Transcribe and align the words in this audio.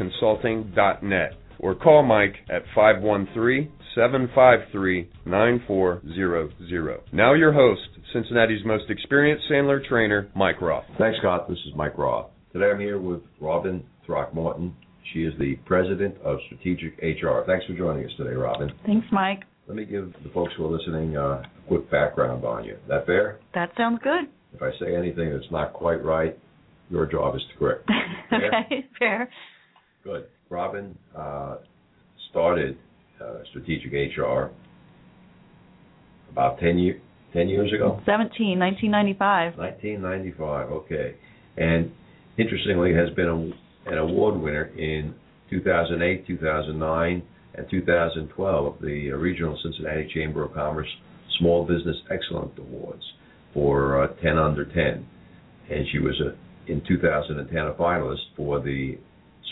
rothconsulting.net 0.00 1.32
or 1.58 1.74
call 1.74 2.02
Mike 2.02 2.36
at 2.50 2.62
513 2.74 3.70
753 3.94 5.10
9400. 5.26 7.00
Now, 7.12 7.34
your 7.34 7.52
host, 7.52 7.80
Cincinnati's 8.12 8.64
most 8.64 8.84
experienced 8.88 9.44
Sandler 9.50 9.84
trainer, 9.84 10.30
Mike 10.34 10.60
Roth. 10.60 10.84
Thanks, 10.98 11.18
Scott. 11.18 11.48
This 11.48 11.58
is 11.66 11.74
Mike 11.76 11.98
Roth. 11.98 12.30
Today 12.52 12.70
I'm 12.72 12.80
here 12.80 12.98
with 13.00 13.20
Robin 13.40 13.84
Throckmorton. 14.06 14.74
She 15.12 15.24
is 15.24 15.32
the 15.38 15.56
president 15.66 16.16
of 16.22 16.38
Strategic 16.46 16.96
HR. 16.98 17.42
Thanks 17.46 17.66
for 17.66 17.74
joining 17.76 18.04
us 18.04 18.12
today, 18.16 18.30
Robin. 18.34 18.70
Thanks, 18.86 19.06
Mike. 19.12 19.40
Let 19.66 19.76
me 19.76 19.84
give 19.84 20.12
the 20.24 20.30
folks 20.30 20.52
who 20.56 20.66
are 20.66 20.76
listening 20.76 21.16
uh, 21.16 21.20
a 21.20 21.50
quick 21.68 21.90
background 21.90 22.44
on 22.44 22.64
you. 22.64 22.74
Is 22.74 22.80
That 22.88 23.06
fair? 23.06 23.38
That 23.54 23.70
sounds 23.76 24.00
good. 24.02 24.26
If 24.54 24.62
I 24.62 24.70
say 24.80 24.96
anything 24.96 25.30
that's 25.32 25.50
not 25.52 25.72
quite 25.72 26.04
right, 26.04 26.36
your 26.90 27.06
job 27.06 27.36
is 27.36 27.42
to 27.52 27.58
correct. 27.58 27.88
okay, 28.32 28.84
fair. 28.98 29.30
Good. 30.10 30.26
Robin 30.48 30.98
uh, 31.16 31.58
started 32.30 32.76
uh, 33.20 33.44
Strategic 33.50 33.92
HR 33.92 34.50
about 36.32 36.58
10, 36.58 36.78
year, 36.78 37.00
10 37.32 37.48
years 37.48 37.72
ago? 37.72 38.00
17, 38.06 38.58
1995. 38.58 39.56
1995, 39.56 40.70
okay. 40.72 41.14
And 41.56 41.92
interestingly, 42.38 42.92
has 42.92 43.10
been 43.14 43.28
a, 43.28 43.90
an 43.92 43.98
award 43.98 44.40
winner 44.40 44.64
in 44.76 45.14
2008, 45.48 46.26
2009, 46.26 47.22
and 47.54 47.66
2012 47.70 48.66
of 48.66 48.82
the 48.82 49.10
Regional 49.10 49.56
Cincinnati 49.62 50.10
Chamber 50.12 50.42
of 50.44 50.54
Commerce 50.54 50.88
Small 51.38 51.64
Business 51.64 51.96
Excellence 52.10 52.58
Awards 52.58 53.02
for 53.54 54.02
uh, 54.02 54.08
10 54.20 54.38
under 54.38 54.64
10. 54.64 55.06
And 55.70 55.86
she 55.92 56.00
was 56.00 56.20
a 56.20 56.36
in 56.70 56.82
2010 56.86 57.58
a 57.58 57.72
finalist 57.74 58.18
for 58.36 58.60
the 58.60 58.98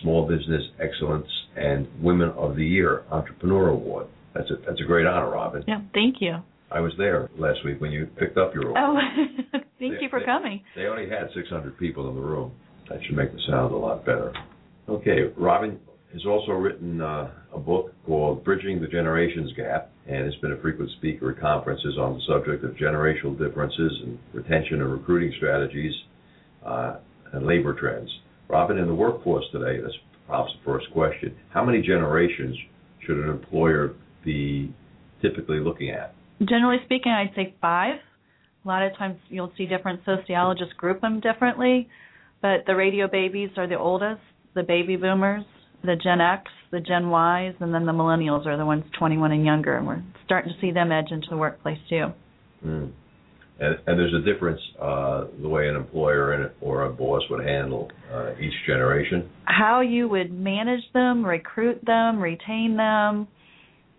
Small 0.02 0.26
Business 0.28 0.62
Excellence 0.80 1.26
and 1.56 1.86
Women 2.02 2.30
of 2.30 2.56
the 2.56 2.64
Year 2.64 3.04
Entrepreneur 3.10 3.68
Award. 3.70 4.06
That's 4.34 4.50
a 4.50 4.56
that's 4.66 4.80
a 4.80 4.84
great 4.84 5.06
honor, 5.06 5.30
Robin. 5.30 5.64
Yeah, 5.66 5.80
thank 5.94 6.16
you. 6.20 6.36
I 6.70 6.80
was 6.80 6.92
there 6.98 7.30
last 7.38 7.64
week 7.64 7.80
when 7.80 7.90
you 7.92 8.06
picked 8.18 8.36
up 8.36 8.54
your 8.54 8.68
award. 8.68 8.76
Oh, 8.78 8.98
thank 9.52 9.64
They- 9.78 9.86
you 10.02 10.08
for 10.10 10.20
they- 10.20 10.26
coming. 10.26 10.62
They 10.76 10.86
only 10.86 11.08
had 11.08 11.28
600 11.34 11.78
people 11.78 12.08
in 12.10 12.14
the 12.14 12.20
room. 12.20 12.52
That 12.90 12.98
should 13.04 13.16
make 13.16 13.32
the 13.32 13.40
sound 13.48 13.72
a 13.72 13.76
lot 13.76 14.04
better. 14.04 14.32
Okay, 14.88 15.32
Robin 15.36 15.78
has 16.12 16.24
also 16.26 16.52
written 16.52 17.00
uh, 17.02 17.30
a 17.52 17.58
book 17.58 17.92
called 18.06 18.42
Bridging 18.44 18.80
the 18.80 18.86
Generations 18.86 19.52
Gap, 19.54 19.90
and 20.06 20.24
has 20.24 20.34
been 20.36 20.52
a 20.52 20.56
frequent 20.60 20.90
speaker 20.92 21.30
at 21.32 21.40
conferences 21.40 21.98
on 21.98 22.14
the 22.14 22.20
subject 22.26 22.64
of 22.64 22.70
generational 22.76 23.36
differences 23.38 23.92
and 24.04 24.18
retention 24.32 24.80
and 24.80 24.90
recruiting 24.90 25.32
strategies 25.36 25.92
uh, 26.64 26.96
and 27.32 27.46
labor 27.46 27.74
trends. 27.78 28.08
Robin, 28.48 28.78
in 28.78 28.86
the 28.86 28.94
workforce 28.94 29.44
today, 29.52 29.80
that's 29.80 29.94
perhaps 30.26 30.50
the 30.52 30.64
first 30.64 30.90
question. 30.92 31.34
How 31.50 31.64
many 31.64 31.82
generations 31.82 32.56
should 33.06 33.18
an 33.18 33.28
employer 33.28 33.94
be 34.24 34.74
typically 35.20 35.60
looking 35.60 35.90
at? 35.90 36.14
Generally 36.40 36.78
speaking, 36.84 37.12
I'd 37.12 37.34
say 37.34 37.54
five. 37.60 37.96
A 38.64 38.68
lot 38.68 38.82
of 38.82 38.96
times 38.96 39.18
you'll 39.28 39.52
see 39.56 39.66
different 39.66 40.00
sociologists 40.04 40.74
group 40.74 41.00
them 41.00 41.20
differently, 41.20 41.88
but 42.42 42.64
the 42.66 42.74
radio 42.74 43.08
babies 43.08 43.50
are 43.56 43.66
the 43.66 43.78
oldest, 43.78 44.20
the 44.54 44.62
baby 44.62 44.96
boomers, 44.96 45.44
the 45.82 45.96
Gen 45.96 46.20
X, 46.20 46.50
the 46.70 46.80
Gen 46.80 47.04
Ys, 47.04 47.54
and 47.60 47.72
then 47.72 47.86
the 47.86 47.92
millennials 47.92 48.46
are 48.46 48.56
the 48.56 48.66
ones 48.66 48.84
21 48.98 49.32
and 49.32 49.44
younger, 49.44 49.76
and 49.76 49.86
we're 49.86 50.02
starting 50.24 50.52
to 50.52 50.60
see 50.60 50.72
them 50.72 50.92
edge 50.92 51.10
into 51.10 51.28
the 51.30 51.36
workplace 51.36 51.78
too. 51.88 52.06
Mm. 52.64 52.92
And, 53.60 53.76
and 53.86 53.98
there's 53.98 54.14
a 54.14 54.20
difference 54.20 54.60
uh, 54.80 55.24
the 55.42 55.48
way 55.48 55.68
an 55.68 55.74
employer 55.74 56.32
and 56.32 56.50
or 56.60 56.84
a 56.84 56.92
boss 56.92 57.22
would 57.28 57.44
handle 57.44 57.90
uh, 58.12 58.32
each 58.40 58.54
generation. 58.66 59.28
How 59.46 59.80
you 59.80 60.08
would 60.08 60.32
manage 60.32 60.84
them, 60.94 61.26
recruit 61.26 61.84
them, 61.84 62.20
retain 62.20 62.76
them, 62.76 63.26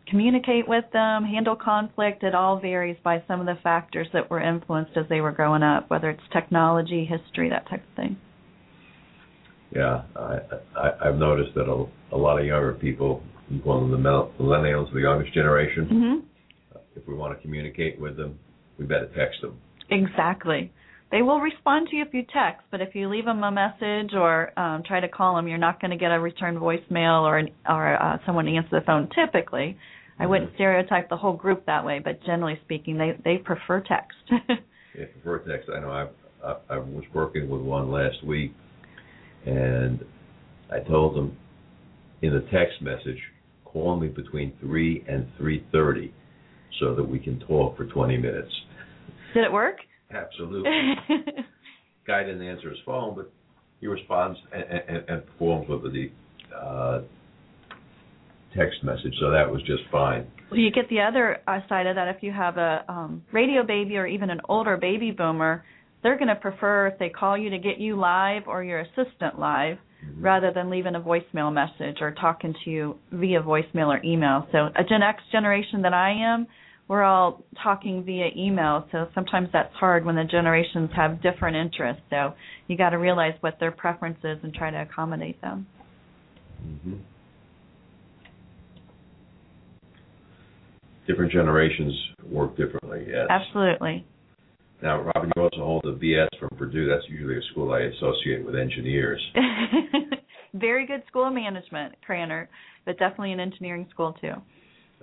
communicate 0.10 0.68
with 0.68 0.86
them, 0.94 1.24
handle 1.24 1.56
conflict, 1.56 2.24
it 2.24 2.34
all 2.34 2.60
varies 2.60 2.98
by 3.04 3.24
some 3.28 3.40
of 3.40 3.46
the 3.46 3.58
factors 3.62 4.08
that 4.14 4.30
were 4.30 4.42
influenced 4.42 4.92
as 4.96 5.06
they 5.10 5.22
were 5.22 5.32
growing 5.32 5.64
up, 5.64 5.90
whether 5.90 6.10
it's 6.10 6.24
technology, 6.34 7.06
history, 7.06 7.50
that 7.50 7.68
type 7.70 7.84
of 7.90 7.96
thing. 7.96 8.18
Yeah, 9.76 10.04
I, 10.16 10.40
I, 10.76 11.10
I've 11.10 11.18
noticed 11.18 11.54
that 11.56 11.70
a, 11.70 12.16
a 12.16 12.18
lot 12.18 12.40
of 12.40 12.46
younger 12.46 12.74
people, 12.74 13.22
them 13.50 13.92
the 13.92 13.98
mil- 13.98 14.32
millennials, 14.40 14.92
the 14.94 15.02
youngest 15.02 15.34
generation. 15.34 15.86
hmm 15.86 16.80
If 16.96 17.08
we 17.08 17.14
want 17.14 17.38
to 17.38 17.42
communicate 17.42 18.00
with 18.00 18.18
them, 18.18 18.40
we 18.80 18.86
better 18.86 19.10
text 19.16 19.42
them. 19.42 19.60
Exactly. 19.90 20.72
They 21.12 21.24
will 21.24 21.40
respond 21.40 21.88
to 21.90 21.96
you 21.96 22.04
if 22.04 22.14
you 22.14 22.24
text, 22.32 22.64
but 22.70 22.82
if 22.82 22.94
you 22.94 23.10
leave 23.10 23.26
them 23.26 23.44
a 23.44 23.52
message 23.52 24.14
or 24.14 24.58
um, 24.60 24.84
try 24.84 25.00
to 25.00 25.08
call 25.08 25.36
them, 25.36 25.48
you're 25.48 25.58
not 25.58 25.82
going 25.82 25.92
to 25.92 25.98
get 25.98 26.12
a 26.12 26.20
return 26.20 26.56
voicemail 26.56 27.24
or 27.24 27.40
an, 27.40 27.50
or 27.68 28.02
uh, 28.02 28.18
someone 28.26 28.46
to 28.46 28.56
answer 28.56 28.80
the 28.80 28.86
phone. 28.86 29.10
Typically, 29.16 29.76
I 30.20 30.28
wouldn't 30.28 30.54
stereotype 30.56 31.10
the 31.10 31.18
whole 31.18 31.36
group 31.36 31.66
that 31.66 31.84
way, 31.84 32.00
but 32.04 32.24
generally 32.26 32.60
speaking, 32.64 32.98
they 32.98 33.18
they 33.24 33.38
prefer 33.38 33.82
text. 33.82 34.18
Yeah, 34.98 35.06
prefer 35.06 35.38
text. 35.48 35.70
I 35.74 35.80
know 35.80 35.92
I've, 35.92 36.10
I, 36.44 36.74
I 36.74 36.78
was 36.80 37.04
working 37.14 37.48
with 37.48 37.62
one 37.62 37.92
last 37.92 38.24
week, 38.26 38.54
and 39.46 40.04
I 40.72 40.80
told 40.80 41.16
them 41.16 41.38
in 42.24 42.34
the 42.34 42.42
text 42.52 42.82
message, 42.82 43.20
call 43.66 43.98
me 43.98 44.08
between 44.08 44.52
three 44.60 45.06
and 45.08 45.28
three 45.38 45.64
thirty, 45.72 46.12
so 46.80 46.96
that 46.96 47.04
we 47.04 47.20
can 47.20 47.40
talk 47.42 47.78
for 47.78 47.86
twenty 47.86 48.18
minutes. 48.18 48.52
Did 49.34 49.44
it 49.44 49.52
work? 49.52 49.78
Absolutely. 50.12 50.72
Guy 52.08 52.24
didn't 52.24 52.42
answer 52.42 52.70
his 52.70 52.80
phone, 52.86 53.16
but 53.16 53.32
he 53.80 53.88
responds 53.88 54.40
and, 54.52 54.64
and, 54.64 55.10
and 55.10 55.26
performs 55.26 55.70
with 55.70 55.94
the 55.94 56.10
uh, 56.56 57.02
text 58.58 58.84
message, 58.84 59.14
so 59.20 59.30
that 59.32 59.50
was 59.50 59.62
just 59.62 59.84
fine. 59.92 60.26
Well, 60.50 60.60
you 60.60 60.72
get 60.72 60.90
the 60.90 61.02
other 61.02 61.38
uh, 61.48 61.60
side 61.70 61.86
of 61.86 61.96
that. 61.96 62.08
If 62.08 62.24
you 62.24 62.32
have 62.32 62.58
a 62.58 62.84
um, 62.90 63.24
radio 63.32 63.64
baby 63.64 63.98
or 63.98 64.08
even 64.08 64.30
an 64.32 64.42
older 64.50 64.78
baby 64.78 65.12
boomer, 65.12 65.64
they're 66.02 66.18
going 66.18 66.30
to 66.30 66.36
prefer 66.36 66.88
if 66.88 66.98
they 66.98 67.10
call 67.10 67.38
you 67.38 67.50
to 67.52 67.60
get 67.60 67.80
you 67.80 67.98
live 67.98 68.44
or 68.48 68.64
your 68.64 68.80
assistant 68.80 69.38
live 69.38 69.78
Mhm. 70.06 70.24
rather 70.24 70.52
than 70.52 70.70
leaving 70.70 70.96
a 70.96 71.00
voicemail 71.02 71.52
message 71.52 72.02
or 72.02 72.12
talking 72.12 72.54
to 72.64 72.70
you 72.70 72.98
via 73.12 73.42
voicemail 73.42 73.88
or 73.88 74.02
email. 74.04 74.48
So, 74.52 74.70
a 74.76 74.84
Gen 74.84 75.02
X 75.04 75.22
generation 75.32 75.82
that 75.82 75.94
I 75.94 76.12
am, 76.12 76.48
we're 76.88 77.04
all 77.04 77.44
talking 77.62 78.04
via 78.04 78.30
email. 78.36 78.88
So, 78.92 79.08
sometimes 79.14 79.50
that's 79.52 79.74
hard 79.76 80.06
when 80.06 80.16
the 80.16 80.24
generations 80.24 80.90
have 80.96 81.22
different 81.22 81.58
interests. 81.58 82.04
So, 82.10 82.34
you 82.68 82.78
got 82.78 82.92
to 82.92 82.98
realize 82.98 83.36
what 83.42 83.60
their 83.60 83.72
preference 83.72 84.20
is 84.24 84.38
and 84.44 84.54
try 84.54 84.72
to 84.72 84.82
accommodate 84.82 85.40
them. 85.42 85.68
hmm 86.62 86.96
Different 91.08 91.32
generations 91.32 91.96
work 92.30 92.56
differently, 92.56 93.08
yes. 93.10 93.26
Absolutely. 93.32 94.06
Now, 94.82 95.02
Robin, 95.02 95.32
you 95.36 95.42
also 95.42 95.58
hold 95.58 95.86
a 95.86 95.94
BS 95.94 96.28
from 96.40 96.50
Purdue. 96.58 96.88
That's 96.88 97.04
usually 97.10 97.38
a 97.38 97.42
school 97.52 97.74
I 97.74 97.82
associate 97.82 98.46
with 98.46 98.56
engineers. 98.56 99.22
Very 100.54 100.88
good 100.88 101.04
school 101.08 101.28
of 101.28 101.34
management, 101.34 101.96
Krannert, 102.08 102.48
but 102.86 102.98
definitely 102.98 103.34
an 103.34 103.40
engineering 103.40 103.88
school 103.92 104.16
too. 104.22 104.34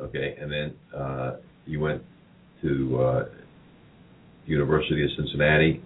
Okay, 0.01 0.37
and 0.41 0.51
then 0.51 0.75
uh, 0.99 1.37
you 1.67 1.81
went 1.81 2.03
to 2.63 2.99
uh, 3.01 3.25
University 4.47 5.05
of 5.05 5.11
Cincinnati 5.17 5.83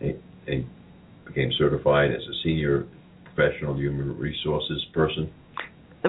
and, 0.00 0.18
and 0.46 0.66
became 1.26 1.50
certified 1.58 2.10
as 2.10 2.22
a 2.22 2.34
senior 2.44 2.86
professional 3.24 3.76
human 3.76 4.16
resources 4.18 4.84
person. 4.92 5.32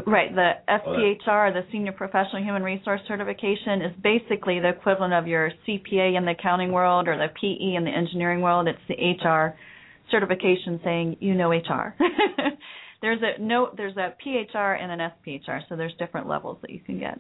Right. 0.08 0.34
The 0.34 0.53
SPHR, 0.68 1.54
the 1.54 1.64
Senior 1.72 1.92
Professional 1.92 2.44
Human 2.44 2.64
Resource 2.64 3.02
Certification, 3.08 3.82
is 3.82 3.92
basically 4.02 4.60
the 4.60 4.70
equivalent 4.70 5.14
of 5.14 5.28
your 5.28 5.52
CPA 5.68 6.18
in 6.18 6.26
the 6.26 6.32
accounting 6.32 6.72
world 6.72 7.08
or 7.08 7.18
the 7.18 7.28
PE 7.40 7.76
in 7.76 7.84
the 7.84 7.92
engineering 7.92 8.42
world. 8.42 8.68
It's 8.68 8.80
the 8.88 8.96
HR 8.96 9.56
certification 10.12 10.80
saying 10.84 11.18
you 11.20 11.34
know 11.34 11.52
HR. 11.52 11.96
there's 13.02 13.20
a 13.22 13.42
no 13.42 13.70
there's 13.76 13.98
a 13.98 14.14
PHR 14.26 14.82
and 14.82 15.00
an 15.02 15.12
SPHR, 15.26 15.62
so 15.68 15.76
there's 15.76 15.94
different 16.00 16.28
levels 16.28 16.58
that 16.62 16.72
you 16.72 16.80
can 16.80 17.00
get. 17.00 17.20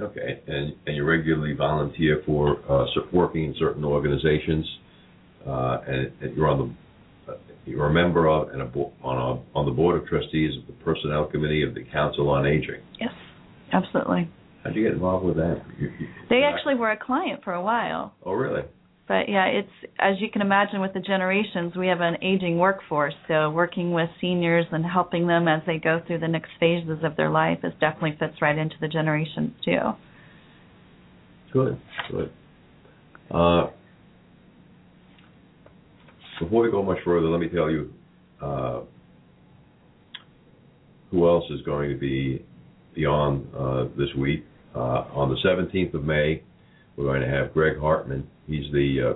Okay, 0.00 0.40
and 0.46 0.74
and 0.86 0.96
you 0.96 1.04
regularly 1.04 1.54
volunteer 1.54 2.22
for 2.24 2.58
uh, 2.70 2.86
working 3.12 3.44
in 3.44 3.54
certain 3.58 3.84
organizations, 3.84 4.66
uh, 5.46 5.78
and, 5.86 6.12
and, 6.20 6.36
you're 6.36 6.48
on 6.48 6.58
the 6.58 6.74
you're 7.66 7.86
a 7.86 7.92
member 7.92 8.28
of 8.28 8.48
and 8.48 8.62
a 8.62 8.64
on 8.64 9.42
a, 9.54 9.58
on 9.58 9.66
the 9.66 9.72
board 9.72 10.00
of 10.00 10.08
trustees 10.08 10.56
of 10.58 10.66
the 10.66 10.72
personnel 10.84 11.26
committee 11.26 11.62
of 11.62 11.74
the 11.74 11.84
Council 11.84 12.28
on 12.28 12.46
Aging. 12.46 12.80
Yes, 13.00 13.12
absolutely. 13.72 14.30
How'd 14.64 14.74
you 14.74 14.82
get 14.82 14.92
involved 14.92 15.24
with 15.24 15.36
that? 15.36 15.62
They 16.28 16.42
actually 16.42 16.74
were 16.74 16.90
a 16.90 16.98
client 16.98 17.42
for 17.44 17.54
a 17.54 17.62
while. 17.62 18.14
Oh, 18.24 18.32
really? 18.32 18.62
But 19.08 19.28
yeah, 19.28 19.46
it's 19.46 19.92
as 19.98 20.20
you 20.20 20.30
can 20.30 20.40
imagine 20.40 20.80
with 20.80 20.92
the 20.92 21.00
generations, 21.00 21.74
we 21.76 21.88
have 21.88 22.00
an 22.00 22.22
aging 22.22 22.58
workforce. 22.58 23.14
So 23.26 23.50
working 23.50 23.92
with 23.92 24.08
seniors 24.20 24.66
and 24.70 24.84
helping 24.84 25.26
them 25.26 25.48
as 25.48 25.62
they 25.66 25.78
go 25.78 26.00
through 26.06 26.20
the 26.20 26.28
next 26.28 26.50
phases 26.60 26.98
of 27.02 27.16
their 27.16 27.30
life 27.30 27.58
is 27.64 27.72
definitely 27.80 28.16
fits 28.20 28.40
right 28.40 28.56
into 28.56 28.76
the 28.80 28.86
generations 28.86 29.50
too. 29.64 29.80
Good, 31.52 31.80
good. 32.08 32.30
Uh, 33.32 33.70
before 36.40 36.62
we 36.64 36.70
go 36.70 36.82
much 36.82 36.98
further, 37.04 37.28
let 37.28 37.40
me 37.40 37.48
tell 37.48 37.70
you 37.70 37.92
uh, 38.42 38.80
who 41.10 41.28
else 41.28 41.44
is 41.50 41.60
going 41.62 41.90
to 41.90 41.96
be 41.96 42.44
beyond 42.94 43.46
uh, 43.56 43.84
this 43.96 44.08
week. 44.18 44.44
Uh, 44.74 45.04
on 45.14 45.28
the 45.28 45.36
17th 45.44 45.94
of 45.94 46.04
May, 46.04 46.42
we're 46.96 47.04
going 47.04 47.20
to 47.20 47.28
have 47.28 47.52
Greg 47.52 47.78
Hardman 47.78 48.28
He's 48.50 48.70
the 48.72 49.12
uh, 49.12 49.14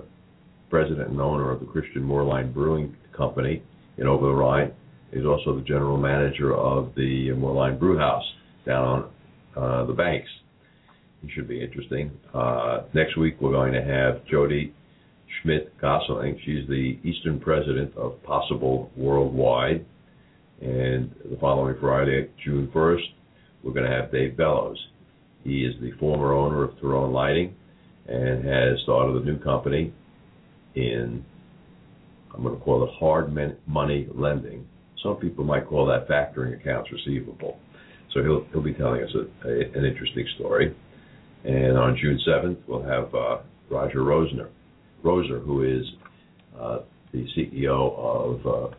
president 0.71 1.11
and 1.11 1.21
owner 1.21 1.51
of 1.51 1.59
the 1.59 1.67
Christian 1.67 2.03
Moerlein 2.03 2.55
Brewing 2.55 2.97
Company 3.17 3.65
in 3.99 4.07
Over 4.07 4.27
the 4.27 4.33
Rhine. 4.33 4.73
He's 5.13 5.25
also 5.25 5.57
the 5.57 5.63
general 5.63 5.97
manager 5.97 6.55
of 6.55 6.95
the 6.95 7.31
Moerlein 7.31 7.77
Brew 7.81 7.99
House 7.99 8.25
down 8.65 8.87
on 8.87 9.11
uh, 9.57 9.87
the 9.87 9.93
banks. 9.93 10.29
It 11.25 11.31
should 11.35 11.49
be 11.49 11.61
interesting. 11.61 12.13
Uh, 12.33 12.83
next 12.95 13.17
week 13.17 13.41
we're 13.41 13.51
going 13.51 13.73
to 13.73 13.83
have 13.83 14.25
Jody 14.27 14.73
Schmidt 15.45 15.79
Gosseling. 15.79 16.41
She's 16.45 16.67
the 16.69 16.99
Eastern 17.05 17.39
president 17.39 17.95
of 17.97 18.23
Possible 18.23 18.91
Worldwide. 18.97 19.85
And 20.61 21.15
the 21.31 21.37
following 21.41 21.77
Friday, 21.81 22.31
June 22.43 22.71
1st, 22.75 23.03
we're 23.63 23.73
going 23.73 23.85
to 23.85 23.95
have 23.95 24.11
Dave 24.11 24.37
Bellows. 24.37 24.79
He 25.43 25.65
is 25.65 25.75
the 25.81 25.93
former 26.01 26.33
owner 26.33 26.65
of 26.65 26.81
Tyrone 26.81 27.13
Lighting 27.13 27.55
and 28.09 28.45
has 28.45 28.79
started 28.85 29.23
a 29.23 29.25
new 29.25 29.39
company 29.39 29.93
in, 30.75 31.25
I'm 32.35 32.43
going 32.43 32.57
to 32.57 32.65
call 32.65 32.85
it 32.85 32.91
hard 32.99 33.33
money 33.67 34.09
lending. 34.15 34.67
Some 35.03 35.17
people 35.17 35.45
might 35.45 35.67
call 35.67 35.87
that 35.87 36.09
factoring 36.09 36.59
accounts 36.59 36.91
receivable. 36.91 37.59
So 38.13 38.23
he'll 38.23 38.47
he'll 38.53 38.63
be 38.63 38.73
telling 38.75 39.03
us 39.03 39.11
a, 39.15 39.49
a, 39.49 39.61
an 39.79 39.85
interesting 39.85 40.27
story. 40.37 40.75
And 41.45 41.77
on 41.77 41.99
June 42.01 42.19
7th, 42.27 42.57
we'll 42.67 42.83
have 42.83 43.15
uh, 43.15 43.39
Roger 43.69 43.99
Rosner, 43.99 44.49
Roeser, 45.05 45.45
who 45.45 45.63
is 45.63 45.85
uh, 46.59 46.79
the 47.13 47.27
CEO 47.37 47.99
of 47.99 48.47
uh, 48.47 48.75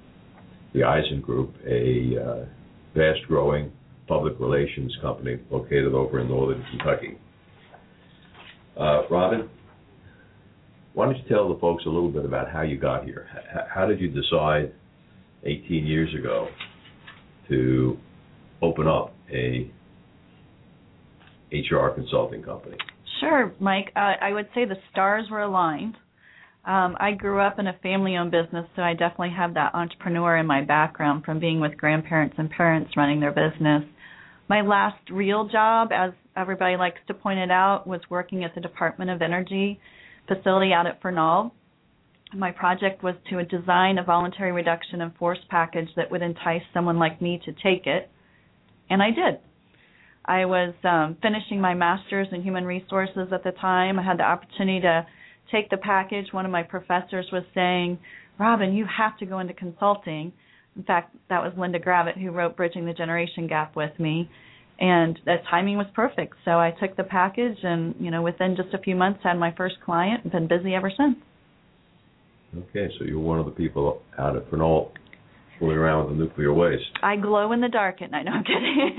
the 0.73 0.83
Eisen 0.83 1.21
Group, 1.21 1.53
a 1.65 2.17
uh, 2.17 2.45
fast-growing 2.93 3.71
public 4.07 4.39
relations 4.39 4.95
company 5.01 5.39
located 5.51 5.93
over 5.93 6.19
in 6.19 6.27
northern 6.27 6.63
Kentucky. 6.71 7.17
Robin, 9.09 9.49
why 10.93 11.05
don't 11.05 11.17
you 11.17 11.23
tell 11.29 11.53
the 11.53 11.59
folks 11.59 11.85
a 11.85 11.89
little 11.89 12.11
bit 12.11 12.25
about 12.25 12.51
how 12.51 12.61
you 12.61 12.77
got 12.77 13.03
here? 13.05 13.27
how 13.73 13.85
did 13.85 13.99
you 13.99 14.09
decide 14.09 14.73
18 15.43 15.85
years 15.85 16.13
ago 16.17 16.47
to 17.49 17.97
open 18.61 18.87
up 18.87 19.13
a 19.31 19.69
HR 21.51 21.89
consulting 21.93 22.41
company? 22.43 22.77
Sure, 23.19 23.53
Mike. 23.59 23.91
I 23.95 24.31
would 24.33 24.47
say 24.53 24.65
the 24.65 24.77
stars 24.91 25.27
were 25.29 25.41
aligned. 25.41 25.95
Um, 26.65 26.97
I 26.99 27.11
grew 27.11 27.39
up 27.39 27.59
in 27.59 27.67
a 27.67 27.77
family 27.83 28.17
owned 28.17 28.31
business, 28.31 28.65
so 28.75 28.81
I 28.81 28.93
definitely 28.93 29.33
have 29.37 29.53
that 29.53 29.75
entrepreneur 29.75 30.37
in 30.37 30.47
my 30.47 30.61
background 30.61 31.23
from 31.23 31.39
being 31.39 31.59
with 31.59 31.77
grandparents 31.77 32.35
and 32.39 32.49
parents 32.49 32.97
running 32.97 33.19
their 33.19 33.31
business. 33.31 33.83
My 34.49 34.61
last 34.61 35.09
real 35.11 35.47
job 35.47 35.89
as 35.91 36.11
everybody 36.35 36.75
likes 36.75 36.99
to 37.07 37.13
point 37.13 37.39
it 37.39 37.51
out, 37.51 37.87
was 37.87 38.01
working 38.09 38.43
at 38.43 38.53
the 38.55 38.61
Department 38.61 39.09
of 39.09 39.21
Energy 39.21 39.79
facility 40.27 40.73
out 40.73 40.87
at 40.87 41.01
Fernald. 41.01 41.51
My 42.33 42.51
project 42.51 43.03
was 43.03 43.15
to 43.29 43.43
design 43.45 43.97
a 43.97 44.03
voluntary 44.03 44.51
reduction 44.51 45.01
in 45.01 45.11
force 45.11 45.39
package 45.49 45.89
that 45.95 46.11
would 46.11 46.21
entice 46.21 46.63
someone 46.73 46.99
like 46.99 47.21
me 47.21 47.39
to 47.45 47.51
take 47.51 47.85
it, 47.85 48.09
and 48.89 49.01
I 49.01 49.11
did. 49.11 49.39
I 50.25 50.45
was 50.45 50.73
um, 50.83 51.17
finishing 51.21 51.61
my 51.61 51.75
master's 51.75 52.27
in 52.31 52.41
human 52.41 52.65
resources 52.65 53.27
at 53.31 53.43
the 53.43 53.51
time. 53.51 53.99
I 53.99 54.03
had 54.03 54.17
the 54.17 54.23
opportunity 54.23 54.81
to 54.81 55.05
take 55.51 55.69
the 55.69 55.77
package. 55.77 56.27
One 56.31 56.45
of 56.45 56.51
my 56.51 56.63
professors 56.63 57.27
was 57.31 57.43
saying, 57.53 57.99
Robin, 58.39 58.73
you 58.73 58.85
have 58.85 59.17
to 59.19 59.25
go 59.25 59.39
into 59.39 59.53
consulting. 59.53 60.33
In 60.75 60.83
fact, 60.83 61.15
that 61.29 61.41
was 61.41 61.53
Linda 61.57 61.79
Gravett 61.79 62.21
who 62.21 62.31
wrote 62.31 62.57
Bridging 62.57 62.85
the 62.85 62.93
Generation 62.93 63.47
Gap 63.47 63.75
with 63.75 63.97
me 63.99 64.29
and 64.79 65.17
that 65.25 65.43
timing 65.49 65.77
was 65.77 65.87
perfect. 65.93 66.35
So 66.43 66.51
I 66.51 66.71
took 66.71 66.97
the 66.97 67.03
package, 67.03 67.57
and 67.63 67.95
you 67.99 68.11
know, 68.11 68.21
within 68.21 68.55
just 68.55 68.73
a 68.73 68.77
few 68.77 68.95
months, 68.95 69.21
had 69.23 69.35
my 69.35 69.53
first 69.55 69.75
client, 69.85 70.23
and 70.23 70.31
been 70.31 70.47
busy 70.47 70.73
ever 70.73 70.91
since. 70.95 71.17
Okay, 72.69 72.93
so 72.97 73.05
you're 73.05 73.19
one 73.19 73.39
of 73.39 73.45
the 73.45 73.51
people 73.51 74.01
out 74.17 74.35
at 74.35 74.49
Fernald 74.49 74.91
fooling 75.59 75.77
around 75.77 76.07
with 76.07 76.17
the 76.17 76.23
nuclear 76.23 76.53
waste. 76.53 76.83
I 77.01 77.15
glow 77.15 77.51
in 77.53 77.61
the 77.61 77.69
dark 77.69 78.01
at 78.01 78.11
night. 78.11 78.25
No, 78.25 78.31
I'm 78.31 78.43
kidding. 78.43 78.97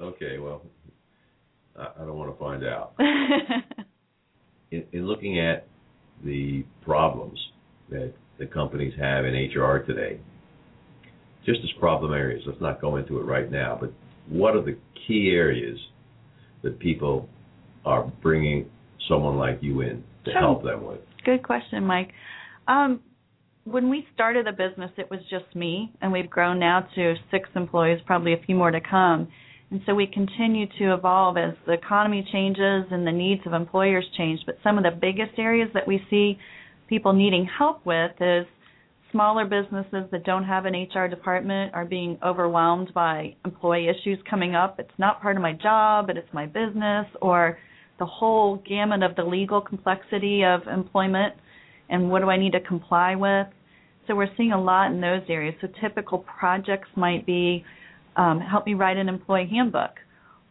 okay, 0.02 0.38
well, 0.38 0.62
I, 1.78 1.88
I 1.96 2.04
don't 2.04 2.16
want 2.16 2.32
to 2.32 2.38
find 2.38 2.64
out. 2.64 2.94
in, 4.74 4.84
in 4.92 5.06
looking 5.06 5.38
at 5.38 5.66
the 6.24 6.64
problems 6.82 7.38
that 7.90 8.12
the 8.38 8.46
companies 8.46 8.92
have 8.98 9.24
in 9.24 9.34
HR 9.34 9.78
today, 9.78 10.18
just 11.44 11.60
as 11.62 11.70
problem 11.78 12.12
areas. 12.12 12.42
Let's 12.46 12.60
not 12.60 12.80
go 12.80 12.96
into 12.96 13.18
it 13.18 13.24
right 13.24 13.50
now, 13.50 13.76
but 13.80 13.92
what 14.28 14.56
are 14.56 14.62
the 14.62 14.76
key 15.06 15.30
areas 15.32 15.78
that 16.62 16.78
people 16.78 17.28
are 17.84 18.10
bringing 18.22 18.66
someone 19.08 19.36
like 19.36 19.58
you 19.60 19.82
in 19.82 20.02
to 20.24 20.32
sure. 20.32 20.40
help 20.40 20.64
them 20.64 20.84
with? 20.84 21.00
Good 21.24 21.42
question, 21.42 21.84
Mike. 21.84 22.10
Um, 22.66 23.00
when 23.64 23.90
we 23.90 24.06
started 24.14 24.46
the 24.46 24.52
business, 24.52 24.90
it 24.96 25.10
was 25.10 25.20
just 25.30 25.54
me, 25.54 25.92
and 26.00 26.12
we've 26.12 26.28
grown 26.28 26.58
now 26.58 26.86
to 26.94 27.14
six 27.30 27.48
employees, 27.54 28.00
probably 28.06 28.34
a 28.34 28.38
few 28.44 28.54
more 28.54 28.70
to 28.70 28.80
come. 28.80 29.28
And 29.74 29.82
so 29.86 29.94
we 29.96 30.06
continue 30.06 30.66
to 30.78 30.94
evolve 30.94 31.36
as 31.36 31.52
the 31.66 31.72
economy 31.72 32.24
changes 32.30 32.84
and 32.92 33.04
the 33.04 33.10
needs 33.10 33.40
of 33.44 33.54
employers 33.54 34.06
change. 34.16 34.38
But 34.46 34.56
some 34.62 34.78
of 34.78 34.84
the 34.84 34.92
biggest 34.92 35.36
areas 35.36 35.68
that 35.74 35.84
we 35.84 36.00
see 36.08 36.38
people 36.88 37.12
needing 37.12 37.44
help 37.58 37.84
with 37.84 38.12
is 38.20 38.46
smaller 39.10 39.44
businesses 39.44 40.08
that 40.12 40.22
don't 40.22 40.44
have 40.44 40.66
an 40.66 40.74
HR 40.74 41.08
department 41.08 41.74
are 41.74 41.84
being 41.84 42.16
overwhelmed 42.24 42.94
by 42.94 43.34
employee 43.44 43.88
issues 43.88 44.16
coming 44.30 44.54
up. 44.54 44.78
It's 44.78 44.96
not 44.96 45.20
part 45.20 45.34
of 45.34 45.42
my 45.42 45.54
job, 45.54 46.06
but 46.06 46.16
it's 46.16 46.32
my 46.32 46.46
business, 46.46 47.06
or 47.20 47.58
the 47.98 48.06
whole 48.06 48.62
gamut 48.68 49.02
of 49.02 49.16
the 49.16 49.24
legal 49.24 49.60
complexity 49.60 50.44
of 50.44 50.60
employment 50.72 51.34
and 51.88 52.12
what 52.12 52.20
do 52.20 52.30
I 52.30 52.36
need 52.36 52.52
to 52.52 52.60
comply 52.60 53.16
with. 53.16 53.48
So 54.06 54.14
we're 54.14 54.30
seeing 54.36 54.52
a 54.52 54.62
lot 54.62 54.92
in 54.92 55.00
those 55.00 55.22
areas. 55.28 55.56
So 55.60 55.66
typical 55.80 56.24
projects 56.38 56.90
might 56.94 57.26
be 57.26 57.64
um, 58.16 58.40
help 58.40 58.66
me 58.66 58.74
write 58.74 58.96
an 58.96 59.08
employee 59.08 59.48
handbook, 59.50 59.92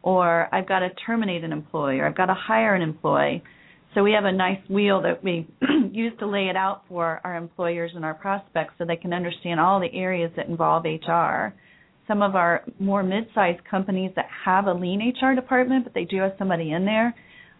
or 0.02 0.54
I've 0.54 0.68
got 0.68 0.80
to 0.80 0.90
terminate 1.06 1.44
an 1.44 1.52
employee, 1.52 2.00
or 2.00 2.08
I've 2.08 2.18
got 2.18 2.28
to 2.28 2.36
hire 2.36 2.76
an 2.76 2.82
employee. 2.82 3.44
So 3.94 4.04
we 4.04 4.12
have 4.14 4.26
a 4.26 4.32
nice 4.32 4.60
wheel 4.70 5.02
that 5.04 5.24
we 5.24 5.48
use 5.92 6.14
to 6.20 6.28
lay 6.28 6.48
it 6.50 6.56
out 6.56 6.84
for 6.90 7.22
our 7.24 7.36
employers 7.36 7.92
and 7.96 8.04
our 8.04 8.16
prospects 8.16 8.74
so 8.78 8.86
they 8.86 8.96
can 8.96 9.14
understand 9.14 9.60
all 9.60 9.80
the 9.80 9.94
areas 9.94 10.32
that 10.36 10.48
involve 10.48 10.86
HR. 10.86 11.54
Some 12.08 12.22
of 12.22 12.36
our 12.36 12.64
more 12.80 13.04
mid-sized 13.04 13.64
companies 13.70 14.12
that 14.16 14.26
have 14.46 14.66
a 14.66 14.74
lean 14.74 15.14
HR 15.14 15.36
department, 15.36 15.86
but 15.86 15.94
they 15.94 16.06
do 16.06 16.18
have 16.18 16.34
somebody 16.38 16.72
in 16.72 16.86
there, 16.86 17.14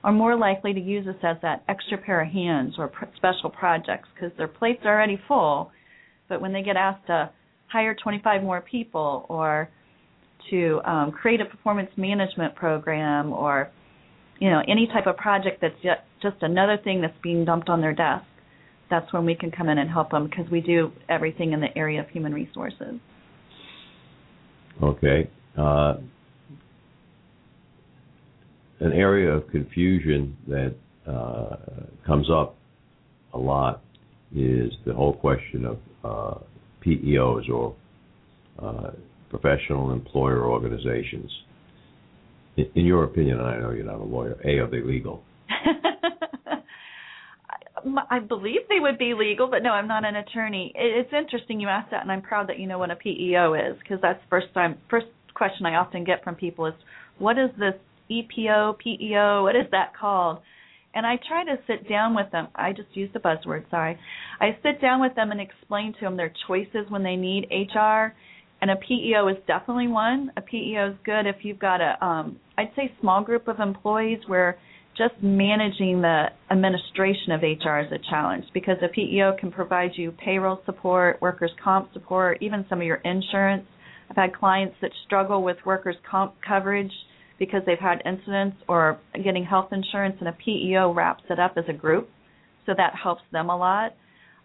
are 0.04 0.12
more 0.12 0.36
likely 0.36 0.74
to 0.74 0.82
use 0.82 1.08
us 1.08 1.16
as 1.24 1.38
that 1.44 1.64
extra 1.70 1.98
pair 1.98 2.22
of 2.22 2.30
hands 2.30 2.74
or 2.78 2.90
pr- 2.90 3.06
special 3.16 3.50
projects 3.50 4.10
because 4.14 4.36
their 4.38 4.50
plates 4.50 4.82
are 4.84 4.94
already 4.94 5.20
full. 5.28 5.72
But 6.28 6.42
when 6.42 6.52
they 6.52 6.62
get 6.62 6.76
asked 6.76 7.08
to 7.08 7.30
hire 7.68 7.96
25 7.96 8.44
more 8.44 8.62
people 8.62 9.26
or 9.30 9.70
to 10.50 10.82
um, 10.86 11.12
create 11.12 11.42
a 11.42 11.46
performance 11.46 11.90
management 11.98 12.56
program 12.56 13.34
or 13.34 13.70
you 14.40 14.50
know 14.50 14.62
any 14.68 14.88
type 14.88 15.08
of 15.08 15.16
project 15.18 15.62
that's 15.62 15.76
just 15.84 16.02
just 16.22 16.42
another 16.42 16.78
thing 16.84 17.02
that's 17.02 17.18
being 17.22 17.46
dumped 17.46 17.70
on 17.70 17.82
their 17.82 17.94
desk 17.94 18.26
that's 18.90 19.12
when 19.14 19.26
we 19.26 19.36
can 19.36 19.50
come 19.50 19.70
in 19.70 19.78
and 19.78 19.90
help 19.90 20.12
them 20.12 20.28
because 20.30 20.50
we 20.52 20.62
do 20.62 20.92
everything 21.10 21.54
in 21.54 21.60
the 21.60 21.76
area 21.78 22.00
of 22.00 22.10
human 22.10 22.34
resources. 22.34 23.00
Okay 24.82 25.30
uh, 25.58 25.96
an 28.80 28.92
area 28.92 29.32
of 29.32 29.50
confusion 29.50 30.36
that 30.48 30.76
uh, 31.08 31.56
comes 32.06 32.30
up 32.30 32.56
a 33.34 33.38
lot 33.38 33.82
is 34.36 34.72
the 34.86 34.94
whole 34.94 35.14
question 35.14 35.66
of 35.66 35.78
uh, 36.04 36.40
PEOs 36.86 37.50
or 37.50 37.76
uh, 38.60 38.92
professional 39.40 39.92
employer 39.92 40.46
organizations. 40.46 41.32
In, 42.56 42.86
your 42.86 43.04
opinion, 43.04 43.40
and 43.40 43.48
I 43.48 43.58
know 43.58 43.72
you're 43.72 43.84
not 43.84 44.00
a 44.00 44.04
lawyer. 44.04 44.38
A, 44.46 44.60
are 44.60 44.70
they 44.70 44.82
legal? 44.82 45.24
I 48.12 48.20
believe 48.20 48.62
they 48.70 48.80
would 48.80 49.00
be 49.00 49.16
legal, 49.16 49.50
but 49.50 49.64
no, 49.64 49.72
I'm 49.72 49.88
not 49.88 50.06
an 50.06 50.16
attorney. 50.16 50.72
It's 50.76 51.12
interesting 51.12 51.60
you 51.60 51.68
asked 51.68 51.90
that, 51.90 52.04
and 52.04 52.12
I'm 52.12 52.22
proud 52.22 52.48
that 52.50 52.60
you 52.60 52.68
know 52.68 52.78
what 52.78 52.92
a 52.92 52.96
PEO 52.96 53.56
is 53.56 53.76
because 53.80 53.98
that's 54.04 54.20
first 54.30 54.54
time 54.54 54.78
first 54.90 55.08
question 55.34 55.66
I 55.66 55.76
often 55.76 56.04
get 56.04 56.24
from 56.24 56.36
people 56.36 56.68
is 56.68 56.76
what 57.18 57.40
is 57.40 57.50
this 57.58 57.74
EPO, 58.12 58.78
PEO, 58.78 59.42
what 59.44 59.56
is 59.56 59.66
that 59.72 59.94
called? 60.00 60.38
And 60.94 61.08
I 61.08 61.16
try 61.28 61.44
to 61.44 61.56
sit 61.66 61.90
down 61.90 62.16
with 62.16 62.32
them. 62.32 62.50
I 62.54 62.72
just 62.72 62.90
use 62.94 63.10
the 63.14 63.20
buzzword, 63.20 63.68
sorry. 63.72 63.98
I 64.40 64.56
sit 64.62 64.80
down 64.80 65.02
with 65.02 65.16
them 65.16 65.32
and 65.32 65.42
explain 65.42 65.94
to 65.94 66.00
them 66.02 66.18
their 66.18 66.32
choices 66.48 66.86
when 66.90 67.02
they 67.02 67.16
need 67.16 67.48
HR. 67.50 68.14
And 68.64 68.72
a 68.72 68.78
PEO 68.78 69.28
is 69.28 69.36
definitely 69.46 69.90
one. 69.90 70.32
A 70.38 70.42
PEO 70.42 70.92
is 70.92 70.96
good 71.04 71.28
if 71.28 71.36
you've 71.44 71.60
got 71.60 71.82
a, 71.82 72.02
um, 72.02 72.40
I'd 72.58 72.72
say, 72.78 72.94
small 73.02 73.22
group 73.22 73.50
of 73.50 73.60
employees 73.60 74.20
where 74.28 74.58
just 74.98 75.16
managing 75.22 76.00
the 76.00 76.28
administration 76.50 77.34
of 77.34 77.42
HR 77.42 77.80
is 77.80 77.92
a 77.92 78.00
challenge 78.10 78.46
because 78.54 78.78
a 78.82 78.88
PEO 78.88 79.36
can 79.38 79.52
provide 79.52 79.92
you 79.96 80.14
payroll 80.14 80.62
support, 80.66 81.22
workers' 81.22 81.52
comp 81.62 81.92
support, 81.92 82.38
even 82.40 82.66
some 82.70 82.80
of 82.80 82.88
your 82.88 83.02
insurance. 83.04 83.66
I've 84.10 84.16
had 84.16 84.34
clients 84.34 84.76
that 84.82 84.92
struggle 85.06 85.44
with 85.44 85.58
workers' 85.66 85.98
comp 86.10 86.36
coverage 86.48 86.94
because 87.40 87.64
they've 87.66 87.78
had 87.78 88.02
incidents 88.06 88.56
or 88.70 88.98
getting 89.26 89.44
health 89.44 89.74
insurance, 89.74 90.16
and 90.22 90.30
a 90.30 90.38
PEO 90.46 90.94
wraps 90.94 91.26
it 91.30 91.38
up 91.38 91.56
as 91.58 91.66
a 91.68 91.74
group, 91.74 92.10
so 92.66 92.72
that 92.78 92.94
helps 92.96 93.24
them 93.34 93.50
a 93.50 93.58
lot. 93.58 93.94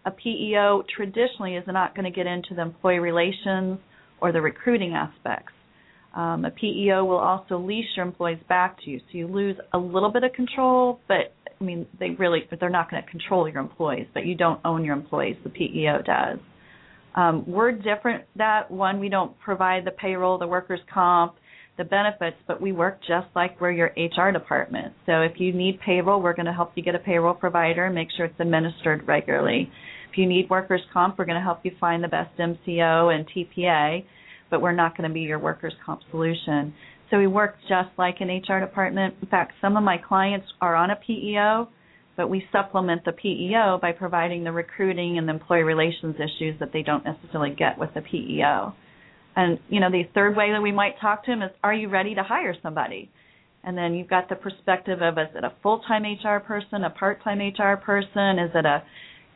A 0.03 0.11
PEO 0.11 0.83
traditionally 0.93 1.55
is 1.55 1.63
not 1.67 1.95
going 1.95 2.03
to 2.03 2.11
get 2.11 2.27
into 2.27 2.53
the 2.53 2.63
employee 2.63 2.99
relations 2.99 3.79
or 4.21 4.31
the 4.31 4.41
recruiting 4.41 4.93
aspects. 4.93 5.53
Um, 6.15 6.43
a 6.43 6.51
PEO 6.51 7.05
will 7.05 7.17
also 7.17 7.57
lease 7.59 7.85
your 7.95 8.05
employees 8.05 8.39
back 8.49 8.77
to 8.83 8.89
you, 8.89 8.99
so 8.99 9.17
you 9.17 9.27
lose 9.27 9.57
a 9.73 9.77
little 9.77 10.11
bit 10.11 10.23
of 10.23 10.33
control, 10.33 10.99
but 11.07 11.33
I 11.59 11.63
mean 11.63 11.85
they 11.99 12.11
really 12.11 12.45
but 12.49 12.59
they're 12.59 12.69
not 12.69 12.89
going 12.89 13.03
to 13.03 13.09
control 13.09 13.47
your 13.47 13.59
employees, 13.59 14.07
but 14.13 14.25
you 14.25 14.35
don't 14.35 14.59
own 14.65 14.83
your 14.83 14.95
employees. 14.95 15.35
The 15.43 15.49
PEO 15.49 16.01
does. 16.03 16.39
Um, 17.15 17.43
we're 17.47 17.71
different. 17.71 18.23
That 18.35 18.71
one 18.71 18.99
we 18.99 19.09
don't 19.09 19.37
provide 19.39 19.85
the 19.85 19.91
payroll, 19.91 20.37
the 20.37 20.47
workers' 20.47 20.79
comp, 20.91 21.35
the 21.77 21.83
benefits, 21.83 22.37
but 22.47 22.61
we 22.61 22.71
work 22.71 22.99
just 23.01 23.27
like 23.35 23.59
we're 23.61 23.71
your 23.71 23.91
HR 23.97 24.31
department. 24.31 24.93
So 25.05 25.21
if 25.21 25.39
you 25.39 25.53
need 25.53 25.79
payroll, 25.79 26.21
we're 26.21 26.35
going 26.35 26.45
to 26.45 26.53
help 26.53 26.73
you 26.75 26.83
get 26.83 26.93
a 26.93 26.99
payroll 26.99 27.33
provider 27.33 27.85
and 27.85 27.95
make 27.95 28.09
sure 28.15 28.25
it's 28.25 28.39
administered 28.39 29.07
regularly. 29.07 29.71
If 30.11 30.17
you 30.17 30.25
need 30.25 30.49
workers' 30.49 30.81
comp, 30.91 31.17
we're 31.17 31.25
going 31.25 31.37
to 31.37 31.43
help 31.43 31.59
you 31.63 31.71
find 31.79 32.03
the 32.03 32.07
best 32.07 32.37
MCO 32.37 33.13
and 33.13 33.27
TPA 33.27 34.03
but 34.49 34.61
we're 34.61 34.73
not 34.73 34.97
going 34.97 35.09
to 35.09 35.13
be 35.13 35.21
your 35.21 35.39
workers' 35.39 35.73
comp 35.85 36.01
solution. 36.11 36.73
So 37.09 37.17
we 37.17 37.27
work 37.27 37.55
just 37.67 37.89
like 37.97 38.17
an 38.19 38.29
HR 38.29 38.59
department. 38.59 39.15
In 39.21 39.27
fact, 39.27 39.53
some 39.61 39.77
of 39.77 39.83
my 39.83 39.97
clients 39.97 40.47
are 40.61 40.75
on 40.75 40.91
a 40.91 40.95
PEO, 40.95 41.69
but 42.15 42.29
we 42.29 42.43
supplement 42.51 43.03
the 43.05 43.11
PEO 43.13 43.79
by 43.81 43.91
providing 43.91 44.43
the 44.43 44.51
recruiting 44.51 45.17
and 45.17 45.27
the 45.27 45.33
employee 45.33 45.63
relations 45.63 46.15
issues 46.15 46.59
that 46.59 46.71
they 46.73 46.83
don't 46.83 47.05
necessarily 47.05 47.55
get 47.55 47.77
with 47.77 47.89
the 47.95 48.01
PEO. 48.01 48.73
And 49.35 49.59
you 49.69 49.79
know, 49.79 49.89
the 49.89 50.03
third 50.13 50.35
way 50.35 50.51
that 50.51 50.61
we 50.61 50.71
might 50.71 50.99
talk 50.99 51.23
to 51.25 51.31
them 51.31 51.41
is, 51.41 51.51
are 51.63 51.73
you 51.73 51.89
ready 51.89 52.13
to 52.15 52.23
hire 52.23 52.55
somebody? 52.61 53.09
And 53.63 53.77
then 53.77 53.93
you've 53.93 54.09
got 54.09 54.29
the 54.29 54.35
perspective 54.35 55.01
of, 55.01 55.17
is 55.17 55.27
it 55.35 55.43
a 55.43 55.53
full-time 55.61 56.03
HR 56.03 56.39
person, 56.39 56.83
a 56.83 56.89
part-time 56.89 57.39
HR 57.39 57.75
person? 57.75 58.39
Is 58.39 58.51
it 58.55 58.65
a 58.65 58.83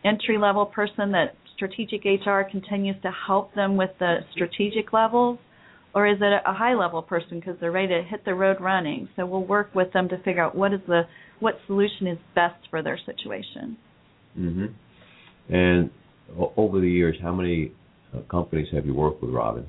entry-level 0.05 0.67
person 0.67 1.11
that 1.11 1.35
strategic 1.55 2.03
HR 2.05 2.41
continues 2.49 2.95
to 3.01 3.11
help 3.27 3.53
them 3.55 3.77
with 3.77 3.91
the 3.99 4.19
strategic 4.33 4.91
levels, 4.93 5.39
or 5.95 6.07
is 6.07 6.17
it 6.21 6.41
a 6.45 6.53
high 6.53 6.73
level 6.73 7.01
person 7.01 7.39
because 7.39 7.55
they're 7.59 7.71
ready 7.71 7.89
to 7.89 8.03
hit 8.03 8.25
the 8.25 8.33
road 8.33 8.57
running? 8.59 9.07
So 9.15 9.25
we'll 9.25 9.45
work 9.45 9.73
with 9.75 9.93
them 9.93 10.09
to 10.09 10.17
figure 10.23 10.43
out 10.43 10.55
what 10.55 10.73
is 10.73 10.79
the 10.87 11.03
what 11.39 11.55
solution 11.67 12.07
is 12.07 12.17
best 12.35 12.55
for 12.69 12.81
their 12.81 12.97
situation. 13.05 13.77
Mm-hmm. 14.37 15.53
And 15.53 15.91
over 16.57 16.79
the 16.79 16.89
years, 16.89 17.17
how 17.21 17.33
many 17.33 17.71
uh, 18.15 18.21
companies 18.31 18.67
have 18.73 18.85
you 18.85 18.93
worked 18.93 19.21
with, 19.21 19.31
Robin? 19.31 19.67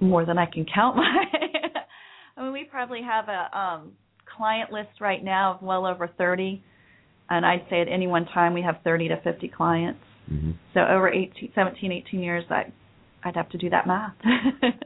More 0.00 0.24
than 0.24 0.38
I 0.38 0.46
can 0.46 0.64
count. 0.72 0.96
My, 0.96 1.04
I 2.36 2.42
mean, 2.42 2.52
we 2.52 2.64
probably 2.64 3.02
have 3.02 3.26
a 3.28 3.58
um, 3.58 3.92
client 4.36 4.72
list 4.72 5.00
right 5.00 5.22
now 5.22 5.54
of 5.54 5.62
well 5.62 5.84
over 5.84 6.08
30 6.16 6.62
and 7.30 7.46
I'd 7.46 7.64
say 7.70 7.80
at 7.80 7.88
any 7.88 8.06
one 8.06 8.26
time 8.26 8.54
we 8.54 8.62
have 8.62 8.76
30 8.84 9.08
to 9.08 9.20
50 9.22 9.48
clients. 9.48 10.00
Mm-hmm. 10.30 10.52
So 10.74 10.80
over 10.80 11.08
18, 11.08 11.52
17, 11.54 11.92
18 11.92 12.20
years, 12.20 12.44
I, 12.50 12.72
I'd 13.24 13.36
have 13.36 13.48
to 13.50 13.58
do 13.58 13.70
that 13.70 13.86
math. 13.86 14.14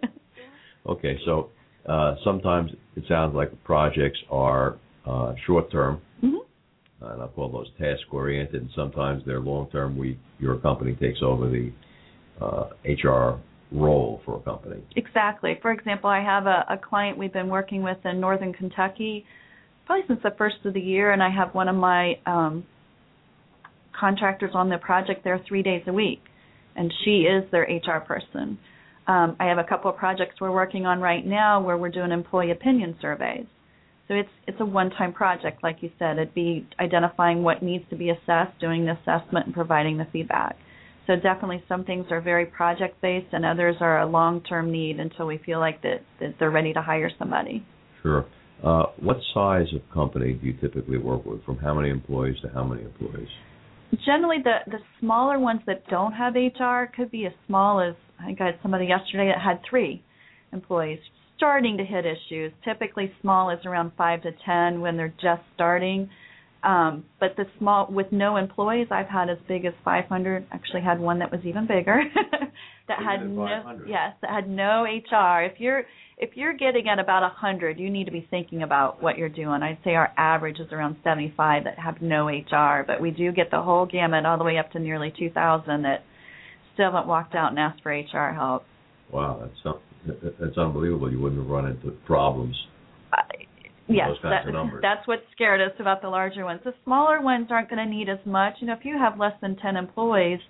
okay, 0.86 1.18
so 1.24 1.50
uh, 1.88 2.14
sometimes 2.24 2.70
it 2.96 3.04
sounds 3.08 3.34
like 3.34 3.52
projects 3.64 4.18
are 4.30 4.78
uh, 5.06 5.34
short 5.46 5.70
term, 5.70 6.00
mm-hmm. 6.22 7.04
and 7.04 7.22
I 7.22 7.26
call 7.28 7.50
those 7.50 7.68
task 7.78 8.02
oriented, 8.12 8.62
and 8.62 8.70
sometimes 8.74 9.22
they're 9.26 9.40
long 9.40 9.68
term. 9.70 9.96
We 9.96 10.18
your 10.38 10.56
company 10.56 10.94
takes 10.94 11.20
over 11.22 11.48
the 11.48 11.70
uh, 12.40 12.70
HR 12.84 13.40
role 13.72 14.20
for 14.24 14.36
a 14.36 14.40
company. 14.40 14.82
Exactly. 14.96 15.58
For 15.62 15.72
example, 15.72 16.10
I 16.10 16.22
have 16.22 16.46
a, 16.46 16.64
a 16.70 16.78
client 16.78 17.18
we've 17.18 17.32
been 17.32 17.48
working 17.48 17.82
with 17.82 17.98
in 18.04 18.20
northern 18.20 18.52
Kentucky 18.52 19.24
probably 19.86 20.04
since 20.08 20.20
the 20.22 20.34
first 20.36 20.56
of 20.64 20.74
the 20.74 20.80
year, 20.80 21.12
and 21.12 21.22
I 21.22 21.30
have 21.30 21.54
one 21.54 21.68
of 21.68 21.76
my 21.76 22.18
um, 22.26 22.64
contractors 23.98 24.50
on 24.54 24.68
the 24.68 24.78
project 24.78 25.24
there 25.24 25.40
three 25.48 25.62
days 25.62 25.82
a 25.86 25.92
week, 25.92 26.20
and 26.74 26.92
she 27.04 27.20
is 27.22 27.50
their 27.50 27.62
HR 27.62 28.00
person. 28.00 28.58
Um, 29.06 29.36
I 29.38 29.46
have 29.46 29.58
a 29.58 29.64
couple 29.64 29.90
of 29.90 29.96
projects 29.96 30.40
we're 30.40 30.50
working 30.50 30.84
on 30.84 31.00
right 31.00 31.24
now 31.24 31.62
where 31.62 31.76
we're 31.76 31.90
doing 31.90 32.10
employee 32.10 32.50
opinion 32.50 32.96
surveys. 33.00 33.46
So 34.08 34.14
it's 34.14 34.28
it's 34.46 34.60
a 34.60 34.64
one-time 34.64 35.12
project, 35.12 35.62
like 35.62 35.78
you 35.80 35.90
said. 35.98 36.18
It'd 36.18 36.34
be 36.34 36.66
identifying 36.78 37.42
what 37.42 37.62
needs 37.62 37.84
to 37.90 37.96
be 37.96 38.10
assessed, 38.10 38.58
doing 38.60 38.84
the 38.84 38.92
assessment, 38.92 39.46
and 39.46 39.54
providing 39.54 39.98
the 39.98 40.06
feedback. 40.12 40.56
So 41.06 41.14
definitely, 41.14 41.62
some 41.68 41.84
things 41.84 42.06
are 42.10 42.20
very 42.20 42.46
project-based, 42.46 43.32
and 43.32 43.44
others 43.44 43.76
are 43.80 44.00
a 44.00 44.06
long-term 44.06 44.72
need 44.72 44.98
until 44.98 45.26
we 45.26 45.38
feel 45.38 45.60
like 45.60 45.82
that, 45.82 46.02
that 46.20 46.34
they're 46.38 46.50
ready 46.50 46.72
to 46.72 46.82
hire 46.82 47.10
somebody. 47.16 47.64
Sure. 48.02 48.24
Uh, 48.62 48.84
what 49.00 49.18
size 49.34 49.66
of 49.74 49.82
company 49.92 50.32
do 50.32 50.46
you 50.46 50.52
typically 50.54 50.98
work 50.98 51.24
with? 51.26 51.44
From 51.44 51.58
how 51.58 51.74
many 51.74 51.90
employees 51.90 52.36
to 52.42 52.48
how 52.48 52.64
many 52.64 52.82
employees? 52.82 53.28
Generally, 54.04 54.38
the 54.44 54.70
the 54.70 54.78
smaller 55.00 55.38
ones 55.38 55.60
that 55.66 55.86
don't 55.88 56.12
have 56.12 56.34
HR 56.34 56.90
could 56.94 57.10
be 57.10 57.26
as 57.26 57.32
small 57.46 57.80
as 57.80 57.94
I 58.20 58.26
think 58.26 58.40
I 58.40 58.46
had 58.46 58.58
somebody 58.62 58.86
yesterday 58.86 59.26
that 59.28 59.42
had 59.42 59.60
three 59.68 60.02
employees 60.52 60.98
starting 61.36 61.76
to 61.76 61.84
hit 61.84 62.04
issues. 62.06 62.52
Typically, 62.64 63.12
small 63.20 63.50
is 63.50 63.58
around 63.64 63.92
five 63.96 64.22
to 64.22 64.30
ten 64.44 64.80
when 64.80 64.96
they're 64.96 65.14
just 65.20 65.42
starting. 65.54 66.08
Um, 66.62 67.04
but 67.20 67.36
the 67.36 67.44
small 67.58 67.86
with 67.90 68.10
no 68.10 68.36
employees, 68.36 68.88
I've 68.90 69.08
had 69.08 69.30
as 69.30 69.38
big 69.46 69.66
as 69.66 69.74
500. 69.84 70.46
Actually, 70.50 70.80
had 70.80 70.98
one 70.98 71.20
that 71.20 71.30
was 71.30 71.40
even 71.44 71.66
bigger 71.66 72.02
that 72.88 72.98
had 72.98 73.28
no 73.28 73.78
yes 73.86 74.14
that 74.22 74.30
had 74.30 74.48
no 74.48 74.84
HR. 74.84 75.44
If 75.44 75.60
you're 75.60 75.84
if 76.18 76.30
you're 76.34 76.54
getting 76.54 76.88
at 76.88 76.98
about 76.98 77.22
100, 77.22 77.78
you 77.78 77.90
need 77.90 78.04
to 78.04 78.10
be 78.10 78.26
thinking 78.30 78.62
about 78.62 79.02
what 79.02 79.18
you're 79.18 79.28
doing. 79.28 79.62
I'd 79.62 79.78
say 79.84 79.94
our 79.94 80.12
average 80.16 80.58
is 80.58 80.72
around 80.72 80.96
75 81.04 81.64
that 81.64 81.78
have 81.78 82.00
no 82.00 82.26
HR, 82.28 82.84
but 82.86 83.02
we 83.02 83.10
do 83.10 83.32
get 83.32 83.50
the 83.50 83.60
whole 83.60 83.84
gamut 83.84 84.24
all 84.24 84.38
the 84.38 84.44
way 84.44 84.56
up 84.56 84.72
to 84.72 84.78
nearly 84.78 85.12
2,000 85.18 85.82
that 85.82 86.04
still 86.72 86.92
haven't 86.92 87.06
walked 87.06 87.34
out 87.34 87.50
and 87.50 87.58
asked 87.58 87.82
for 87.82 87.90
HR 87.92 88.32
help. 88.32 88.64
Wow, 89.12 89.40
that's 89.40 89.76
that's 90.40 90.56
unbelievable. 90.56 91.10
You 91.10 91.20
wouldn't 91.20 91.40
have 91.40 91.50
run 91.50 91.66
into 91.66 91.90
problems. 92.06 92.56
Uh, 93.12 93.22
yes, 93.88 94.10
that, 94.22 94.44
that's 94.82 95.06
what 95.06 95.18
scared 95.32 95.60
us 95.60 95.74
about 95.80 96.00
the 96.00 96.08
larger 96.08 96.44
ones. 96.44 96.60
The 96.64 96.74
smaller 96.84 97.20
ones 97.20 97.48
aren't 97.50 97.68
going 97.68 97.84
to 97.84 97.90
need 97.92 98.08
as 98.08 98.18
much. 98.24 98.54
You 98.60 98.68
know, 98.68 98.72
if 98.72 98.84
you 98.84 98.96
have 98.98 99.18
less 99.18 99.32
than 99.40 99.56
10 99.56 99.76
employees, 99.76 100.40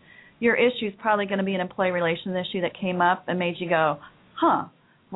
your 0.41 0.57
issue 0.57 0.87
is 0.87 0.93
probably 1.01 1.27
going 1.27 1.39
to 1.39 1.45
be 1.45 1.55
an 1.55 1.61
employee 1.61 1.91
relations 1.91 2.37
issue 2.37 2.61
that 2.63 2.79
came 2.79 3.01
up 3.01 3.25
and 3.29 3.39
made 3.39 3.55
you 3.59 3.69
go, 3.69 3.99
huh, 4.35 4.67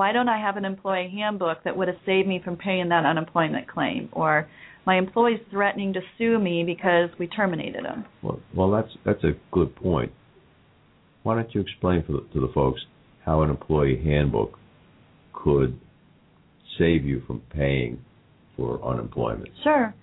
why 0.00 0.12
don't 0.12 0.30
I 0.30 0.40
have 0.40 0.56
an 0.56 0.64
employee 0.64 1.12
handbook 1.14 1.62
that 1.64 1.76
would 1.76 1.86
have 1.86 1.98
saved 2.06 2.26
me 2.26 2.40
from 2.42 2.56
paying 2.56 2.88
that 2.88 3.04
unemployment 3.04 3.68
claim? 3.68 4.08
Or 4.12 4.48
my 4.86 4.96
employee's 4.96 5.40
threatening 5.50 5.92
to 5.92 6.00
sue 6.16 6.38
me 6.38 6.64
because 6.64 7.10
we 7.18 7.26
terminated 7.26 7.84
him. 7.84 8.06
Well, 8.22 8.40
well, 8.56 8.70
that's 8.70 8.88
that's 9.04 9.22
a 9.24 9.32
good 9.52 9.76
point. 9.76 10.10
Why 11.22 11.34
don't 11.34 11.54
you 11.54 11.60
explain 11.60 12.02
the, 12.08 12.24
to 12.32 12.40
the 12.40 12.50
folks 12.54 12.80
how 13.26 13.42
an 13.42 13.50
employee 13.50 14.00
handbook 14.02 14.58
could 15.34 15.78
save 16.78 17.04
you 17.04 17.22
from 17.26 17.42
paying 17.54 18.02
for 18.56 18.82
unemployment? 18.82 19.50
Sure. 19.62 19.94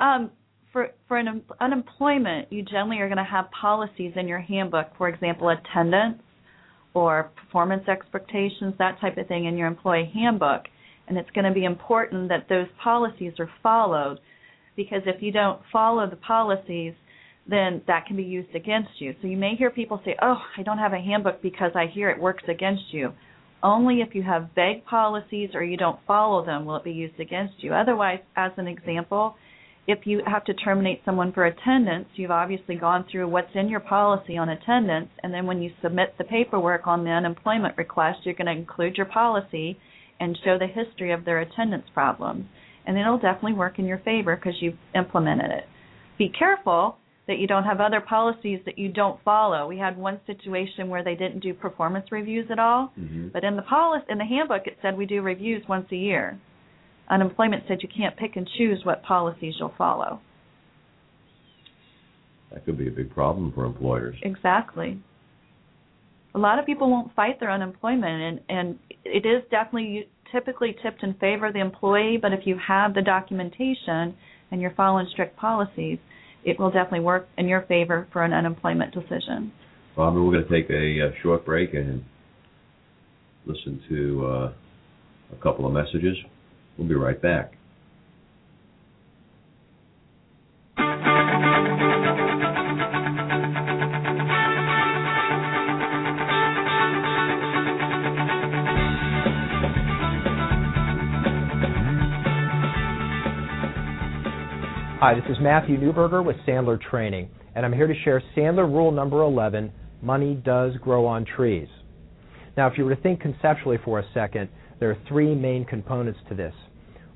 Um, 0.00 0.32
for 0.72 0.88
for 1.06 1.16
an 1.16 1.42
unemployment, 1.60 2.52
you 2.52 2.64
generally 2.64 2.98
are 2.98 3.06
going 3.06 3.18
to 3.18 3.30
have 3.30 3.44
policies 3.52 4.14
in 4.16 4.26
your 4.26 4.40
handbook. 4.40 4.88
For 4.98 5.08
example, 5.08 5.48
attendance 5.48 6.20
or 6.94 7.30
performance 7.36 7.86
expectations, 7.88 8.74
that 8.78 9.00
type 9.00 9.16
of 9.16 9.26
thing 9.26 9.46
in 9.46 9.56
your 9.56 9.66
employee 9.66 10.10
handbook. 10.14 10.64
And 11.06 11.16
it's 11.16 11.30
going 11.30 11.46
to 11.46 11.52
be 11.52 11.64
important 11.64 12.28
that 12.28 12.48
those 12.48 12.66
policies 12.82 13.32
are 13.38 13.50
followed 13.62 14.18
because 14.76 15.02
if 15.06 15.22
you 15.22 15.32
don't 15.32 15.60
follow 15.72 16.08
the 16.08 16.16
policies, 16.16 16.94
then 17.48 17.82
that 17.86 18.06
can 18.06 18.16
be 18.16 18.22
used 18.22 18.54
against 18.54 18.90
you. 18.98 19.14
So 19.20 19.26
you 19.26 19.36
may 19.36 19.54
hear 19.56 19.70
people 19.70 20.00
say, 20.04 20.14
"Oh, 20.20 20.40
I 20.56 20.62
don't 20.62 20.78
have 20.78 20.92
a 20.92 21.00
handbook 21.00 21.40
because 21.40 21.72
I 21.74 21.86
hear 21.86 22.10
it 22.10 22.20
works 22.20 22.44
against 22.46 22.92
you." 22.92 23.12
Only 23.62 24.02
if 24.02 24.14
you 24.14 24.22
have 24.22 24.50
vague 24.54 24.84
policies 24.84 25.50
or 25.54 25.64
you 25.64 25.76
don't 25.76 25.98
follow 26.06 26.44
them 26.44 26.64
will 26.64 26.76
it 26.76 26.84
be 26.84 26.92
used 26.92 27.18
against 27.18 27.62
you. 27.62 27.74
Otherwise, 27.74 28.20
as 28.36 28.52
an 28.56 28.68
example, 28.68 29.34
if 29.88 30.00
you 30.06 30.20
have 30.26 30.44
to 30.44 30.52
terminate 30.52 31.00
someone 31.06 31.32
for 31.32 31.46
attendance, 31.46 32.08
you've 32.14 32.30
obviously 32.30 32.74
gone 32.76 33.06
through 33.10 33.26
what's 33.26 33.54
in 33.54 33.70
your 33.70 33.80
policy 33.80 34.36
on 34.36 34.50
attendance, 34.50 35.08
and 35.22 35.32
then 35.32 35.46
when 35.46 35.62
you 35.62 35.70
submit 35.82 36.14
the 36.18 36.24
paperwork 36.24 36.86
on 36.86 37.04
the 37.04 37.10
unemployment 37.10 37.76
request, 37.78 38.18
you're 38.24 38.34
going 38.34 38.46
to 38.46 38.52
include 38.52 38.98
your 38.98 39.06
policy 39.06 39.78
and 40.20 40.38
show 40.44 40.58
the 40.58 40.66
history 40.66 41.10
of 41.10 41.24
their 41.24 41.40
attendance 41.40 41.86
problems. 41.94 42.44
And 42.86 42.98
it'll 42.98 43.18
definitely 43.18 43.54
work 43.54 43.78
in 43.78 43.86
your 43.86 43.98
favor 43.98 44.36
because 44.36 44.60
you've 44.60 44.76
implemented 44.94 45.50
it. 45.50 45.64
Be 46.18 46.28
careful 46.38 46.96
that 47.26 47.38
you 47.38 47.46
don't 47.46 47.64
have 47.64 47.80
other 47.80 48.00
policies 48.00 48.60
that 48.66 48.78
you 48.78 48.90
don't 48.90 49.22
follow. 49.22 49.66
We 49.66 49.78
had 49.78 49.96
one 49.96 50.20
situation 50.26 50.88
where 50.88 51.04
they 51.04 51.14
didn't 51.14 51.40
do 51.40 51.54
performance 51.54 52.06
reviews 52.10 52.46
at 52.50 52.58
all, 52.58 52.92
Mm-hmm. 52.98 53.28
but 53.32 53.42
in 53.42 53.56
the 53.56 53.62
policy 53.62 54.04
in 54.10 54.18
the 54.18 54.24
handbook 54.24 54.66
it 54.66 54.76
said 54.82 54.98
we 54.98 55.06
do 55.06 55.22
reviews 55.22 55.62
once 55.66 55.86
a 55.92 55.96
year. 55.96 56.38
Unemployment 57.10 57.64
said 57.66 57.78
you 57.82 57.88
can't 57.88 58.16
pick 58.16 58.36
and 58.36 58.48
choose 58.58 58.80
what 58.84 59.02
policies 59.02 59.54
you'll 59.58 59.72
follow. 59.78 60.20
That 62.52 62.64
could 62.64 62.78
be 62.78 62.88
a 62.88 62.90
big 62.90 63.10
problem 63.10 63.52
for 63.52 63.64
employers. 63.64 64.16
Exactly. 64.22 64.98
A 66.34 66.38
lot 66.38 66.58
of 66.58 66.66
people 66.66 66.90
won't 66.90 67.14
fight 67.14 67.40
their 67.40 67.50
unemployment, 67.50 68.04
and 68.04 68.40
and 68.48 68.78
it 69.04 69.26
is 69.26 69.42
definitely 69.50 70.08
typically 70.32 70.76
tipped 70.82 71.02
in 71.02 71.14
favor 71.14 71.46
of 71.46 71.54
the 71.54 71.60
employee. 71.60 72.18
But 72.20 72.32
if 72.32 72.40
you 72.44 72.58
have 72.66 72.94
the 72.94 73.02
documentation 73.02 74.14
and 74.50 74.60
you're 74.60 74.74
following 74.76 75.06
strict 75.10 75.36
policies, 75.36 75.98
it 76.44 76.58
will 76.58 76.70
definitely 76.70 77.00
work 77.00 77.28
in 77.36 77.48
your 77.48 77.62
favor 77.62 78.06
for 78.12 78.22
an 78.22 78.32
unemployment 78.32 78.94
decision. 78.94 79.52
Barbara, 79.96 80.22
we're 80.22 80.32
going 80.32 80.46
to 80.46 80.50
take 80.50 80.70
a, 80.70 81.08
uh 81.08 81.10
short 81.22 81.44
break 81.44 81.74
and 81.74 82.04
listen 83.46 83.82
to 83.88 84.26
uh, 84.26 84.52
a 85.32 85.42
couple 85.42 85.66
of 85.66 85.72
messages. 85.72 86.16
We'll 86.78 86.86
be 86.86 86.94
right 86.94 87.20
back. 87.20 87.54
Hi, 105.00 105.14
this 105.14 105.24
is 105.30 105.36
Matthew 105.40 105.78
Newberger 105.78 106.24
with 106.24 106.36
Sandler 106.46 106.80
Training, 106.80 107.28
and 107.54 107.64
I'm 107.64 107.72
here 107.72 107.86
to 107.88 107.94
share 108.04 108.22
Sandler 108.36 108.70
rule 108.70 108.92
number 108.92 109.22
11 109.22 109.72
money 110.00 110.34
does 110.44 110.74
grow 110.80 111.06
on 111.06 111.24
trees. 111.24 111.68
Now, 112.56 112.68
if 112.68 112.78
you 112.78 112.84
were 112.84 112.94
to 112.94 113.00
think 113.00 113.20
conceptually 113.20 113.78
for 113.84 113.98
a 113.98 114.04
second, 114.14 114.48
there 114.78 114.90
are 114.90 114.98
three 115.08 115.34
main 115.34 115.64
components 115.64 116.20
to 116.28 116.34
this. 116.34 116.54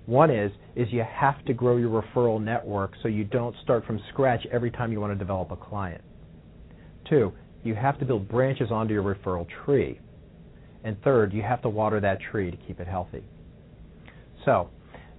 One 0.06 0.30
is 0.30 0.50
is 0.74 0.88
you 0.90 1.04
have 1.08 1.44
to 1.44 1.52
grow 1.52 1.76
your 1.76 2.02
referral 2.02 2.42
network 2.42 2.92
so 3.02 3.08
you 3.08 3.24
don't 3.24 3.54
start 3.62 3.86
from 3.86 4.00
scratch 4.10 4.46
every 4.50 4.70
time 4.70 4.90
you 4.90 5.00
want 5.00 5.12
to 5.12 5.18
develop 5.18 5.50
a 5.50 5.56
client. 5.56 6.02
Two, 7.08 7.32
you 7.62 7.74
have 7.74 7.98
to 8.00 8.04
build 8.04 8.28
branches 8.28 8.70
onto 8.70 8.94
your 8.94 9.02
referral 9.02 9.46
tree. 9.64 10.00
And 10.84 11.00
third, 11.02 11.32
you 11.32 11.42
have 11.42 11.62
to 11.62 11.68
water 11.68 12.00
that 12.00 12.18
tree 12.20 12.50
to 12.50 12.56
keep 12.56 12.80
it 12.80 12.88
healthy. 12.88 13.22
So, 14.44 14.70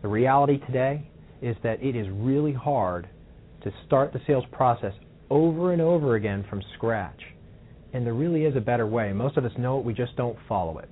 the 0.02 0.10
reality 0.10 0.58
today 0.66 1.08
is 1.42 1.56
that 1.64 1.82
it 1.82 1.96
is 1.96 2.08
really 2.12 2.52
hard 2.52 3.08
to 3.64 3.72
start 3.86 4.12
the 4.12 4.20
sales 4.28 4.44
process 4.52 4.94
over 5.30 5.72
and 5.72 5.82
over 5.82 6.16
again 6.16 6.46
from 6.50 6.62
scratch. 6.76 7.22
And 7.94 8.06
there 8.06 8.14
really 8.14 8.44
is 8.44 8.56
a 8.58 8.62
better 8.62 8.88
way. 8.88 9.14
Most 9.14 9.38
of 9.38 9.46
us 9.46 9.52
know 9.58 9.80
it, 9.80 9.86
we 9.86 9.94
just 9.94 10.16
don't 10.18 10.38
follow 10.50 10.80
it. 10.80 10.90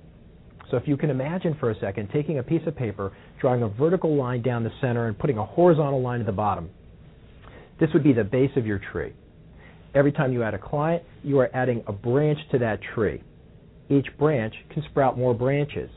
So 0.72 0.76
if 0.76 0.88
you 0.88 0.96
can 0.96 1.10
imagine 1.10 1.56
for 1.60 1.70
a 1.70 1.78
second 1.78 2.08
taking 2.12 2.38
a 2.38 2.42
piece 2.42 2.62
of 2.66 2.74
paper, 2.74 3.12
drawing 3.40 3.62
a 3.62 3.68
vertical 3.68 4.16
line 4.16 4.42
down 4.42 4.64
the 4.64 4.72
center, 4.80 5.06
and 5.06 5.16
putting 5.16 5.38
a 5.38 5.46
horizontal 5.46 6.02
line 6.02 6.18
at 6.18 6.26
the 6.26 6.32
bottom, 6.32 6.70
this 7.78 7.90
would 7.94 8.02
be 8.02 8.12
the 8.12 8.24
base 8.24 8.50
of 8.56 8.66
your 8.66 8.80
tree. 8.90 9.12
Every 9.94 10.10
time 10.10 10.32
you 10.32 10.42
add 10.42 10.54
a 10.54 10.58
client, 10.58 11.04
you 11.22 11.38
are 11.38 11.50
adding 11.54 11.84
a 11.86 11.92
branch 11.92 12.38
to 12.50 12.58
that 12.58 12.80
tree. 12.94 13.22
Each 13.88 14.06
branch 14.18 14.54
can 14.72 14.82
sprout 14.90 15.16
more 15.16 15.32
branches. 15.32 15.90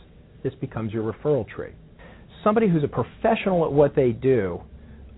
This 0.44 0.54
becomes 0.62 0.94
your 0.94 1.12
referral 1.12 1.48
tree 1.48 1.72
somebody 2.46 2.70
who's 2.70 2.84
a 2.84 2.88
professional 2.88 3.66
at 3.66 3.74
what 3.74 3.96
they 3.96 4.12
do 4.12 4.62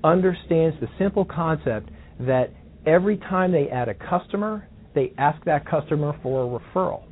understands 0.04 0.76
the 0.80 0.88
simple 0.98 1.26
concept 1.26 1.90
that 2.22 2.50
every 2.88 3.18
time 3.18 3.52
they 3.52 3.68
add 3.68 3.90
a 3.90 3.94
customer, 3.94 4.68
they 4.96 5.14
ask 5.18 5.44
that 5.44 5.70
customer 5.70 6.18
for 6.24 6.46
a 6.46 6.60
referral. 6.60 7.04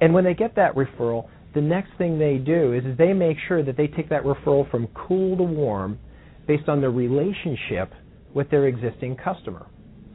And 0.00 0.12
when 0.12 0.22
they 0.22 0.34
get 0.34 0.54
that 0.56 0.74
referral, 0.74 1.28
the 1.56 1.62
next 1.62 1.90
thing 1.96 2.18
they 2.18 2.36
do 2.36 2.74
is, 2.74 2.84
is 2.84 2.98
they 2.98 3.14
make 3.14 3.38
sure 3.48 3.62
that 3.64 3.78
they 3.78 3.86
take 3.86 4.10
that 4.10 4.24
referral 4.24 4.70
from 4.70 4.86
cool 4.88 5.38
to 5.38 5.42
warm 5.42 5.98
based 6.46 6.68
on 6.68 6.82
the 6.82 6.90
relationship 6.90 7.92
with 8.34 8.50
their 8.50 8.66
existing 8.66 9.16
customer. 9.16 9.66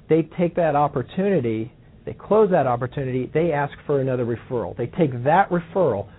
They 0.07 0.29
take 0.37 0.55
that 0.57 0.75
opportunity, 0.75 1.73
they 2.05 2.13
close 2.13 2.51
that 2.51 2.67
opportunity, 2.67 3.31
they 3.33 3.51
ask 3.51 3.73
for 3.87 4.01
another 4.01 4.23
referral. 4.23 4.77
They 4.77 4.85
take 4.85 5.23
that 5.23 5.49
referral, 5.49 6.09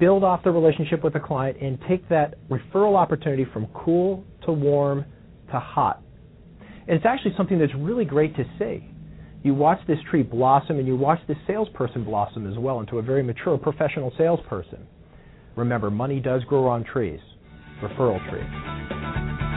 build 0.00 0.24
off 0.24 0.42
the 0.42 0.50
relationship 0.50 1.04
with 1.04 1.12
the 1.12 1.20
client 1.20 1.58
and 1.62 1.78
take 1.88 2.08
that 2.08 2.34
referral 2.50 2.96
opportunity 2.96 3.46
from 3.52 3.68
cool 3.68 4.24
to 4.46 4.52
warm 4.52 5.04
to 5.52 5.60
hot. 5.60 6.02
And 6.88 6.96
it's 6.96 7.06
actually 7.06 7.34
something 7.36 7.60
that's 7.60 7.74
really 7.76 8.04
great 8.04 8.34
to 8.34 8.44
see. 8.58 8.91
You 9.42 9.54
watch 9.54 9.80
this 9.88 9.98
tree 10.08 10.22
blossom 10.22 10.78
and 10.78 10.86
you 10.86 10.96
watch 10.96 11.18
this 11.26 11.36
salesperson 11.46 12.04
blossom 12.04 12.50
as 12.50 12.56
well 12.58 12.78
into 12.80 12.98
a 12.98 13.02
very 13.02 13.22
mature 13.22 13.58
professional 13.58 14.12
salesperson. 14.16 14.86
Remember, 15.56 15.90
money 15.90 16.20
does 16.20 16.44
grow 16.44 16.68
on 16.68 16.84
trees. 16.84 17.20
Referral 17.82 18.20
tree. 18.30 19.51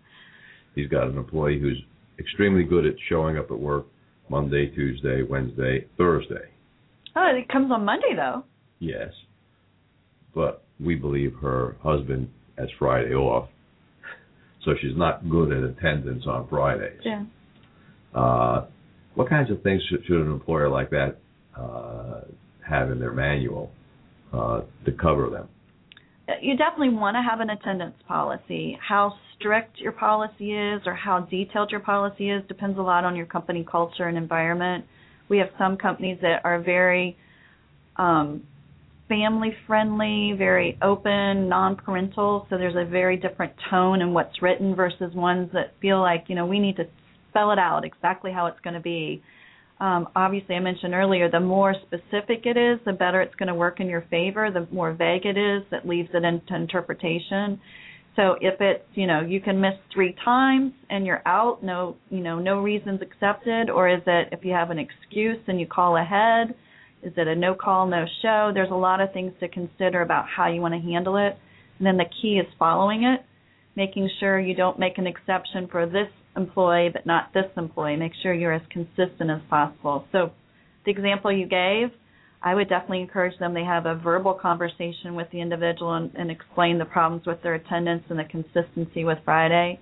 He's 0.75 0.87
got 0.89 1.07
an 1.07 1.17
employee 1.17 1.59
who's 1.59 1.81
extremely 2.19 2.63
good 2.63 2.85
at 2.85 2.95
showing 3.09 3.37
up 3.37 3.51
at 3.51 3.59
work 3.59 3.85
Monday, 4.29 4.67
Tuesday, 4.67 5.21
Wednesday, 5.23 5.85
Thursday. 5.97 6.49
oh, 7.15 7.31
it 7.35 7.47
comes 7.49 7.71
on 7.71 7.85
Monday 7.85 8.13
though. 8.15 8.43
Yes. 8.79 9.09
But 10.33 10.63
we 10.83 10.95
believe 10.95 11.33
her 11.41 11.77
husband 11.81 12.29
has 12.57 12.67
Friday 12.77 13.13
off. 13.13 13.49
So 14.63 14.71
she's 14.81 14.97
not 14.97 15.29
good 15.29 15.51
at 15.51 15.63
attendance 15.63 16.23
on 16.27 16.47
Fridays. 16.49 16.99
Yeah. 17.03 17.23
Uh, 18.13 18.65
what 19.13 19.29
kinds 19.29 19.51
of 19.51 19.61
things 19.61 19.81
should, 19.89 20.03
should 20.05 20.21
an 20.21 20.31
employer 20.31 20.69
like 20.69 20.89
that 20.89 21.17
uh, 21.57 22.21
have 22.67 22.91
in 22.91 22.99
their 22.99 23.13
manual 23.13 23.71
uh, 24.33 24.61
to 24.85 24.91
cover 24.91 25.29
them? 25.29 25.47
You 26.41 26.57
definitely 26.57 26.95
want 26.95 27.15
to 27.15 27.21
have 27.21 27.39
an 27.39 27.49
attendance 27.51 27.95
policy. 28.07 28.77
How 28.87 29.13
strict 29.37 29.77
your 29.79 29.91
policy 29.91 30.53
is 30.53 30.81
or 30.85 30.93
how 30.93 31.21
detailed 31.21 31.71
your 31.71 31.79
policy 31.81 32.29
is 32.29 32.43
depends 32.47 32.77
a 32.77 32.81
lot 32.81 33.03
on 33.03 33.15
your 33.15 33.25
company 33.25 33.65
culture 33.69 34.07
and 34.07 34.17
environment. 34.17 34.85
We 35.29 35.37
have 35.39 35.49
some 35.57 35.77
companies 35.77 36.17
that 36.21 36.41
are 36.43 36.59
very 36.61 37.17
um, 37.97 38.43
family 39.07 39.53
friendly, 39.67 40.33
very 40.37 40.77
open, 40.81 41.47
non 41.47 41.75
parental, 41.75 42.47
so 42.49 42.57
there's 42.57 42.75
a 42.75 42.89
very 42.89 43.17
different 43.17 43.53
tone 43.69 44.01
in 44.01 44.13
what's 44.13 44.41
written 44.41 44.75
versus 44.75 45.13
ones 45.13 45.49
that 45.53 45.73
feel 45.81 45.99
like, 45.99 46.25
you 46.27 46.35
know, 46.35 46.45
we 46.45 46.59
need 46.59 46.75
to 46.77 46.85
spell 47.29 47.51
it 47.51 47.59
out 47.59 47.83
exactly 47.85 48.31
how 48.31 48.47
it's 48.47 48.59
going 48.61 48.73
to 48.73 48.79
be 48.79 49.21
um, 49.79 50.07
obviously, 50.15 50.55
I 50.55 50.59
mentioned 50.59 50.93
earlier, 50.93 51.29
the 51.29 51.39
more 51.39 51.75
specific 51.85 52.45
it 52.45 52.55
is, 52.57 52.79
the 52.85 52.93
better 52.93 53.21
it's 53.21 53.35
going 53.35 53.47
to 53.47 53.55
work 53.55 53.79
in 53.79 53.87
your 53.87 54.05
favor. 54.09 54.49
The 54.49 54.67
more 54.73 54.93
vague 54.93 55.25
it 55.25 55.37
is, 55.37 55.63
that 55.71 55.87
leaves 55.87 56.09
it 56.13 56.23
into 56.23 56.55
interpretation. 56.55 57.59
So 58.15 58.37
if 58.39 58.61
it's, 58.61 58.85
you 58.93 59.07
know, 59.07 59.19
you 59.19 59.41
can 59.41 59.59
miss 59.59 59.73
three 59.93 60.15
times 60.23 60.71
and 60.89 61.05
you're 61.05 61.21
out, 61.25 61.61
no, 61.61 61.97
you 62.09 62.21
know, 62.21 62.39
no 62.39 62.61
reasons 62.61 63.01
accepted, 63.01 63.69
or 63.69 63.89
is 63.89 64.01
it 64.07 64.29
if 64.31 64.45
you 64.45 64.53
have 64.53 64.69
an 64.69 64.79
excuse 64.79 65.39
and 65.47 65.59
you 65.59 65.67
call 65.67 65.97
ahead? 65.97 66.55
Is 67.03 67.11
it 67.17 67.27
a 67.27 67.35
no 67.35 67.53
call, 67.53 67.85
no 67.85 68.05
show? 68.21 68.51
There's 68.53 68.71
a 68.71 68.75
lot 68.75 69.01
of 69.01 69.11
things 69.11 69.33
to 69.41 69.49
consider 69.49 70.01
about 70.01 70.25
how 70.33 70.47
you 70.47 70.61
want 70.61 70.73
to 70.73 70.79
handle 70.79 71.17
it. 71.17 71.37
And 71.77 71.85
then 71.85 71.97
the 71.97 72.05
key 72.21 72.39
is 72.39 72.47
following 72.57 73.03
it, 73.03 73.25
making 73.75 74.09
sure 74.21 74.39
you 74.39 74.55
don't 74.55 74.79
make 74.79 74.97
an 74.97 75.05
exception 75.05 75.67
for 75.69 75.85
this 75.85 76.07
employee 76.35 76.89
but 76.91 77.05
not 77.05 77.33
this 77.33 77.45
employee. 77.57 77.95
Make 77.95 78.13
sure 78.21 78.33
you're 78.33 78.53
as 78.53 78.61
consistent 78.69 79.29
as 79.29 79.41
possible. 79.49 80.05
So, 80.11 80.31
the 80.85 80.91
example 80.91 81.31
you 81.31 81.47
gave, 81.47 81.89
I 82.43 82.53
would 82.53 82.69
definitely 82.69 83.01
encourage 83.01 83.37
them. 83.39 83.55
They 83.55 83.63
have 83.63 83.87
a 83.87 83.95
verbal 83.95 84.35
conversation 84.35 85.15
with 85.15 85.27
the 85.31 85.41
individual 85.41 85.95
and, 85.95 86.11
and 86.15 86.29
explain 86.29 86.77
the 86.77 86.85
problems 86.85 87.25
with 87.25 87.41
their 87.41 87.55
attendance 87.55 88.03
and 88.09 88.19
the 88.19 88.23
consistency 88.25 89.03
with 89.03 89.17
Friday. 89.25 89.79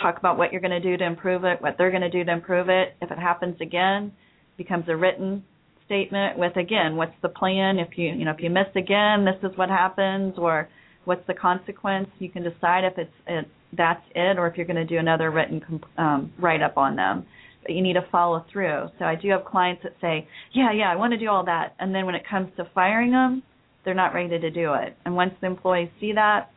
Talk 0.00 0.18
about 0.18 0.38
what 0.38 0.52
you're 0.52 0.60
going 0.60 0.70
to 0.70 0.80
do 0.80 0.96
to 0.96 1.04
improve 1.04 1.44
it, 1.44 1.60
what 1.60 1.74
they're 1.76 1.90
going 1.90 2.02
to 2.02 2.10
do 2.10 2.22
to 2.24 2.32
improve 2.32 2.68
it. 2.68 2.94
If 3.02 3.10
it 3.10 3.18
happens 3.18 3.56
again, 3.60 4.12
becomes 4.56 4.84
a 4.88 4.96
written 4.96 5.42
statement 5.86 6.38
with 6.38 6.56
again, 6.56 6.94
what's 6.94 7.16
the 7.20 7.28
plan? 7.28 7.80
If 7.80 7.98
you 7.98 8.12
you 8.12 8.24
know 8.24 8.30
if 8.30 8.40
you 8.40 8.48
miss 8.48 8.68
again, 8.76 9.24
this 9.24 9.50
is 9.50 9.56
what 9.58 9.68
happens, 9.68 10.34
or 10.38 10.68
what's 11.04 11.26
the 11.26 11.34
consequence? 11.34 12.08
You 12.20 12.30
can 12.30 12.44
decide 12.44 12.84
if 12.84 12.96
it's, 12.96 13.10
it's 13.26 13.48
that's 13.76 14.02
it, 14.14 14.38
or 14.38 14.46
if 14.46 14.56
you're 14.56 14.66
going 14.66 14.76
to 14.76 14.84
do 14.84 14.98
another 14.98 15.30
written 15.30 15.62
um, 15.98 16.32
write 16.38 16.62
up 16.62 16.76
on 16.76 16.96
them. 16.96 17.26
But 17.62 17.72
you 17.72 17.82
need 17.82 17.94
to 17.94 18.06
follow 18.10 18.44
through. 18.52 18.88
So 18.98 19.04
I 19.04 19.14
do 19.14 19.28
have 19.30 19.44
clients 19.44 19.82
that 19.82 19.92
say, 20.00 20.26
"Yeah, 20.52 20.72
yeah, 20.72 20.90
I 20.90 20.96
want 20.96 21.12
to 21.12 21.18
do 21.18 21.28
all 21.28 21.44
that," 21.44 21.74
and 21.78 21.94
then 21.94 22.06
when 22.06 22.14
it 22.14 22.22
comes 22.28 22.50
to 22.56 22.64
firing 22.74 23.10
them, 23.10 23.42
they're 23.84 23.94
not 23.94 24.14
ready 24.14 24.28
to 24.28 24.50
do 24.50 24.74
it. 24.74 24.96
And 25.04 25.14
once 25.14 25.34
the 25.40 25.46
employees 25.46 25.90
see 26.00 26.12
that, 26.14 26.50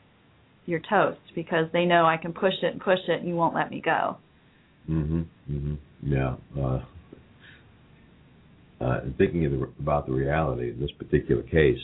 you're 0.65 0.79
toast 0.79 1.19
because 1.35 1.65
they 1.73 1.85
know 1.85 2.05
I 2.05 2.17
can 2.17 2.33
push 2.33 2.53
it 2.61 2.73
and 2.73 2.81
push 2.81 2.99
it, 3.07 3.19
and 3.19 3.27
you 3.27 3.35
won't 3.35 3.53
let 3.53 3.69
me 3.69 3.81
go. 3.81 4.17
Mhm. 4.89 5.25
Mhm. 5.49 5.77
Yeah. 6.01 6.35
Uh, 6.57 6.79
uh, 8.81 9.01
thinking 9.17 9.43
the, 9.43 9.69
about 9.79 10.05
the 10.05 10.13
reality 10.13 10.71
in 10.71 10.79
this 10.79 10.91
particular 10.91 11.43
case, 11.43 11.79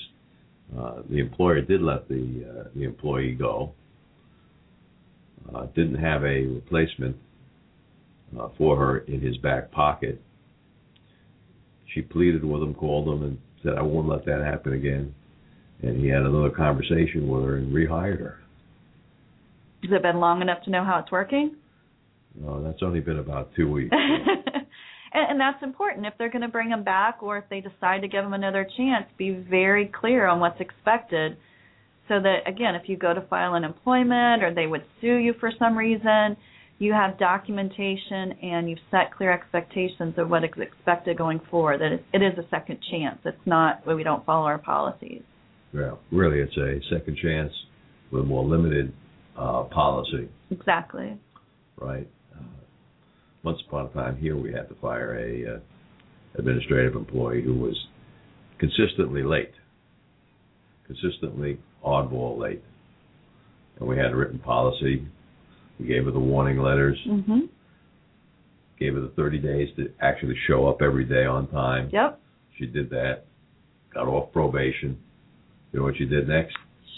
uh, 0.78 1.02
the 1.10 1.20
employer 1.20 1.62
did 1.62 1.82
let 1.82 2.08
the 2.08 2.46
uh, 2.46 2.70
the 2.76 2.84
employee 2.84 3.34
go 3.34 3.74
uh, 5.54 5.66
didn't 5.76 5.96
have 5.96 6.24
a 6.24 6.46
replacement 6.46 7.16
uh, 8.40 8.50
for 8.58 8.78
her 8.78 9.00
in 9.00 9.22
his 9.22 9.38
back 9.38 9.72
pocket. 9.72 10.22
She 11.94 12.02
pleaded 12.02 12.44
with 12.44 12.62
him, 12.62 12.74
called 12.74 13.08
him, 13.08 13.24
and 13.24 13.38
said, 13.64 13.74
"I 13.78 13.82
won't 13.82 14.08
let 14.08 14.26
that 14.26 14.42
happen 14.42 14.74
again." 14.74 15.16
And 15.82 16.00
he 16.00 16.08
had 16.08 16.24
another 16.24 16.52
conversation 16.52 17.28
with 17.28 17.44
her 17.44 17.58
and 17.58 17.74
rehired 17.74 18.20
her. 18.20 18.40
Has 19.84 19.92
it 19.92 20.02
been 20.02 20.20
long 20.20 20.42
enough 20.42 20.64
to 20.66 20.70
know 20.70 20.84
how 20.84 21.00
it's 21.00 21.12
working? 21.12 21.56
No, 22.36 22.62
that's 22.62 22.84
only 22.84 23.00
been 23.00 23.20
about 23.20 23.52
two 23.56 23.72
weeks. 23.72 23.92
and, 25.14 25.32
and 25.32 25.40
that's 25.40 25.64
important. 25.64 26.06
If 26.06 26.14
they're 26.18 26.30
going 26.30 26.42
to 26.42 26.50
bring 26.50 26.70
him 26.70 26.84
back, 26.84 27.24
or 27.24 27.38
if 27.38 27.46
they 27.50 27.62
decide 27.62 28.02
to 28.02 28.08
give 28.08 28.24
him 28.24 28.34
another 28.34 28.68
chance, 28.78 29.06
be 29.18 29.32
very 29.32 29.88
clear 29.88 30.28
on 30.28 30.40
what's 30.40 30.60
expected 30.60 31.38
so 32.10 32.20
that 32.20 32.40
again 32.46 32.76
if 32.76 32.90
you 32.90 32.98
go 32.98 33.14
to 33.14 33.22
file 33.28 33.54
an 33.54 33.64
employment 33.64 34.44
or 34.44 34.54
they 34.54 34.68
would 34.68 34.84
sue 35.00 35.16
you 35.16 35.34
for 35.40 35.52
some 35.58 35.78
reason 35.78 36.36
you 36.80 36.92
have 36.92 37.18
documentation 37.20 38.34
and 38.42 38.70
you've 38.70 38.80
set 38.90 39.14
clear 39.16 39.32
expectations 39.32 40.16
of 40.18 40.30
what 40.30 40.44
is 40.44 40.50
expected 40.58 41.18
going 41.18 41.40
forward 41.52 41.80
that 41.80 41.92
it 42.14 42.24
is 42.24 42.38
a 42.38 42.48
second 42.50 42.80
chance. 42.90 43.20
It's 43.26 43.38
not 43.46 43.86
where 43.86 43.98
we 43.98 44.04
don't 44.04 44.26
follow 44.26 44.46
our 44.46 44.58
policies. 44.58 45.22
Well 45.74 46.00
really 46.12 46.40
it's 46.40 46.58
a 46.58 46.80
second 46.92 47.18
chance 47.22 47.54
with 48.12 48.24
a 48.24 48.26
more 48.26 48.44
limited 48.44 48.92
uh, 49.38 49.64
policy. 49.66 50.28
Exactly. 50.50 51.18
Right. 51.78 52.10
Uh, 52.36 52.44
once 53.44 53.60
upon 53.68 53.86
a 53.86 53.90
time 53.90 54.18
here 54.18 54.36
we 54.36 54.52
had 54.52 54.68
to 54.70 54.76
fire 54.82 55.18
a 55.18 55.56
uh, 55.56 55.60
administrative 56.40 56.96
employee 56.96 57.44
who 57.44 57.54
was 57.54 57.78
consistently 58.60 59.24
late. 59.24 59.52
Consistently 60.88 61.60
oddball 61.86 62.38
late. 62.40 62.64
And 63.80 63.88
we 63.88 63.98
had 63.98 64.12
a 64.12 64.16
written 64.16 64.40
policy. 64.40 65.06
We 65.80 65.88
gave 65.88 66.06
her 66.06 66.12
the 66.12 66.20
warning 66.20 66.60
letters. 66.60 66.98
Mm-hmm. 67.08 67.40
Gave 68.80 68.96
her 68.96 69.02
the 69.02 69.14
30 69.16 69.40
days 69.40 69.70
to 69.78 69.92
actually 70.02 70.36
show 70.48 70.68
up 70.68 70.82
every 70.82 71.06
day 71.06 71.26
on 71.26 71.48
time. 71.50 71.90
Yep. 71.92 72.20
She 72.58 72.66
did 72.66 72.90
that. 72.90 73.26
Got 73.94 74.08
off 74.08 74.32
probation. 74.32 74.98
You 75.72 75.80
know 75.80 75.86
what 75.86 75.96
she 75.98 76.06
did 76.06 76.28
next? 76.28 76.56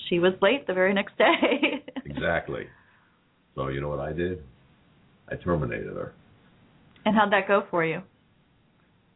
She 0.10 0.20
was 0.20 0.34
late 0.42 0.68
the 0.68 0.74
very 0.74 0.94
next 0.94 1.18
day. 1.18 1.84
exactly. 2.06 2.64
So 3.56 3.68
you 3.68 3.82
know 3.82 3.90
what 3.90 4.00
I 4.00 4.14
did? 4.14 4.44
I 5.30 5.36
terminated 5.36 5.94
her. 5.94 6.14
And 7.06 7.16
how'd 7.16 7.32
that 7.32 7.48
go 7.48 7.64
for 7.70 7.86
you? 7.86 8.02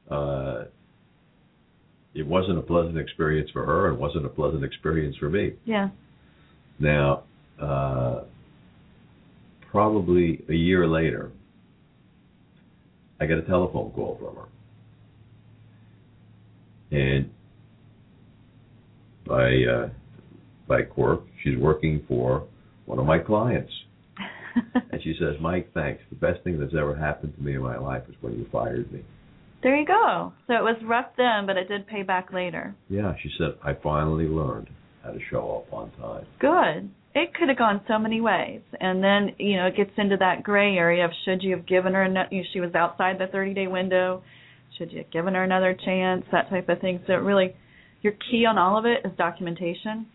Uh, 0.09 0.65
it 2.15 2.25
wasn't 2.25 2.57
a 2.57 2.61
pleasant 2.61 2.97
experience 2.97 3.49
for 3.51 3.65
her. 3.65 3.89
It 3.89 3.95
wasn't 3.99 4.25
a 4.25 4.29
pleasant 4.29 4.63
experience 4.63 5.17
for 5.17 5.29
me. 5.29 5.53
Yeah. 5.65 5.89
Now, 6.79 7.23
uh, 7.61 8.21
probably 9.69 10.43
a 10.49 10.53
year 10.53 10.87
later, 10.87 11.31
I 13.19 13.25
get 13.25 13.37
a 13.37 13.43
telephone 13.43 13.91
call 13.91 14.17
from 14.17 14.35
her, 14.35 14.47
and 16.97 17.29
by 19.25 19.63
uh, 19.63 19.89
by 20.67 20.81
quirk, 20.83 21.21
she's 21.43 21.57
working 21.57 22.03
for 22.07 22.47
one 22.85 22.99
of 22.99 23.05
my 23.05 23.19
clients. 23.19 23.71
and 24.91 25.01
she 25.03 25.15
says, 25.19 25.35
Mike, 25.41 25.71
thanks. 25.73 26.01
The 26.09 26.15
best 26.15 26.43
thing 26.43 26.59
that's 26.59 26.73
ever 26.73 26.95
happened 26.95 27.35
to 27.35 27.41
me 27.41 27.55
in 27.55 27.61
my 27.61 27.77
life 27.77 28.03
is 28.07 28.15
when 28.21 28.33
you 28.33 28.47
fired 28.51 28.91
me. 28.91 29.03
There 29.65 29.75
you 29.75 29.87
go. 29.87 30.31
So 30.45 30.53
it 30.53 30.61
was 30.61 30.75
rough 30.85 31.07
then, 31.17 31.47
but 31.47 31.57
it 31.57 31.67
did 31.67 31.87
pay 31.87 32.03
back 32.03 32.31
later. 32.31 32.75
Yeah, 32.87 33.15
she 33.23 33.31
said, 33.35 33.55
I 33.63 33.73
finally 33.73 34.25
learned 34.25 34.69
how 35.03 35.09
to 35.09 35.17
show 35.31 35.65
up 35.65 35.73
on 35.73 35.89
time. 35.93 36.27
Good. 36.39 36.91
It 37.15 37.33
could 37.33 37.49
have 37.49 37.57
gone 37.57 37.81
so 37.87 37.97
many 37.97 38.21
ways. 38.21 38.61
And 38.79 39.03
then, 39.03 39.33
you 39.39 39.55
know, 39.55 39.65
it 39.65 39.75
gets 39.75 39.89
into 39.97 40.17
that 40.17 40.43
gray 40.43 40.75
area 40.75 41.03
of 41.03 41.09
should 41.25 41.41
you 41.41 41.55
have 41.55 41.65
given 41.65 41.95
her, 41.95 42.03
a, 42.03 42.07
you 42.29 42.41
know, 42.41 42.47
she 42.53 42.59
was 42.59 42.75
outside 42.75 43.17
the 43.17 43.25
30 43.25 43.55
day 43.55 43.65
window, 43.65 44.21
should 44.77 44.91
you 44.91 44.99
have 44.99 45.09
given 45.09 45.33
her 45.33 45.43
another 45.43 45.75
chance, 45.83 46.23
that 46.31 46.47
type 46.51 46.69
of 46.69 46.79
thing. 46.79 47.01
So 47.07 47.13
it 47.13 47.23
really, 47.23 47.55
your 48.03 48.13
key 48.29 48.45
on 48.45 48.59
all 48.59 48.77
of 48.77 48.85
it 48.85 48.99
is 49.03 49.17
documentation. 49.17 50.05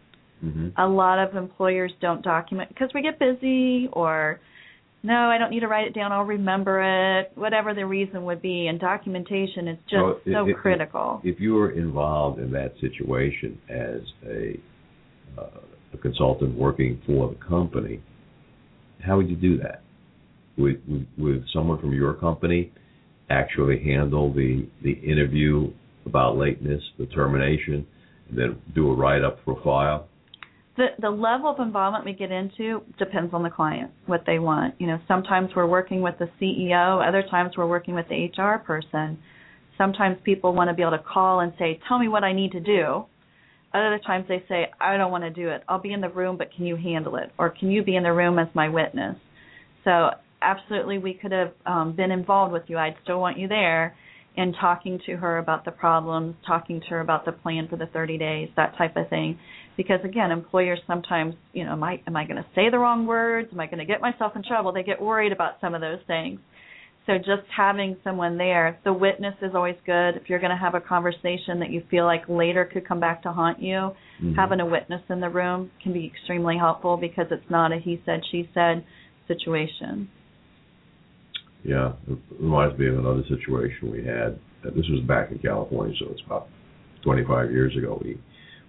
Mm-hmm. 0.44 0.80
A 0.80 0.86
lot 0.86 1.18
of 1.18 1.34
employers 1.34 1.90
don't 2.00 2.22
document 2.22 2.68
because 2.68 2.90
we 2.94 3.02
get 3.02 3.18
busy 3.18 3.88
or 3.94 4.38
no, 5.02 5.14
I 5.14 5.38
don't 5.38 5.50
need 5.50 5.60
to 5.60 5.68
write 5.68 5.86
it 5.86 5.94
down. 5.94 6.12
I'll 6.12 6.24
remember 6.24 7.20
it. 7.20 7.32
Whatever 7.34 7.72
the 7.72 7.86
reason 7.86 8.24
would 8.24 8.42
be, 8.42 8.66
and 8.66 8.78
documentation 8.78 9.68
is 9.68 9.78
just 9.84 9.92
so, 9.92 10.20
so 10.30 10.48
if, 10.48 10.56
critical. 10.56 11.20
If 11.24 11.40
you 11.40 11.54
were 11.54 11.70
involved 11.70 12.38
in 12.38 12.50
that 12.52 12.74
situation 12.80 13.58
as 13.70 14.00
a, 14.26 14.60
uh, 15.38 15.60
a 15.94 15.98
consultant 15.98 16.56
working 16.56 17.00
for 17.06 17.30
the 17.30 17.36
company, 17.46 18.02
how 19.02 19.16
would 19.16 19.30
you 19.30 19.36
do 19.36 19.58
that? 19.58 19.82
Would, 20.58 20.82
would, 20.86 21.06
would 21.16 21.44
someone 21.54 21.80
from 21.80 21.94
your 21.94 22.12
company 22.14 22.70
actually 23.30 23.82
handle 23.82 24.32
the 24.32 24.68
the 24.82 24.92
interview 24.92 25.72
about 26.04 26.36
lateness, 26.36 26.82
the 26.98 27.06
termination, 27.06 27.86
and 28.28 28.38
then 28.38 28.62
do 28.74 28.90
a 28.90 28.94
write 28.94 29.24
up 29.24 29.38
for 29.46 29.58
a 29.58 29.64
file? 29.64 30.09
The 30.80 30.86
the 30.98 31.10
level 31.10 31.50
of 31.50 31.60
involvement 31.60 32.06
we 32.06 32.14
get 32.14 32.32
into 32.32 32.80
depends 32.98 33.34
on 33.34 33.42
the 33.42 33.50
client, 33.50 33.90
what 34.06 34.22
they 34.26 34.38
want. 34.38 34.74
You 34.78 34.86
know, 34.86 34.98
sometimes 35.06 35.50
we're 35.54 35.66
working 35.66 36.00
with 36.00 36.14
the 36.18 36.30
CEO, 36.40 37.06
other 37.06 37.22
times 37.22 37.52
we're 37.58 37.66
working 37.66 37.94
with 37.94 38.06
the 38.08 38.30
HR 38.34 38.56
person. 38.64 39.18
Sometimes 39.76 40.16
people 40.24 40.54
want 40.54 40.70
to 40.70 40.74
be 40.74 40.80
able 40.80 40.92
to 40.92 41.04
call 41.04 41.40
and 41.40 41.52
say, 41.58 41.78
"Tell 41.86 41.98
me 41.98 42.08
what 42.08 42.24
I 42.24 42.32
need 42.32 42.52
to 42.52 42.60
do." 42.60 43.04
Other 43.74 43.98
times 43.98 44.26
they 44.26 44.42
say, 44.48 44.70
"I 44.80 44.96
don't 44.96 45.10
want 45.10 45.24
to 45.24 45.30
do 45.30 45.50
it. 45.50 45.62
I'll 45.68 45.82
be 45.82 45.92
in 45.92 46.00
the 46.00 46.08
room, 46.08 46.38
but 46.38 46.50
can 46.50 46.64
you 46.64 46.76
handle 46.76 47.16
it?" 47.16 47.30
Or 47.36 47.50
"Can 47.50 47.70
you 47.70 47.82
be 47.82 47.96
in 47.96 48.02
the 48.02 48.14
room 48.14 48.38
as 48.38 48.48
my 48.54 48.70
witness?" 48.70 49.16
So, 49.84 50.14
absolutely, 50.40 50.96
we 50.96 51.12
could 51.12 51.32
have 51.32 51.52
um, 51.66 51.92
been 51.92 52.10
involved 52.10 52.54
with 52.54 52.70
you. 52.70 52.78
I'd 52.78 52.96
still 53.02 53.20
want 53.20 53.36
you 53.36 53.48
there 53.48 53.94
and 54.36 54.54
talking 54.60 54.98
to 55.06 55.16
her 55.16 55.38
about 55.38 55.64
the 55.64 55.70
problems, 55.70 56.34
talking 56.46 56.80
to 56.80 56.86
her 56.86 57.00
about 57.00 57.24
the 57.24 57.32
plan 57.32 57.68
for 57.68 57.76
the 57.76 57.86
30 57.86 58.16
days, 58.16 58.48
that 58.56 58.76
type 58.78 58.96
of 58.96 59.08
thing. 59.08 59.38
Because 59.80 60.00
again, 60.04 60.30
employers 60.30 60.78
sometimes, 60.86 61.34
you 61.54 61.64
know, 61.64 61.72
am 61.72 61.82
I 61.82 62.02
am 62.06 62.14
I 62.14 62.26
going 62.26 62.36
to 62.36 62.44
say 62.54 62.68
the 62.68 62.78
wrong 62.78 63.06
words? 63.06 63.48
Am 63.50 63.58
I 63.60 63.64
going 63.64 63.78
to 63.78 63.86
get 63.86 64.02
myself 64.02 64.36
in 64.36 64.42
trouble? 64.42 64.72
They 64.72 64.82
get 64.82 65.00
worried 65.00 65.32
about 65.32 65.52
some 65.62 65.74
of 65.74 65.80
those 65.80 66.00
things. 66.06 66.38
So 67.06 67.16
just 67.16 67.48
having 67.56 67.96
someone 68.04 68.36
there, 68.36 68.78
the 68.84 68.92
witness 68.92 69.32
is 69.40 69.52
always 69.54 69.76
good. 69.86 70.16
If 70.16 70.28
you're 70.28 70.38
going 70.38 70.50
to 70.50 70.56
have 70.58 70.74
a 70.74 70.82
conversation 70.82 71.60
that 71.60 71.70
you 71.70 71.82
feel 71.90 72.04
like 72.04 72.28
later 72.28 72.66
could 72.70 72.86
come 72.86 73.00
back 73.00 73.22
to 73.22 73.32
haunt 73.32 73.62
you, 73.62 73.92
Mhm. 74.20 74.36
having 74.36 74.60
a 74.60 74.66
witness 74.66 75.00
in 75.08 75.18
the 75.18 75.30
room 75.30 75.70
can 75.82 75.94
be 75.94 76.04
extremely 76.04 76.58
helpful 76.58 76.98
because 76.98 77.28
it's 77.30 77.48
not 77.48 77.72
a 77.72 77.78
he 77.78 78.02
said 78.04 78.20
she 78.30 78.50
said 78.52 78.84
situation. 79.28 80.10
Yeah, 81.64 81.92
it 82.06 82.18
reminds 82.38 82.78
me 82.78 82.86
of 82.88 82.98
another 82.98 83.24
situation 83.24 83.90
we 83.90 84.04
had. 84.04 84.38
This 84.62 84.86
was 84.90 85.00
back 85.00 85.30
in 85.30 85.38
California, 85.38 85.96
so 85.98 86.10
it's 86.10 86.20
about 86.26 86.48
25 87.00 87.50
years 87.50 87.74
ago. 87.78 87.98
We 88.04 88.18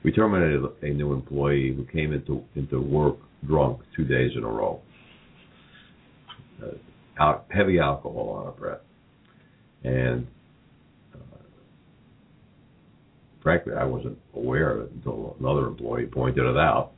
we 0.04 0.12
terminated 0.12 0.64
a 0.82 0.90
new 0.90 1.14
employee 1.14 1.74
who 1.76 1.86
came 1.86 2.14
into 2.14 2.44
into 2.56 2.82
work 2.82 3.18
drunk 3.46 3.82
two 3.96 4.04
days 4.04 4.32
in 4.36 4.44
a 4.44 4.48
row. 4.48 4.82
Uh, 6.62 6.76
out, 7.20 7.46
heavy 7.50 7.80
alcohol 7.80 8.30
on 8.30 8.46
her 8.46 8.52
breath, 8.52 8.82
and 9.84 10.28
uh, 11.14 11.38
frankly, 13.42 13.74
I 13.74 13.84
wasn't 13.84 14.18
aware 14.36 14.72
of 14.72 14.82
it 14.84 14.92
until 14.92 15.36
another 15.40 15.68
employee 15.68 16.06
pointed 16.06 16.46
it 16.46 16.58
out. 16.58 16.92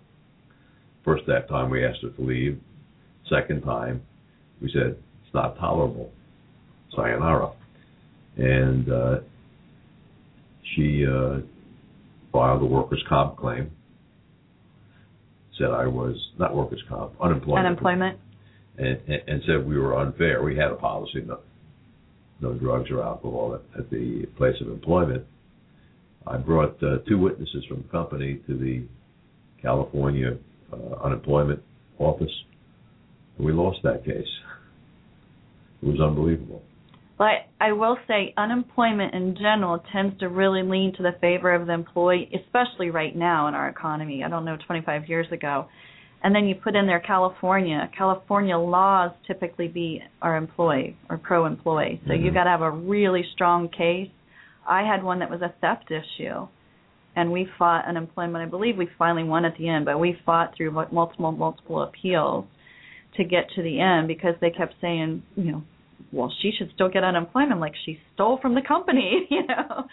First 1.04 1.24
that 1.28 1.50
time 1.50 1.70
we 1.70 1.86
asked 1.86 2.02
her 2.04 2.10
to 2.10 2.22
leave. 2.22 2.60
Second 3.30 3.62
time, 3.64 4.02
we 4.62 4.70
said 4.72 4.98
it's 5.26 5.34
not 5.34 5.58
tolerable. 5.58 6.12
Sayonara. 6.96 7.52
And 8.38 8.92
uh, 8.92 9.16
she 10.76 11.06
uh, 11.06 11.40
filed 12.34 12.62
a 12.62 12.66
workers' 12.66 13.04
comp 13.08 13.38
claim. 13.38 13.72
Said 15.58 15.70
I 15.70 15.88
was 15.88 16.18
not 16.38 16.54
workers' 16.54 16.84
comp, 16.90 17.14
unemployment. 17.22 17.68
Unemployment. 17.68 18.20
And, 18.78 19.00
and, 19.08 19.22
and 19.28 19.42
said 19.46 19.66
we 19.66 19.78
were 19.78 19.98
unfair. 19.98 20.44
We 20.44 20.58
had 20.58 20.72
a 20.72 20.76
policy 20.76 21.24
no, 21.26 21.40
no 22.42 22.54
drugs 22.56 22.90
or 22.90 23.04
alcohol 23.04 23.56
at, 23.56 23.80
at 23.80 23.90
the 23.92 24.26
place 24.36 24.56
of 24.60 24.68
employment. 24.68 25.24
I 26.26 26.38
brought 26.38 26.82
uh, 26.82 26.98
two 27.08 27.20
witnesses 27.20 27.64
from 27.70 27.84
the 27.84 27.90
company 27.90 28.42
to 28.48 28.58
the 28.58 28.84
California 29.62 30.38
uh, 30.72 30.96
unemployment 31.04 31.62
office, 32.00 32.32
and 33.38 33.46
we 33.46 33.54
lost 33.54 33.80
that 33.84 34.04
case. 34.04 34.28
It 35.82 35.86
was 35.86 36.00
unbelievable. 36.00 36.64
But 37.18 37.46
I 37.62 37.74
will 37.74 37.98
say 38.08 38.34
unemployment 38.38 39.14
in 39.14 39.36
general 39.36 39.84
tends 39.92 40.18
to 40.20 40.30
really 40.30 40.64
lean 40.64 40.94
to 40.98 41.04
the 41.04 41.16
favor 41.22 41.54
of 41.54 41.68
the 41.68 41.74
employee, 41.74 42.30
especially 42.34 42.90
right 42.90 43.16
now 43.16 43.48
in 43.48 43.54
our 43.54 43.70
economy. 43.70 44.24
I 44.24 44.30
don't 44.30 44.46
know 44.46 44.58
25 44.66 45.08
years 45.08 45.28
ago. 45.32 45.68
And 46.24 46.34
then 46.34 46.46
you 46.46 46.56
put 46.56 46.76
in 46.76 46.88
there 46.88 47.02
California. 47.02 47.90
California 47.96 48.58
laws 48.58 49.12
typically 49.28 49.68
be 49.68 50.02
are 50.22 50.38
employee 50.38 50.96
or 51.10 51.18
pro 51.18 51.46
employee. 51.46 52.02
So 52.08 52.14
you 52.14 52.32
Mhm. 52.32 52.34
got 52.34 52.44
to 52.46 52.50
have 52.50 52.62
a 52.62 52.72
really 52.72 53.24
strong 53.34 53.68
case. 53.70 54.10
I 54.66 54.84
had 54.84 55.04
one 55.04 55.20
that 55.20 55.30
was 55.30 55.42
a 55.42 55.50
theft 55.50 55.92
issue. 55.92 56.48
And 57.16 57.32
we 57.32 57.46
fought 57.60 57.86
unemployment. 57.86 58.44
I 58.44 58.50
believe 58.50 58.76
we 58.76 58.88
finally 58.98 59.24
won 59.24 59.46
at 59.46 59.56
the 59.58 59.68
end, 59.68 59.86
but 59.86 60.00
we 60.00 60.14
fought 60.26 60.56
through 60.56 60.72
multiple 60.72 61.32
multiple 61.32 61.84
appeals 61.84 62.46
to 63.18 63.24
get 63.24 63.50
to 63.52 63.62
the 63.62 63.80
end 63.80 64.08
because 64.08 64.36
they 64.40 64.50
kept 64.50 64.74
saying, 64.82 65.22
you 65.36 65.52
know, 65.52 65.62
well, 66.14 66.32
she 66.42 66.52
should 66.58 66.70
still 66.76 66.90
get 66.90 67.04
unemployment 67.04 67.60
like 67.60 67.74
she 67.86 68.00
stole 68.14 68.38
from 68.42 68.56
the 68.56 68.62
company, 68.62 69.28
you 69.30 69.46
know. 69.48 69.86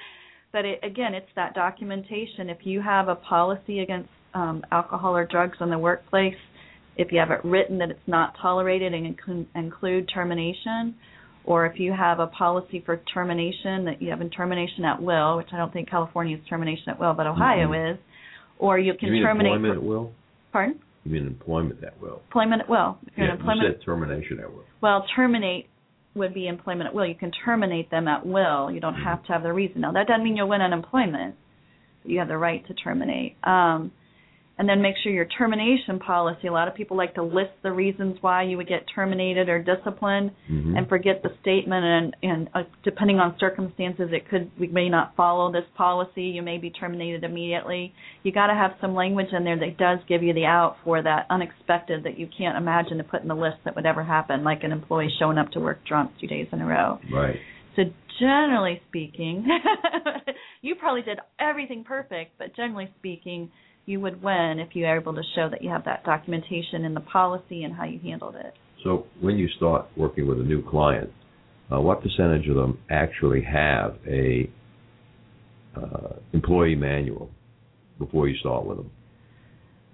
But 0.52 0.64
it, 0.64 0.80
again, 0.82 1.14
it's 1.14 1.28
that 1.36 1.54
documentation. 1.54 2.50
If 2.50 2.58
you 2.64 2.80
have 2.82 3.08
a 3.08 3.14
policy 3.14 3.80
against 3.80 4.08
um, 4.34 4.62
alcohol 4.70 5.16
or 5.16 5.24
drugs 5.26 5.56
in 5.60 5.70
the 5.70 5.78
workplace, 5.78 6.34
if 6.96 7.12
you 7.12 7.18
have 7.18 7.30
it 7.30 7.40
written 7.44 7.78
that 7.78 7.90
it's 7.90 8.06
not 8.06 8.34
tolerated 8.40 8.92
and 8.92 9.06
include, 9.06 9.46
include 9.54 10.10
termination, 10.12 10.94
or 11.44 11.66
if 11.66 11.78
you 11.80 11.92
have 11.92 12.18
a 12.18 12.26
policy 12.26 12.82
for 12.84 13.00
termination 13.14 13.84
that 13.86 14.02
you 14.02 14.10
have 14.10 14.20
in 14.20 14.28
termination 14.28 14.84
at 14.84 15.00
will, 15.00 15.36
which 15.38 15.46
I 15.52 15.56
don't 15.56 15.72
think 15.72 15.88
California 15.88 16.36
is 16.36 16.42
termination 16.48 16.84
at 16.88 17.00
will, 17.00 17.14
but 17.14 17.26
Ohio 17.26 17.68
Mhm. 17.70 17.92
is, 17.94 17.98
or 18.58 18.78
you 18.78 18.92
can 18.94 19.08
you 19.08 19.14
mean 19.14 19.22
terminate. 19.22 19.52
employment 19.52 19.74
for- 19.74 19.80
at 19.80 19.88
will? 19.88 20.12
pardon? 20.52 20.80
You 21.04 21.12
mean 21.12 21.26
employment 21.28 21.82
at 21.82 21.98
will? 22.02 22.20
Employment 22.26 22.62
at 22.62 22.68
will. 22.68 22.98
If 23.06 23.16
you're 23.16 23.26
Yeah, 23.28 23.32
in 23.34 23.38
employment 23.40 23.68
you 23.68 23.74
said 23.74 23.82
termination 23.82 24.40
at 24.40 24.52
will. 24.52 24.64
well, 24.82 25.06
terminate 25.16 25.68
would 26.14 26.34
be 26.34 26.48
employment 26.48 26.88
at 26.88 26.94
will. 26.94 27.06
You 27.06 27.14
can 27.14 27.30
terminate 27.44 27.90
them 27.90 28.08
at 28.08 28.26
will. 28.26 28.70
You 28.70 28.80
don't 28.80 28.94
have 28.94 29.24
to 29.24 29.32
have 29.32 29.42
the 29.42 29.52
reason. 29.52 29.80
Now, 29.80 29.92
that 29.92 30.06
doesn't 30.06 30.24
mean 30.24 30.36
you'll 30.36 30.48
win 30.48 30.60
unemployment. 30.60 31.36
You 32.04 32.18
have 32.18 32.28
the 32.28 32.38
right 32.38 32.66
to 32.66 32.74
terminate. 32.74 33.36
Um, 33.44 33.92
and 34.60 34.68
then 34.68 34.82
make 34.82 34.94
sure 35.02 35.10
your 35.10 35.24
termination 35.24 35.98
policy. 35.98 36.46
A 36.46 36.52
lot 36.52 36.68
of 36.68 36.74
people 36.74 36.94
like 36.94 37.14
to 37.14 37.22
list 37.22 37.52
the 37.62 37.72
reasons 37.72 38.18
why 38.20 38.42
you 38.42 38.58
would 38.58 38.68
get 38.68 38.84
terminated 38.94 39.48
or 39.48 39.58
disciplined, 39.58 40.32
Mhm. 40.50 40.76
and 40.76 40.86
forget 40.86 41.22
the 41.22 41.30
statement. 41.40 41.82
And, 41.82 42.16
and 42.22 42.48
uh, 42.54 42.64
depending 42.84 43.18
on 43.18 43.38
circumstances, 43.38 44.10
it 44.12 44.28
could 44.28 44.50
we 44.60 44.66
may 44.66 44.90
not 44.90 45.16
follow 45.16 45.50
this 45.50 45.64
policy. 45.74 46.24
You 46.24 46.42
may 46.42 46.58
be 46.58 46.68
terminated 46.68 47.24
immediately. 47.24 47.94
You 48.22 48.32
got 48.32 48.48
to 48.48 48.54
have 48.54 48.72
some 48.82 48.94
language 48.94 49.32
in 49.32 49.44
there 49.44 49.58
that 49.58 49.78
does 49.78 49.98
give 50.06 50.22
you 50.22 50.34
the 50.34 50.44
out 50.44 50.76
for 50.84 51.00
that 51.00 51.24
unexpected 51.30 52.04
that 52.04 52.18
you 52.18 52.28
can't 52.36 52.58
imagine 52.58 52.98
to 52.98 53.04
put 53.04 53.22
in 53.22 53.28
the 53.28 53.34
list 53.34 53.56
that 53.64 53.74
would 53.76 53.86
ever 53.86 54.04
happen, 54.04 54.44
like 54.44 54.62
an 54.62 54.72
employee 54.72 55.08
showing 55.18 55.38
up 55.38 55.50
to 55.52 55.60
work 55.60 55.78
drunk 55.86 56.10
two 56.20 56.26
days 56.26 56.48
in 56.52 56.60
a 56.60 56.66
row. 56.66 56.98
Right. 57.10 57.36
So 57.76 57.84
generally 58.18 58.82
speaking, 58.88 59.46
you 60.60 60.74
probably 60.74 61.00
did 61.00 61.18
everything 61.38 61.82
perfect, 61.82 62.36
but 62.38 62.54
generally 62.54 62.90
speaking, 62.98 63.50
you 63.86 64.00
would 64.00 64.22
win 64.22 64.58
if 64.58 64.74
you 64.74 64.84
are 64.86 64.98
able 64.98 65.14
to 65.14 65.22
show 65.34 65.48
that 65.50 65.62
you 65.62 65.70
have 65.70 65.84
that 65.84 66.04
documentation 66.04 66.84
in 66.84 66.94
the 66.94 67.00
policy 67.00 67.64
and 67.64 67.74
how 67.74 67.84
you 67.84 67.98
handled 67.98 68.36
it. 68.36 68.54
So 68.84 69.06
when 69.20 69.36
you 69.36 69.48
start 69.56 69.86
working 69.96 70.26
with 70.26 70.40
a 70.40 70.44
new 70.44 70.62
client, 70.68 71.10
uh, 71.72 71.80
what 71.80 72.02
percentage 72.02 72.48
of 72.48 72.56
them 72.56 72.78
actually 72.90 73.42
have 73.42 73.96
a 74.06 74.50
uh, 75.76 76.16
employee 76.32 76.74
manual 76.74 77.30
before 77.98 78.28
you 78.28 78.36
start 78.38 78.64
with 78.64 78.78
them? 78.78 78.90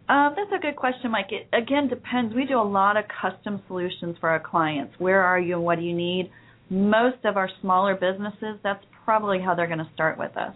Uh, 0.08 0.30
that's 0.30 0.50
a 0.56 0.60
good 0.60 0.76
question, 0.76 1.10
Mike. 1.10 1.30
It 1.30 1.48
again 1.52 1.88
depends. 1.88 2.34
We 2.34 2.46
do 2.46 2.58
a 2.58 2.62
lot 2.62 2.96
of 2.96 3.04
custom 3.20 3.60
solutions 3.66 4.16
for 4.20 4.28
our 4.28 4.40
clients. 4.40 4.94
Where 4.98 5.22
are 5.22 5.40
you 5.40 5.56
and 5.56 5.64
what 5.64 5.78
do 5.78 5.84
you 5.84 5.94
need? 5.94 6.30
Most 6.70 7.24
of 7.24 7.36
our 7.36 7.50
smaller 7.60 7.94
businesses, 7.94 8.60
that's 8.62 8.84
probably 9.04 9.40
how 9.40 9.54
they're 9.54 9.66
going 9.66 9.78
to 9.78 9.90
start 9.94 10.16
with 10.16 10.36
us. 10.36 10.54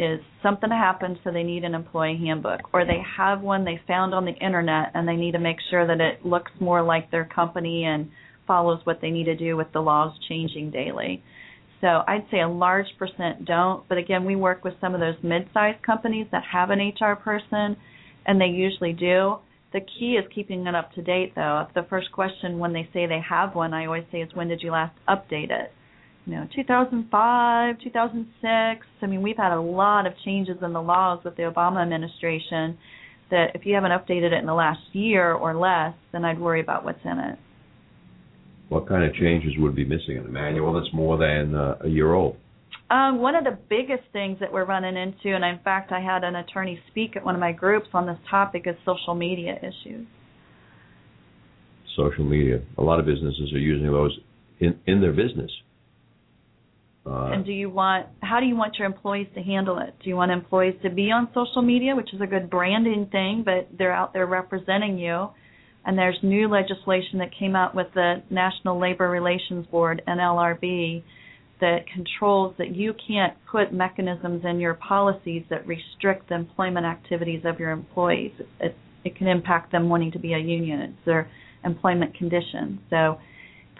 Is 0.00 0.20
something 0.42 0.70
happened, 0.70 1.18
so 1.22 1.30
they 1.30 1.42
need 1.42 1.62
an 1.62 1.74
employee 1.74 2.16
handbook, 2.16 2.60
or 2.72 2.86
they 2.86 3.02
have 3.18 3.42
one 3.42 3.66
they 3.66 3.78
found 3.86 4.14
on 4.14 4.24
the 4.24 4.32
internet 4.32 4.92
and 4.94 5.06
they 5.06 5.14
need 5.14 5.32
to 5.32 5.38
make 5.38 5.58
sure 5.68 5.86
that 5.86 6.00
it 6.00 6.24
looks 6.24 6.50
more 6.58 6.80
like 6.80 7.10
their 7.10 7.26
company 7.26 7.84
and 7.84 8.10
follows 8.46 8.80
what 8.84 9.02
they 9.02 9.10
need 9.10 9.24
to 9.24 9.36
do 9.36 9.58
with 9.58 9.70
the 9.74 9.80
laws 9.80 10.18
changing 10.26 10.70
daily. 10.70 11.22
So 11.82 12.02
I'd 12.08 12.24
say 12.30 12.40
a 12.40 12.48
large 12.48 12.86
percent 12.98 13.44
don't, 13.44 13.86
but 13.90 13.98
again, 13.98 14.24
we 14.24 14.36
work 14.36 14.64
with 14.64 14.72
some 14.80 14.94
of 14.94 15.00
those 15.00 15.16
mid-sized 15.22 15.82
companies 15.82 16.28
that 16.32 16.44
have 16.50 16.70
an 16.70 16.78
HR 16.78 17.14
person 17.14 17.76
and 18.24 18.40
they 18.40 18.46
usually 18.46 18.94
do. 18.94 19.36
The 19.74 19.80
key 19.80 20.16
is 20.16 20.24
keeping 20.34 20.66
it 20.66 20.74
up 20.74 20.94
to 20.94 21.02
date, 21.02 21.34
though. 21.34 21.66
If 21.68 21.74
the 21.74 21.86
first 21.90 22.10
question 22.12 22.58
when 22.58 22.72
they 22.72 22.88
say 22.94 23.06
they 23.06 23.20
have 23.28 23.54
one, 23.54 23.74
I 23.74 23.84
always 23.84 24.04
say 24.10 24.22
is 24.22 24.34
when 24.34 24.48
did 24.48 24.62
you 24.62 24.70
last 24.70 24.96
update 25.06 25.50
it? 25.50 25.72
You 26.26 26.34
know, 26.34 26.48
2005, 26.54 27.76
2006. 27.82 28.86
I 29.02 29.06
mean, 29.06 29.22
we've 29.22 29.36
had 29.36 29.52
a 29.52 29.60
lot 29.60 30.06
of 30.06 30.12
changes 30.24 30.58
in 30.62 30.72
the 30.72 30.82
laws 30.82 31.20
with 31.24 31.36
the 31.36 31.44
Obama 31.44 31.82
administration. 31.82 32.78
That 33.30 33.52
if 33.54 33.64
you 33.64 33.74
haven't 33.74 33.92
updated 33.92 34.32
it 34.32 34.40
in 34.40 34.46
the 34.46 34.54
last 34.54 34.80
year 34.92 35.32
or 35.32 35.54
less, 35.54 35.94
then 36.12 36.24
I'd 36.24 36.40
worry 36.40 36.60
about 36.60 36.84
what's 36.84 37.04
in 37.04 37.18
it. 37.18 37.38
What 38.68 38.88
kind 38.88 39.04
of 39.04 39.14
changes 39.14 39.52
would 39.58 39.74
be 39.74 39.84
missing 39.84 40.16
in 40.16 40.26
a 40.26 40.28
manual 40.28 40.72
that's 40.72 40.92
more 40.92 41.16
than 41.16 41.54
uh, 41.54 41.76
a 41.80 41.88
year 41.88 42.12
old? 42.12 42.36
Um, 42.90 43.18
one 43.20 43.36
of 43.36 43.44
the 43.44 43.56
biggest 43.68 44.02
things 44.12 44.38
that 44.40 44.52
we're 44.52 44.64
running 44.64 44.96
into, 44.96 45.34
and 45.34 45.44
in 45.44 45.60
fact, 45.62 45.92
I 45.92 46.00
had 46.00 46.24
an 46.24 46.36
attorney 46.36 46.80
speak 46.90 47.16
at 47.16 47.24
one 47.24 47.36
of 47.36 47.40
my 47.40 47.52
groups 47.52 47.86
on 47.94 48.06
this 48.06 48.18
topic, 48.28 48.64
is 48.66 48.74
social 48.84 49.14
media 49.14 49.56
issues. 49.58 50.06
Social 51.96 52.24
media. 52.24 52.60
A 52.78 52.82
lot 52.82 52.98
of 52.98 53.06
businesses 53.06 53.52
are 53.52 53.58
using 53.58 53.86
those 53.86 54.18
in 54.58 54.78
in 54.86 55.00
their 55.00 55.12
business. 55.12 55.50
Uh, 57.10 57.32
and 57.32 57.44
do 57.44 57.52
you 57.52 57.68
want 57.68 58.06
how 58.22 58.38
do 58.38 58.46
you 58.46 58.54
want 58.54 58.76
your 58.78 58.86
employees 58.86 59.26
to 59.34 59.42
handle 59.42 59.78
it? 59.78 59.94
Do 60.02 60.08
you 60.08 60.16
want 60.16 60.30
employees 60.30 60.74
to 60.82 60.90
be 60.90 61.10
on 61.10 61.28
social 61.34 61.62
media, 61.62 61.96
which 61.96 62.14
is 62.14 62.20
a 62.20 62.26
good 62.26 62.48
branding 62.48 63.08
thing, 63.10 63.42
but 63.44 63.68
they're 63.76 63.92
out 63.92 64.12
there 64.12 64.26
representing 64.26 64.98
you? 64.98 65.28
And 65.84 65.98
there's 65.98 66.18
new 66.22 66.46
legislation 66.46 67.18
that 67.18 67.30
came 67.36 67.56
out 67.56 67.74
with 67.74 67.86
the 67.94 68.22
National 68.30 68.78
Labor 68.78 69.08
Relations 69.08 69.66
Board 69.66 70.02
NLRB 70.06 71.02
that 71.60 71.78
controls 71.92 72.54
that 72.58 72.74
you 72.74 72.94
can't 73.06 73.34
put 73.50 73.72
mechanisms 73.72 74.42
in 74.44 74.60
your 74.60 74.74
policies 74.74 75.42
that 75.50 75.66
restrict 75.66 76.28
the 76.28 76.34
employment 76.34 76.86
activities 76.86 77.42
of 77.44 77.58
your 77.58 77.70
employees. 77.70 78.32
It, 78.60 78.76
it 79.04 79.16
can 79.16 79.26
impact 79.26 79.72
them 79.72 79.88
wanting 79.88 80.12
to 80.12 80.18
be 80.18 80.34
a 80.34 80.38
union. 80.38 80.80
It's 80.80 81.06
their 81.06 81.30
employment 81.64 82.14
condition. 82.14 82.80
So 82.90 83.18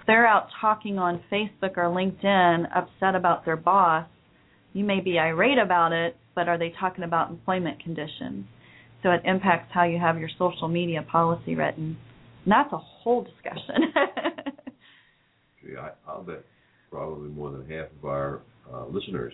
they're 0.07 0.27
out 0.27 0.47
talking 0.59 0.97
on 0.97 1.21
Facebook 1.31 1.77
or 1.77 1.85
LinkedIn 1.85 2.65
upset 2.75 3.15
about 3.15 3.45
their 3.45 3.57
boss, 3.57 4.07
you 4.73 4.83
may 4.83 5.01
be 5.01 5.19
irate 5.19 5.57
about 5.57 5.91
it, 5.91 6.15
but 6.35 6.47
are 6.47 6.57
they 6.57 6.73
talking 6.79 7.03
about 7.03 7.29
employment 7.29 7.83
conditions? 7.83 8.45
So 9.03 9.11
it 9.11 9.21
impacts 9.25 9.71
how 9.73 9.83
you 9.83 9.99
have 9.99 10.19
your 10.19 10.29
social 10.37 10.67
media 10.67 11.01
policy 11.11 11.55
written. 11.55 11.97
And 12.45 12.51
that's 12.51 12.71
a 12.71 12.77
whole 12.77 13.23
discussion. 13.23 13.93
Gee, 15.61 15.75
I, 15.77 15.91
I'll 16.07 16.23
bet 16.23 16.43
probably 16.89 17.29
more 17.29 17.51
than 17.51 17.69
half 17.69 17.87
of 17.97 18.05
our 18.05 18.41
uh, 18.71 18.85
listeners 18.87 19.33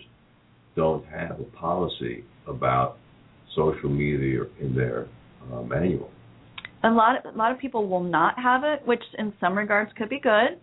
don't 0.76 1.04
have 1.06 1.40
a 1.40 1.44
policy 1.56 2.24
about 2.46 2.98
social 3.56 3.88
media 3.88 4.42
in 4.60 4.74
their 4.74 5.08
uh, 5.52 5.62
manual. 5.62 6.10
A 6.84 6.90
lot 6.90 7.24
of, 7.24 7.34
a 7.34 7.36
lot 7.36 7.52
of 7.52 7.58
people 7.58 7.88
will 7.88 8.02
not 8.02 8.38
have 8.38 8.62
it, 8.64 8.86
which 8.86 9.02
in 9.18 9.32
some 9.40 9.56
regards 9.56 9.90
could 9.96 10.08
be 10.08 10.20
good. 10.20 10.58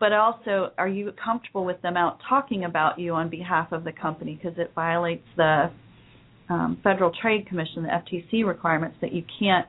But 0.00 0.12
also, 0.12 0.72
are 0.78 0.88
you 0.88 1.12
comfortable 1.22 1.66
with 1.66 1.80
them 1.82 1.98
out 1.98 2.18
talking 2.26 2.64
about 2.64 2.98
you 2.98 3.12
on 3.12 3.28
behalf 3.28 3.72
of 3.72 3.84
the 3.84 3.92
company? 3.92 4.40
Because 4.40 4.58
it 4.58 4.72
violates 4.74 5.26
the 5.36 5.70
um, 6.48 6.78
Federal 6.82 7.12
Trade 7.20 7.46
Commission, 7.46 7.82
the 7.82 7.88
FTC 7.88 8.46
requirements 8.46 8.96
that 9.02 9.12
you 9.12 9.22
can't 9.38 9.66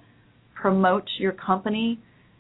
promote 0.56 1.04
your 1.20 1.34
company 1.34 2.00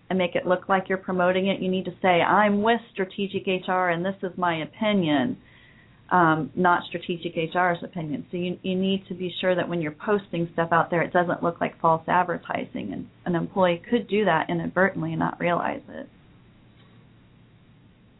and 0.09 0.17
make 0.17 0.35
it 0.35 0.45
look 0.45 0.69
like 0.69 0.87
you're 0.87 0.97
promoting 0.97 1.47
it. 1.47 1.61
You 1.61 1.69
need 1.69 1.85
to 1.85 1.93
say, 2.01 2.21
"I'm 2.21 2.61
with 2.61 2.79
Strategic 2.93 3.47
HR, 3.47 3.89
and 3.89 4.05
this 4.05 4.15
is 4.23 4.31
my 4.37 4.61
opinion." 4.61 5.37
Um, 6.09 6.51
not 6.55 6.83
strategic 6.87 7.35
HR's 7.35 7.83
opinion. 7.83 8.25
So 8.31 8.37
you 8.37 8.57
you 8.61 8.75
need 8.75 9.05
to 9.07 9.13
be 9.13 9.33
sure 9.41 9.55
that 9.55 9.67
when 9.67 9.81
you're 9.81 9.91
posting 10.05 10.49
stuff 10.53 10.69
out 10.71 10.91
there, 10.91 11.01
it 11.01 11.13
doesn't 11.13 11.41
look 11.41 11.59
like 11.61 11.79
false 11.79 12.03
advertising, 12.07 12.93
and 12.93 13.07
an 13.25 13.35
employee 13.35 13.81
could 13.89 14.07
do 14.07 14.25
that 14.25 14.49
inadvertently 14.49 15.11
and 15.11 15.19
not 15.19 15.39
realize 15.39 15.81
it. 15.89 16.07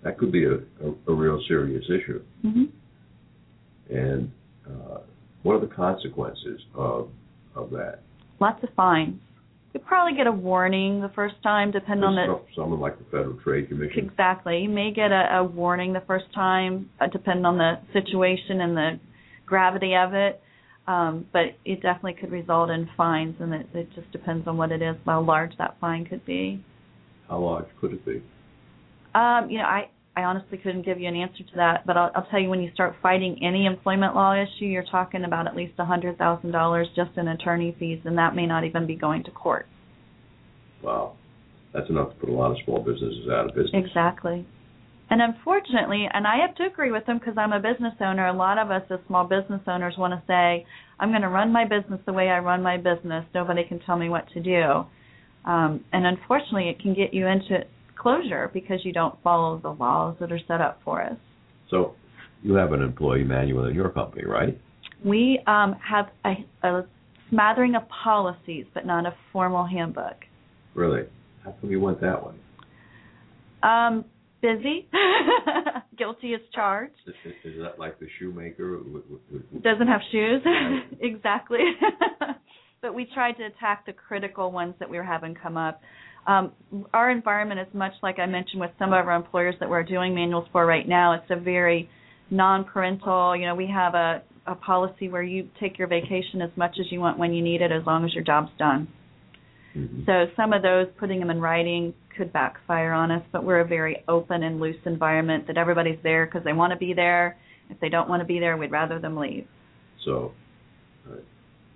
That 0.04 0.18
could 0.18 0.32
be 0.32 0.46
a, 0.46 0.56
a, 0.56 0.94
a 1.08 1.14
real 1.14 1.42
serious 1.48 1.86
issue. 1.86 2.22
hmm 2.42 2.64
And 3.90 4.32
uh, 4.66 5.00
what 5.44 5.54
are 5.54 5.62
the 5.62 5.74
consequences 5.74 6.62
of 6.76 7.10
of 7.56 7.70
that? 7.72 8.00
Lots 8.40 8.64
of 8.64 8.70
fines. 8.76 9.20
You 9.74 9.80
probably 9.80 10.16
get 10.16 10.28
a 10.28 10.32
warning 10.32 11.02
the 11.02 11.10
first 11.16 11.36
time, 11.42 11.72
depending 11.72 12.04
on 12.04 12.16
the 12.16 12.40
Someone 12.56 12.80
like 12.80 12.98
the 13.00 13.06
Federal 13.06 13.40
Trade 13.44 13.70
Commission. 13.70 14.08
Exactly. 14.08 14.60
You 14.60 14.70
may 14.70 14.92
get 14.94 15.12
a, 15.12 15.38
a 15.38 15.44
warning 15.44 15.94
the 15.94 16.04
first 16.06 16.26
time, 16.34 16.90
uh, 17.02 17.08
depending 17.08 17.46
on 17.46 17.58
the 17.58 17.80
situation 17.92 18.62
and 18.62 18.78
the 18.78 19.00
gravity 19.48 19.96
of 19.96 20.14
it. 20.14 20.40
Um, 20.86 21.26
but 21.34 21.56
it 21.66 21.82
definitely 21.82 22.16
could 22.20 22.32
result 22.32 22.70
in 22.70 22.88
fines, 22.96 23.36
and 23.40 23.54
it, 23.54 23.68
it 23.74 23.88
just 23.96 24.12
depends 24.12 24.48
on 24.48 24.58
what 24.58 24.72
it 24.72 24.82
is, 24.82 24.96
how 25.06 25.22
large 25.22 25.58
that 25.58 25.78
fine 25.80 26.06
could 26.06 26.24
be. 26.26 26.64
How 27.28 27.40
large 27.40 27.66
could 27.80 27.94
it 27.94 28.06
be? 28.06 28.22
Um, 29.16 29.50
you 29.50 29.60
know, 29.60 29.66
I 29.66 29.90
I 30.16 30.24
honestly 30.24 30.60
couldn't 30.60 30.86
give 30.86 31.00
you 31.00 31.08
an 31.08 31.16
answer 31.16 31.44
to 31.44 31.56
that, 31.56 31.88
but 31.88 31.98
I'll, 31.98 32.12
I'll 32.16 32.28
tell 32.30 32.40
you 32.40 32.50
when 32.50 32.62
you 32.62 32.72
start 32.74 32.96
fighting 33.02 33.40
any 33.44 33.66
employment 33.66 34.14
law 34.14 34.34
issue, 34.34 34.66
you're 34.66 34.84
talking 34.84 35.24
about 35.24 35.48
at 35.48 35.56
least 35.56 35.74
a 35.80 35.86
hundred 35.86 36.18
thousand 36.20 36.52
dollars 36.52 36.88
just 36.96 37.18
in 37.18 37.28
attorney 37.28 37.76
fees, 37.80 38.00
and 38.06 38.18
that 38.18 38.36
may 38.36 38.46
not 38.46 38.64
even 38.64 38.86
be 38.86 38.96
going 38.96 39.24
to 39.24 39.32
court. 39.32 39.66
Wow, 40.84 41.16
that's 41.74 41.90
enough 41.90 42.10
to 42.10 42.16
put 42.16 42.30
a 42.30 42.34
lot 42.34 42.52
of 42.52 42.58
small 42.64 42.80
businesses 42.80 43.28
out 43.32 43.50
of 43.50 43.56
business. 43.56 43.74
Exactly. 43.74 44.46
And 45.10 45.22
unfortunately, 45.22 46.08
and 46.12 46.26
I 46.26 46.38
have 46.46 46.56
to 46.56 46.66
agree 46.66 46.92
with 46.92 47.06
them 47.06 47.20
because 47.20 47.36
I'm 47.38 47.54
a 47.54 47.60
business 47.60 47.94
owner, 48.02 48.28
a 48.28 48.36
lot 48.36 48.58
of 48.58 48.72
us 48.72 48.84
as 48.90 49.00
small 49.08 49.26
business 49.26 49.62
owners 49.68 49.96
want 49.98 50.14
to 50.14 50.24
say, 50.28 50.66
I'm 51.00 51.10
going 51.10 51.22
to 51.22 51.30
run 51.30 51.52
my 51.52 51.66
business 51.66 52.00
the 52.06 52.14
way 52.14 52.30
I 52.30 52.40
run 52.40 52.64
my 52.64 52.78
business. 52.78 53.26
Nobody 53.34 53.64
can 53.64 53.80
tell 53.80 53.98
me 53.98 54.10
what 54.10 54.28
to 54.34 54.42
do. 54.42 54.86
Um, 55.46 55.84
and 55.92 56.06
unfortunately, 56.06 56.70
it 56.70 56.80
can 56.80 56.94
get 56.94 57.14
you 57.14 57.28
into 57.28 57.64
closure 58.04 58.52
because 58.54 58.80
you 58.84 58.94
don't 58.94 59.16
follow 59.24 59.58
the 59.58 59.70
laws 59.70 60.18
that 60.20 60.32
are 60.32 60.40
set 60.48 60.62
up 60.62 60.80
for 60.84 61.02
us. 61.02 61.18
So 61.70 61.96
you 62.44 62.54
have 62.56 62.74
an 62.74 62.82
employee 62.82 63.24
manual 63.24 63.66
in 63.66 63.74
your 63.74 63.90
company, 63.90 64.26
right? 64.26 64.60
We 65.04 65.40
um, 65.48 65.76
have 65.84 66.08
a, 66.26 66.68
a 66.68 66.86
smattering 67.30 67.76
of 67.76 67.84
policies, 68.04 68.66
but 68.74 68.86
not 68.86 69.06
a 69.06 69.16
formal 69.32 69.66
handbook. 69.66 70.18
Really? 70.76 71.04
How 71.44 71.56
come 71.60 71.72
you 71.72 71.80
went 71.80 72.02
that 72.02 72.24
way? 72.26 72.34
Um, 73.64 74.06
busy, 74.42 74.88
guilty 75.98 76.34
as 76.34 76.42
charged. 76.54 76.94
Is, 77.08 77.34
is 77.46 77.54
that 77.62 77.80
like 77.80 78.00
the 78.00 78.08
shoemaker? 78.20 78.80
Doesn't 79.62 79.88
have 79.88 80.02
shoes. 80.12 80.42
Exactly. 81.02 81.60
but 82.82 82.94
we 82.94 83.08
tried 83.14 83.34
to 83.34 83.46
attack 83.46 83.86
the 83.86 83.94
critical 83.94 84.52
ones 84.52 84.76
that 84.80 84.90
we 84.90 84.98
were 84.98 85.04
having 85.04 85.36
come 85.36 85.58
up. 85.58 85.82
Um, 86.26 86.52
our 86.94 87.12
environment 87.12 87.60
is 87.60 87.68
much 87.74 87.94
like 88.02 88.20
I 88.20 88.26
mentioned 88.26 88.62
with 88.62 88.72
some 88.80 88.94
of 88.94 89.08
our 89.08 89.16
employers 89.16 89.56
that 89.60 89.70
we're 89.70 89.84
doing 89.84 90.16
manuals 90.16 90.48
for 90.52 90.66
right 90.66 90.88
now. 90.88 91.14
It's 91.14 91.30
a 91.30 91.36
very 91.36 91.90
non-parental. 92.32 93.36
You 93.36 93.48
know, 93.48 93.56
we 93.56 93.68
have 93.68 93.94
a, 93.94 94.22
a 94.48 94.56
policy 94.56 95.10
where 95.10 95.24
you 95.24 95.50
take 95.60 95.78
your 95.78 95.88
vacation 95.88 96.42
as 96.42 96.50
much 96.56 96.78
as 96.80 96.92
you 96.92 97.00
want 97.00 97.20
when 97.20 97.34
you 97.34 97.44
need 97.44 97.62
it, 97.62 97.72
as 97.72 97.86
long 97.86 98.06
as 98.06 98.14
your 98.14 98.24
job's 98.24 98.52
done. 98.58 98.88
Mhm. 99.76 100.06
So 100.06 100.32
some 100.36 100.54
of 100.54 100.62
those, 100.62 100.88
putting 101.00 101.20
them 101.20 101.30
in 101.30 101.42
writing, 101.42 101.94
could 102.16 102.32
backfire 102.32 102.94
on 102.94 103.12
us. 103.12 103.24
But 103.32 103.44
we're 103.44 103.62
a 103.62 103.68
very 103.68 104.04
open 104.08 104.44
and 104.44 104.60
loose 104.60 104.78
environment 104.86 105.48
that 105.48 105.58
everybody's 105.58 106.00
there 106.04 106.26
because 106.26 106.44
they 106.44 106.54
want 106.54 106.72
to 106.72 106.78
be 106.78 106.94
there. 106.94 107.38
If 107.70 107.80
they 107.80 107.90
don't 107.90 108.08
want 108.08 108.22
to 108.22 108.26
be 108.26 108.40
there, 108.40 108.56
we'd 108.56 108.72
rather 108.72 109.00
them 109.00 109.18
leave. 109.18 109.48
So, 110.06 110.32
uh, 111.10 111.16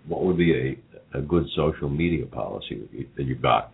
what 0.07 0.23
would 0.23 0.37
be 0.37 0.53
a 0.53 0.77
a 1.17 1.21
good 1.21 1.45
social 1.55 1.89
media 1.89 2.25
policy 2.25 2.81
that 2.81 2.93
you, 2.93 3.07
that 3.15 3.23
you 3.23 3.35
got? 3.35 3.71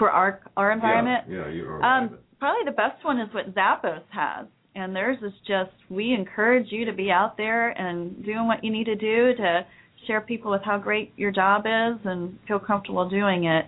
For 0.00 0.10
our 0.10 0.40
our 0.56 0.72
environment, 0.72 1.26
Yeah, 1.28 1.46
yeah 1.46 1.48
your 1.50 1.84
Um, 1.84 2.16
probably 2.38 2.64
the 2.64 2.74
best 2.74 3.04
one 3.04 3.20
is 3.20 3.28
what 3.34 3.54
Zappos 3.54 4.02
has, 4.08 4.46
and 4.74 4.96
theirs 4.96 5.18
is 5.22 5.34
just 5.46 5.72
we 5.90 6.14
encourage 6.14 6.72
you 6.72 6.86
to 6.86 6.92
be 6.94 7.10
out 7.10 7.36
there 7.36 7.68
and 7.78 8.24
doing 8.24 8.46
what 8.46 8.64
you 8.64 8.72
need 8.72 8.86
to 8.86 8.96
do 8.96 9.34
to 9.36 9.66
share 10.06 10.22
people 10.22 10.50
with 10.50 10.62
how 10.64 10.78
great 10.78 11.12
your 11.18 11.30
job 11.30 11.66
is 11.66 12.00
and 12.06 12.38
feel 12.48 12.58
comfortable 12.58 13.10
doing 13.10 13.44
it. 13.44 13.66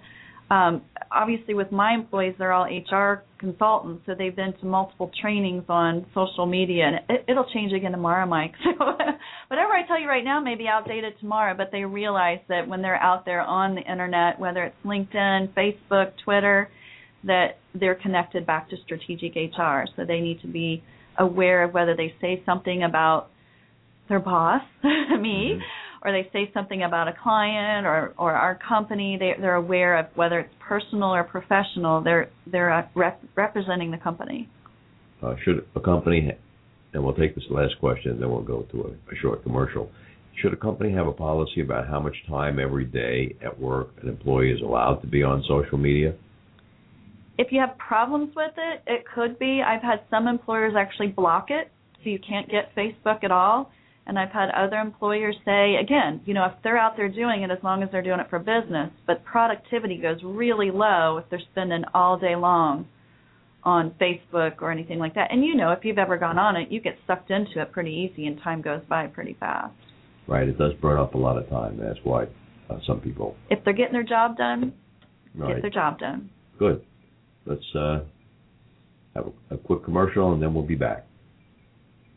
Um, 0.52 0.82
obviously, 1.10 1.54
with 1.54 1.72
my 1.72 1.94
employees, 1.94 2.34
they're 2.38 2.52
all 2.52 2.64
HR 2.66 3.24
consultants, 3.38 4.02
so 4.04 4.14
they've 4.14 4.36
been 4.36 4.52
to 4.60 4.66
multiple 4.66 5.10
trainings 5.18 5.64
on 5.70 6.04
social 6.14 6.44
media, 6.44 6.84
and 6.88 6.96
it, 7.08 7.24
it'll 7.26 7.48
change 7.54 7.72
again 7.72 7.92
tomorrow, 7.92 8.26
Mike. 8.26 8.52
So 8.64 9.56
whatever 9.56 9.72
I 9.74 9.86
tell 9.86 10.00
you 10.00 10.08
right 10.08 10.24
now 10.24 10.40
may 10.40 10.54
be 10.54 10.66
outdated 10.66 11.14
tomorrow, 11.20 11.54
but 11.54 11.68
they 11.72 11.84
realize 11.84 12.38
that 12.48 12.66
when 12.66 12.80
they're 12.80 12.96
out 13.02 13.24
there 13.26 13.42
on 13.42 13.74
the 13.74 13.82
internet, 13.82 14.38
whether 14.38 14.64
it's 14.64 14.76
LinkedIn, 14.84 15.52
Facebook, 15.54 16.12
Twitter, 16.24 16.70
that 17.24 17.58
they're 17.74 17.94
connected 17.94 18.46
back 18.46 18.70
to 18.70 18.76
strategic 18.84 19.34
HR. 19.36 19.84
So 19.96 20.04
they 20.06 20.20
need 20.20 20.40
to 20.42 20.48
be 20.48 20.82
aware 21.18 21.64
of 21.64 21.74
whether 21.74 21.94
they 21.94 22.14
say 22.20 22.42
something 22.46 22.82
about 22.82 23.28
their 24.08 24.20
boss, 24.20 24.62
me, 24.82 25.58
Mhm. 25.58 25.60
Or 26.04 26.12
they 26.12 26.28
say 26.32 26.50
something 26.52 26.82
about 26.82 27.08
a 27.08 27.14
client 27.22 27.86
or 27.86 28.12
or 28.18 28.32
our 28.32 28.58
company. 28.66 29.16
They 29.18 29.32
they're 29.40 29.54
aware 29.54 29.98
of 29.98 30.06
whether 30.14 30.40
it's 30.40 30.54
personal 30.60 31.10
or 31.10 31.24
professional. 31.24 32.02
They're 32.02 32.30
they're 32.46 32.72
uh, 32.72 32.86
rep- 32.94 33.22
representing 33.36 33.90
the 33.90 33.98
company. 33.98 34.48
Uh, 35.22 35.34
should 35.44 35.64
a 35.76 35.80
company, 35.80 36.32
and 36.92 37.04
we'll 37.04 37.14
take 37.14 37.34
this 37.34 37.44
last 37.48 37.78
question, 37.78 38.18
then 38.18 38.28
we'll 38.30 38.42
go 38.42 38.62
to 38.72 38.82
a, 38.82 38.88
a 38.88 39.16
short 39.20 39.42
commercial. 39.44 39.88
Should 40.40 40.52
a 40.52 40.56
company 40.56 40.92
have 40.92 41.06
a 41.06 41.12
policy 41.12 41.60
about 41.60 41.86
how 41.86 42.00
much 42.00 42.16
time 42.28 42.58
every 42.58 42.86
day 42.86 43.36
at 43.44 43.60
work 43.60 43.90
an 44.02 44.08
employee 44.08 44.50
is 44.50 44.60
allowed 44.62 44.96
to 45.02 45.06
be 45.06 45.22
on 45.22 45.44
social 45.46 45.78
media? 45.78 46.14
If 47.38 47.52
you 47.52 47.60
have 47.60 47.78
problems 47.78 48.34
with 48.34 48.52
it, 48.56 48.82
it 48.86 49.04
could 49.14 49.38
be. 49.38 49.62
I've 49.64 49.82
had 49.82 50.00
some 50.10 50.26
employers 50.26 50.74
actually 50.76 51.08
block 51.08 51.46
it, 51.50 51.70
so 52.02 52.10
you 52.10 52.18
can't 52.18 52.50
get 52.50 52.74
Facebook 52.74 53.22
at 53.22 53.30
all. 53.30 53.70
And 54.06 54.18
I've 54.18 54.30
had 54.30 54.50
other 54.50 54.76
employers 54.76 55.36
say, 55.44 55.76
again, 55.76 56.20
you 56.24 56.34
know, 56.34 56.44
if 56.46 56.52
they're 56.64 56.78
out 56.78 56.96
there 56.96 57.08
doing 57.08 57.42
it, 57.42 57.50
as 57.50 57.58
long 57.62 57.82
as 57.82 57.88
they're 57.92 58.02
doing 58.02 58.18
it 58.18 58.28
for 58.28 58.40
business, 58.40 58.90
but 59.06 59.24
productivity 59.24 59.96
goes 59.96 60.18
really 60.24 60.70
low 60.72 61.18
if 61.18 61.30
they're 61.30 61.42
spending 61.52 61.84
all 61.94 62.18
day 62.18 62.34
long 62.34 62.86
on 63.62 63.92
Facebook 64.00 64.60
or 64.60 64.72
anything 64.72 64.98
like 64.98 65.14
that. 65.14 65.30
And 65.30 65.44
you 65.44 65.54
know, 65.54 65.70
if 65.70 65.84
you've 65.84 65.98
ever 65.98 66.18
gone 66.18 66.36
on 66.36 66.56
it, 66.56 66.70
you 66.70 66.80
get 66.80 66.98
sucked 67.06 67.30
into 67.30 67.60
it 67.62 67.70
pretty 67.70 67.92
easy, 67.92 68.26
and 68.26 68.40
time 68.42 68.60
goes 68.60 68.80
by 68.88 69.06
pretty 69.06 69.36
fast. 69.38 69.72
Right, 70.26 70.48
it 70.48 70.58
does 70.58 70.72
burn 70.80 70.98
up 70.98 71.14
a 71.14 71.18
lot 71.18 71.38
of 71.38 71.48
time. 71.48 71.78
That's 71.80 71.98
why 72.02 72.24
uh, 72.68 72.78
some 72.86 73.00
people. 73.00 73.36
If 73.50 73.64
they're 73.64 73.72
getting 73.72 73.92
their 73.92 74.02
job 74.02 74.36
done, 74.36 74.72
Right. 75.34 75.54
get 75.54 75.62
their 75.62 75.70
job 75.70 75.98
done. 75.98 76.28
Good. 76.58 76.84
Let's 77.46 77.64
uh, 77.74 78.00
have 79.14 79.26
a, 79.50 79.54
a 79.54 79.58
quick 79.58 79.84
commercial, 79.84 80.32
and 80.32 80.42
then 80.42 80.52
we'll 80.54 80.66
be 80.66 80.74
back. 80.74 81.06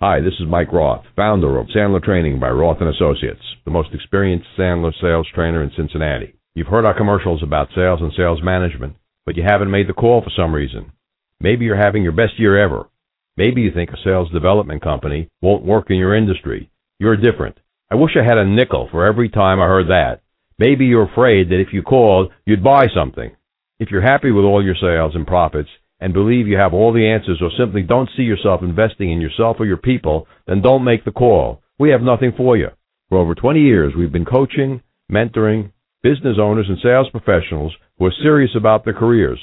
Hi, 0.01 0.19
this 0.19 0.33
is 0.41 0.47
Mike 0.49 0.73
Roth, 0.73 1.05
founder 1.15 1.57
of 1.57 1.67
Sandler 1.67 2.03
Training 2.03 2.37
by 2.37 2.49
Roth 2.49 2.81
and 2.81 2.89
Associates, 2.93 3.39
the 3.63 3.71
most 3.71 3.93
experienced 3.93 4.45
Sandler 4.59 4.91
sales 4.99 5.25
trainer 5.33 5.63
in 5.63 5.71
Cincinnati. 5.73 6.35
You've 6.53 6.67
heard 6.67 6.83
our 6.83 6.93
commercials 6.93 7.41
about 7.41 7.69
sales 7.73 8.01
and 8.01 8.11
sales 8.11 8.43
management, 8.43 8.97
but 9.25 9.37
you 9.37 9.43
haven't 9.43 9.71
made 9.71 9.87
the 9.87 9.93
call 9.93 10.21
for 10.21 10.31
some 10.35 10.53
reason. 10.53 10.91
Maybe 11.39 11.63
you're 11.63 11.77
having 11.77 12.03
your 12.03 12.11
best 12.11 12.37
year 12.37 12.61
ever. 12.61 12.89
Maybe 13.37 13.61
you 13.61 13.71
think 13.71 13.89
a 13.91 14.03
sales 14.03 14.29
development 14.31 14.81
company 14.83 15.29
won't 15.41 15.63
work 15.63 15.89
in 15.89 15.95
your 15.95 16.13
industry. 16.13 16.69
You're 16.99 17.15
different. 17.15 17.57
I 17.89 17.95
wish 17.95 18.17
I 18.19 18.23
had 18.25 18.37
a 18.37 18.45
nickel 18.45 18.89
for 18.91 19.05
every 19.05 19.29
time 19.29 19.61
I 19.61 19.67
heard 19.67 19.87
that. 19.87 20.19
Maybe 20.59 20.87
you're 20.87 21.09
afraid 21.09 21.47
that 21.51 21.61
if 21.61 21.71
you 21.71 21.81
called, 21.81 22.33
you'd 22.45 22.61
buy 22.61 22.87
something. 22.93 23.33
If 23.79 23.91
you're 23.91 24.01
happy 24.01 24.31
with 24.31 24.43
all 24.43 24.61
your 24.61 24.75
sales 24.75 25.15
and 25.15 25.25
profits 25.25 25.69
and 26.05 26.13
believe 26.13 26.47
you 26.47 26.55
have 26.55 26.73
all 26.75 26.93
the 26.93 27.07
answers 27.07 27.41
or 27.41 27.49
simply 27.57 27.81
don't 27.81 28.11
see 28.15 28.21
yourself 28.21 28.61
investing 28.61 29.11
in 29.11 29.19
yourself 29.19 29.57
or 29.59 29.65
your 29.65 29.75
people, 29.75 30.27
then 30.45 30.61
don't 30.61 30.83
make 30.83 31.03
the 31.03 31.09
call. 31.09 31.63
We 31.79 31.89
have 31.89 32.03
nothing 32.03 32.31
for 32.37 32.55
you. 32.55 32.67
For 33.09 33.17
over 33.17 33.33
20 33.33 33.59
years, 33.59 33.93
we've 33.97 34.11
been 34.11 34.23
coaching, 34.23 34.83
mentoring 35.11 35.71
business 36.03 36.37
owners 36.39 36.67
and 36.69 36.77
sales 36.83 37.09
professionals 37.09 37.73
who 37.97 38.05
are 38.05 38.13
serious 38.21 38.51
about 38.55 38.85
their 38.85 38.93
careers. 38.93 39.39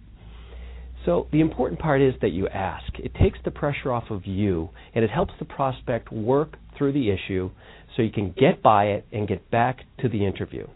So 1.05 1.27
the 1.33 1.41
important 1.41 1.81
part 1.81 2.03
is 2.03 2.15
that 2.21 2.31
you 2.31 2.49
ask. 2.49 2.93
It 2.99 3.13
takes 3.21 3.39
the 3.45 3.51
pressure 3.51 3.93
off 3.93 4.11
of 4.11 4.27
you 4.27 4.71
and 4.95 5.05
it 5.05 5.11
helps 5.11 5.33
the 5.39 5.45
prospect 5.45 6.13
work 6.13 6.57
through 6.79 6.93
the 6.93 7.11
issue 7.11 7.51
so 7.97 8.03
you 8.03 8.11
can 8.11 8.35
get 8.39 8.63
by 8.63 8.85
it 8.87 9.07
and 9.13 9.27
get 9.29 9.51
back 9.51 9.81
to 10.01 10.09
the 10.09 10.25
interview. 10.25 10.67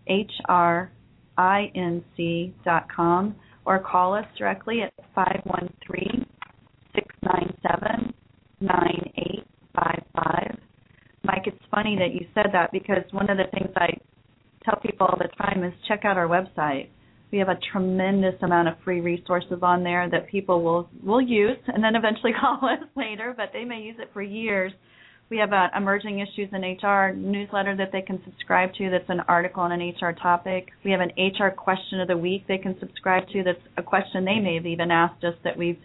H 0.08 0.32
R 0.48 0.90
I 1.38 1.70
N 1.76 2.04
C 2.16 2.52
dot 2.64 2.88
com 2.92 3.36
or 3.66 3.80
call 3.80 4.14
us 4.14 4.24
directly 4.38 4.80
at 4.82 4.94
513 5.14 6.24
697 6.94 8.14
9855. 8.60 10.58
Mike, 11.24 11.42
it's 11.46 11.58
funny 11.70 11.96
that 11.98 12.14
you 12.14 12.26
said 12.32 12.46
that 12.52 12.72
because 12.72 13.02
one 13.10 13.28
of 13.28 13.36
the 13.36 13.44
things 13.52 13.70
I 13.76 13.88
tell 14.64 14.80
people 14.80 15.06
all 15.06 15.18
the 15.18 15.28
time 15.36 15.64
is 15.64 15.72
check 15.88 16.04
out 16.04 16.16
our 16.16 16.28
website. 16.28 16.88
We 17.32 17.38
have 17.38 17.48
a 17.48 17.58
tremendous 17.72 18.34
amount 18.42 18.68
of 18.68 18.74
free 18.84 19.00
resources 19.00 19.58
on 19.60 19.82
there 19.82 20.08
that 20.10 20.28
people 20.28 20.62
will 20.62 20.88
will 21.02 21.20
use 21.20 21.58
and 21.66 21.82
then 21.82 21.96
eventually 21.96 22.32
call 22.40 22.60
us 22.64 22.86
later, 22.96 23.34
but 23.36 23.50
they 23.52 23.64
may 23.64 23.80
use 23.80 23.96
it 23.98 24.10
for 24.14 24.22
years 24.22 24.72
we 25.28 25.38
have 25.38 25.52
an 25.52 25.70
emerging 25.76 26.20
issues 26.20 26.48
in 26.52 26.62
HR 26.62 27.12
newsletter 27.12 27.76
that 27.76 27.90
they 27.92 28.02
can 28.02 28.22
subscribe 28.24 28.72
to 28.74 28.90
that's 28.90 29.08
an 29.08 29.20
article 29.26 29.62
on 29.62 29.72
an 29.72 29.80
HR 29.80 30.12
topic. 30.12 30.68
We 30.84 30.92
have 30.92 31.00
an 31.00 31.10
HR 31.16 31.50
question 31.50 32.00
of 32.00 32.08
the 32.08 32.16
week 32.16 32.44
they 32.46 32.58
can 32.58 32.78
subscribe 32.78 33.26
to 33.32 33.42
that's 33.42 33.58
a 33.76 33.82
question 33.82 34.24
they 34.24 34.38
may 34.38 34.54
have 34.54 34.66
even 34.66 34.90
asked 34.90 35.24
us 35.24 35.34
that 35.42 35.56
we've 35.56 35.78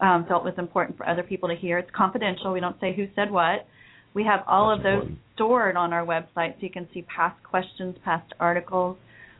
um, 0.00 0.26
felt 0.28 0.44
was 0.44 0.54
important 0.58 0.96
for 0.96 1.08
other 1.08 1.22
people 1.24 1.48
to 1.48 1.56
hear. 1.56 1.78
It's 1.78 1.90
confidential. 1.94 2.52
We 2.52 2.60
don't 2.60 2.78
say 2.80 2.94
who 2.94 3.06
said 3.16 3.30
what. 3.30 3.66
We 4.12 4.24
have 4.24 4.40
all 4.46 4.68
That's 4.68 4.78
of 4.78 4.82
those 4.84 4.92
important. 4.92 5.18
stored 5.34 5.76
on 5.76 5.92
our 5.92 6.06
website 6.06 6.54
so 6.54 6.60
you 6.60 6.70
can 6.70 6.88
see 6.94 7.02
past 7.02 7.42
questions, 7.42 7.96
past 8.04 8.32
articles. 8.38 8.96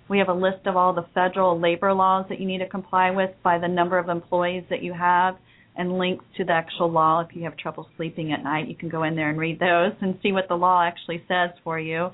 We 0.08 0.18
have 0.18 0.28
a 0.28 0.34
list 0.34 0.66
of 0.66 0.76
all 0.76 0.92
the 0.92 1.06
federal 1.14 1.60
labor 1.60 1.92
laws 1.92 2.26
that 2.28 2.40
you 2.40 2.46
need 2.46 2.58
to 2.58 2.68
comply 2.68 3.10
with 3.10 3.30
by 3.44 3.58
the 3.58 3.68
number 3.68 3.98
of 3.98 4.08
employees 4.08 4.64
that 4.68 4.82
you 4.82 4.92
have 4.92 5.36
and 5.76 5.98
links 5.98 6.24
to 6.36 6.44
the 6.44 6.52
actual 6.52 6.90
law. 6.90 7.20
If 7.20 7.34
you 7.34 7.42
have 7.44 7.56
trouble 7.56 7.88
sleeping 7.96 8.32
at 8.32 8.42
night, 8.42 8.68
you 8.68 8.76
can 8.76 8.88
go 8.88 9.02
in 9.02 9.16
there 9.16 9.30
and 9.30 9.38
read 9.38 9.58
those 9.58 9.92
and 10.00 10.18
see 10.22 10.32
what 10.32 10.48
the 10.48 10.54
law 10.54 10.82
actually 10.82 11.22
says 11.28 11.50
for 11.62 11.78
you. 11.78 12.10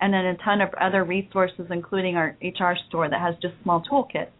And 0.00 0.12
then 0.12 0.26
a 0.26 0.36
ton 0.44 0.60
of 0.60 0.70
other 0.80 1.04
resources, 1.04 1.66
including 1.70 2.16
our 2.16 2.36
HR 2.42 2.74
store 2.88 3.08
that 3.08 3.20
has 3.20 3.34
just 3.40 3.54
small 3.62 3.82
toolkits 3.90 4.32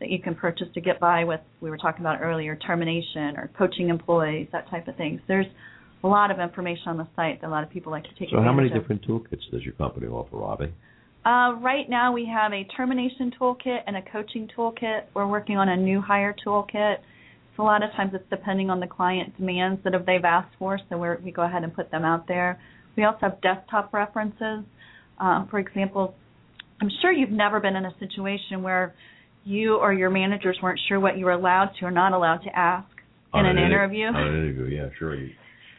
that 0.00 0.10
you 0.10 0.20
can 0.20 0.34
purchase 0.34 0.66
to 0.74 0.80
get 0.80 1.00
by 1.00 1.24
with, 1.24 1.40
we 1.60 1.70
were 1.70 1.78
talking 1.78 2.00
about 2.00 2.20
earlier, 2.20 2.56
termination 2.56 3.36
or 3.36 3.50
coaching 3.56 3.88
employees, 3.88 4.48
that 4.52 4.68
type 4.68 4.88
of 4.88 4.96
things. 4.96 5.20
There's 5.26 5.46
a 6.04 6.08
lot 6.08 6.30
of 6.30 6.38
information 6.38 6.88
on 6.88 6.96
the 6.98 7.08
site 7.16 7.40
that 7.40 7.46
a 7.46 7.50
lot 7.50 7.64
of 7.64 7.70
people 7.70 7.92
like 7.92 8.04
to 8.04 8.10
take 8.18 8.28
So, 8.30 8.42
how 8.42 8.52
many 8.52 8.68
of. 8.68 8.74
different 8.74 9.06
toolkits 9.06 9.50
does 9.50 9.62
your 9.62 9.72
company 9.74 10.06
offer, 10.06 10.36
Robbie? 10.36 10.72
Uh, 11.24 11.56
right 11.60 11.88
now, 11.88 12.12
we 12.12 12.30
have 12.32 12.52
a 12.52 12.64
termination 12.76 13.32
toolkit 13.40 13.78
and 13.86 13.96
a 13.96 14.02
coaching 14.12 14.48
toolkit. 14.56 15.04
We're 15.14 15.26
working 15.26 15.56
on 15.56 15.68
a 15.68 15.76
new 15.76 16.00
hire 16.00 16.34
toolkit. 16.46 16.96
A 17.58 17.62
lot 17.62 17.82
of 17.82 17.90
times 17.92 18.12
it's 18.14 18.28
depending 18.28 18.68
on 18.68 18.80
the 18.80 18.86
client 18.86 19.36
demands 19.38 19.80
that 19.84 19.92
they've 20.06 20.24
asked 20.24 20.54
for, 20.58 20.78
so 20.88 20.98
we're, 20.98 21.18
we 21.24 21.30
go 21.30 21.42
ahead 21.42 21.64
and 21.64 21.74
put 21.74 21.90
them 21.90 22.04
out 22.04 22.28
there. 22.28 22.60
We 22.96 23.04
also 23.04 23.18
have 23.22 23.40
desktop 23.40 23.92
references. 23.94 24.64
Um, 25.18 25.48
for 25.50 25.58
example, 25.58 26.14
I'm 26.80 26.90
sure 27.00 27.12
you've 27.12 27.30
never 27.30 27.60
been 27.60 27.76
in 27.76 27.86
a 27.86 27.94
situation 27.98 28.62
where 28.62 28.94
you 29.44 29.76
or 29.76 29.92
your 29.94 30.10
managers 30.10 30.58
weren't 30.62 30.80
sure 30.88 31.00
what 31.00 31.16
you 31.16 31.24
were 31.24 31.32
allowed 31.32 31.70
to 31.80 31.86
or 31.86 31.90
not 31.90 32.12
allowed 32.12 32.38
to 32.38 32.58
ask 32.58 32.88
in 33.32 33.40
On 33.40 33.46
an 33.46 33.58
interview. 33.58 34.06
On 34.06 34.16
an 34.16 34.34
interview, 34.34 34.76
yeah, 34.76 34.88
sure. 34.98 35.16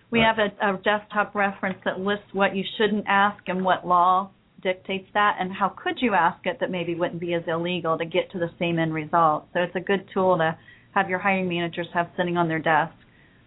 We 0.09 0.19
Right. 0.19 0.25
have 0.25 0.39
a, 0.39 0.73
a 0.73 0.78
desktop 0.78 1.36
reference 1.36 1.78
that 1.86 1.99
lists 1.99 2.25
what 2.34 2.55
you 2.55 2.63
shouldn't 2.78 3.05
ask 3.07 3.43
and 3.47 3.63
what 3.63 3.86
law 3.86 4.30
dictates 4.63 5.07
that, 5.13 5.38
and 5.39 5.53
how 5.53 5.69
could 5.69 6.01
you 6.01 6.13
ask 6.13 6.45
it 6.45 6.59
that 6.59 6.71
maybe 6.71 6.95
wouldn't 6.95 7.19
be 7.19 7.34
as 7.34 7.43
illegal 7.47 7.97
to 7.97 8.05
get 8.05 8.32
to 8.32 8.39
the 8.39 8.49
same 8.57 8.80
end 8.80 8.93
result. 8.93 9.45
So 9.53 9.59
it's 9.59 9.75
a 9.75 9.80
good 9.80 10.05
tool 10.13 10.38
to 10.38 10.57
have 10.94 11.10
your 11.10 11.20
hiring 11.20 11.48
managers 11.48 11.88
have 11.94 12.10
sitting 12.18 12.38
on 12.38 12.48
their 12.48 12.60
desk. 12.60 12.94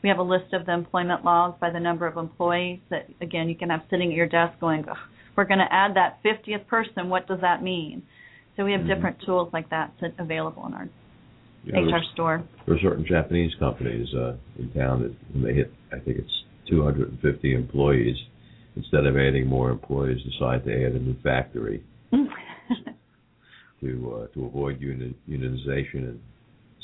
We 0.02 0.08
have 0.08 0.18
a 0.18 0.22
list 0.22 0.52
of 0.52 0.66
the 0.66 0.72
employment 0.72 1.24
laws 1.24 1.54
by 1.60 1.70
the 1.70 1.80
number 1.80 2.06
of 2.06 2.16
employees 2.16 2.80
that, 2.90 3.08
again, 3.20 3.48
you 3.48 3.54
can 3.54 3.70
have 3.70 3.82
sitting 3.90 4.10
at 4.10 4.16
your 4.16 4.26
desk 4.26 4.58
going, 4.60 4.88
"Ugh, 4.88 4.96
we're 5.36 5.44
going 5.44 5.58
to 5.58 5.72
add 5.72 5.94
that 5.94 6.22
50th 6.22 6.66
person. 6.66 7.08
What 7.08 7.26
does 7.26 7.40
that 7.40 7.62
mean? 7.62 8.02
So 8.56 8.64
we 8.64 8.72
have 8.72 8.82
Mhm. 8.82 8.88
different 8.88 9.20
tools 9.20 9.52
like 9.52 9.68
that 9.70 9.92
available 10.18 10.66
in 10.66 10.74
our 10.74 10.88
know, 11.64 11.80
HR 11.80 12.02
store. 12.12 12.42
There 12.66 12.76
are 12.76 12.78
certain 12.78 13.04
Japanese 13.04 13.54
companies 13.56 14.12
uh, 14.14 14.36
in 14.58 14.70
town 14.70 15.02
that 15.02 15.14
when 15.32 15.42
they 15.44 15.54
hit, 15.54 15.72
I 15.92 15.98
think 15.98 16.18
it's 16.18 16.44
250 16.66 17.54
employees, 17.54 18.16
instead 18.76 19.06
of 19.06 19.16
adding 19.16 19.46
more 19.46 19.70
employees, 19.70 20.22
decide 20.22 20.64
to 20.64 20.72
add 20.86 20.92
a 20.92 20.98
new 20.98 21.14
factory 21.22 21.82
to 23.80 24.14
uh, 24.14 24.26
to 24.34 24.44
avoid 24.44 24.80
uni- 24.80 25.14
unionization 25.28 26.08
and 26.08 26.20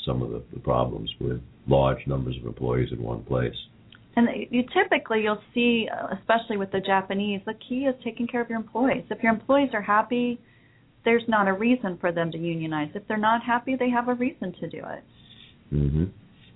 some 0.07 0.23
of 0.23 0.31
the, 0.31 0.41
the 0.53 0.59
problems 0.59 1.13
with 1.19 1.39
large 1.67 1.99
numbers 2.07 2.35
of 2.41 2.47
employees 2.47 2.89
in 2.91 3.03
one 3.03 3.23
place. 3.23 3.53
And 4.15 4.27
you 4.49 4.63
typically 4.73 5.21
you'll 5.21 5.43
see, 5.53 5.87
uh, 5.93 6.15
especially 6.19 6.57
with 6.57 6.71
the 6.71 6.79
Japanese, 6.79 7.41
the 7.45 7.53
key 7.69 7.81
is 7.81 7.93
taking 8.03 8.25
care 8.25 8.41
of 8.41 8.49
your 8.49 8.57
employees. 8.57 9.03
If 9.11 9.21
your 9.21 9.31
employees 9.31 9.69
are 9.73 9.81
happy, 9.81 10.39
there's 11.05 11.23
not 11.27 11.47
a 11.47 11.53
reason 11.53 11.97
for 12.01 12.11
them 12.11 12.31
to 12.31 12.37
unionize. 12.37 12.89
If 12.95 13.07
they're 13.07 13.17
not 13.17 13.43
happy, 13.43 13.75
they 13.77 13.91
have 13.91 14.07
a 14.07 14.15
reason 14.15 14.53
to 14.59 14.69
do 14.69 14.79
it. 14.79 15.03
hmm 15.69 16.05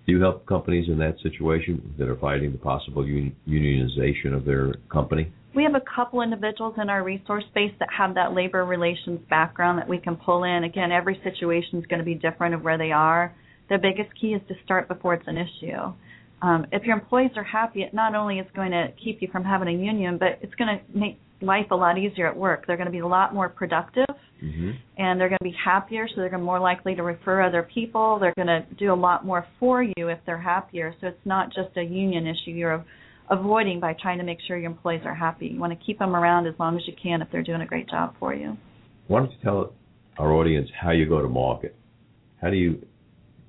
Do 0.05 0.11
you 0.11 0.19
help 0.19 0.47
companies 0.47 0.89
in 0.89 0.97
that 0.97 1.17
situation 1.21 1.93
that 1.99 2.07
are 2.07 2.17
fighting 2.17 2.51
the 2.51 2.57
possible 2.57 3.03
un- 3.03 3.35
unionization 3.47 4.35
of 4.35 4.43
their 4.43 4.73
company? 4.91 5.31
We 5.53 5.63
have 5.63 5.75
a 5.75 5.83
couple 5.95 6.21
individuals 6.21 6.75
in 6.81 6.89
our 6.89 7.03
resource 7.03 7.43
space 7.51 7.73
that 7.79 7.89
have 7.95 8.15
that 8.15 8.33
labor 8.33 8.65
relations 8.65 9.19
background 9.29 9.77
that 9.79 9.87
we 9.87 9.99
can 9.99 10.15
pull 10.15 10.45
in. 10.45 10.63
Again, 10.63 10.91
every 10.91 11.19
situation 11.23 11.77
is 11.79 11.85
going 11.85 11.99
to 11.99 12.05
be 12.05 12.15
different 12.15 12.55
of 12.55 12.63
where 12.63 12.77
they 12.77 12.91
are. 12.91 13.35
The 13.71 13.77
biggest 13.77 14.09
key 14.19 14.33
is 14.33 14.41
to 14.49 14.53
start 14.65 14.89
before 14.89 15.13
it's 15.13 15.27
an 15.27 15.37
issue. 15.37 15.93
Um, 16.41 16.67
if 16.73 16.83
your 16.83 16.95
employees 16.95 17.31
are 17.37 17.43
happy, 17.43 17.83
it 17.83 17.93
not 17.93 18.15
only 18.15 18.37
is 18.39 18.47
going 18.53 18.71
to 18.71 18.89
keep 19.01 19.21
you 19.21 19.29
from 19.31 19.45
having 19.45 19.69
a 19.69 19.71
union, 19.71 20.17
but 20.19 20.39
it's 20.41 20.53
going 20.55 20.77
to 20.77 20.97
make 20.97 21.17
life 21.41 21.67
a 21.71 21.75
lot 21.75 21.97
easier 21.97 22.27
at 22.27 22.35
work. 22.35 22.65
They're 22.67 22.75
going 22.75 22.87
to 22.87 22.91
be 22.91 22.99
a 22.99 23.07
lot 23.07 23.33
more 23.33 23.49
productive 23.49 24.05
Mm-hmm. 24.43 24.71
and 24.97 25.21
they're 25.21 25.29
going 25.29 25.37
to 25.37 25.43
be 25.43 25.55
happier, 25.63 26.07
so 26.07 26.15
they're 26.17 26.29
going 26.29 26.39
to 26.39 26.43
be 26.43 26.47
more 26.47 26.59
likely 26.59 26.95
to 26.95 27.03
refer 27.03 27.43
other 27.43 27.67
people. 27.71 28.17
They're 28.19 28.33
going 28.35 28.47
to 28.47 28.65
do 28.79 28.91
a 28.91 28.95
lot 28.95 29.23
more 29.23 29.45
for 29.59 29.83
you 29.83 30.07
if 30.07 30.17
they're 30.25 30.41
happier. 30.41 30.95
So 30.99 31.07
it's 31.07 31.25
not 31.25 31.53
just 31.53 31.77
a 31.77 31.83
union 31.83 32.25
issue 32.25 32.49
you're 32.49 32.83
avoiding 33.29 33.79
by 33.79 33.95
trying 34.01 34.17
to 34.17 34.23
make 34.23 34.39
sure 34.47 34.57
your 34.57 34.71
employees 34.71 35.01
are 35.05 35.13
happy. 35.13 35.45
You 35.45 35.59
want 35.59 35.77
to 35.77 35.85
keep 35.85 35.99
them 35.99 36.15
around 36.15 36.47
as 36.47 36.55
long 36.57 36.75
as 36.75 36.81
you 36.87 36.93
can 37.01 37.21
if 37.21 37.27
they're 37.31 37.43
doing 37.43 37.61
a 37.61 37.67
great 37.67 37.87
job 37.87 38.15
for 38.19 38.33
you. 38.33 38.57
Why 39.07 39.19
don't 39.19 39.31
you 39.31 39.37
tell 39.43 39.73
our 40.17 40.33
audience 40.33 40.69
how 40.75 40.89
you 40.89 41.07
go 41.07 41.21
to 41.21 41.29
market? 41.29 41.75
How 42.41 42.49
do 42.49 42.55
you 42.55 42.83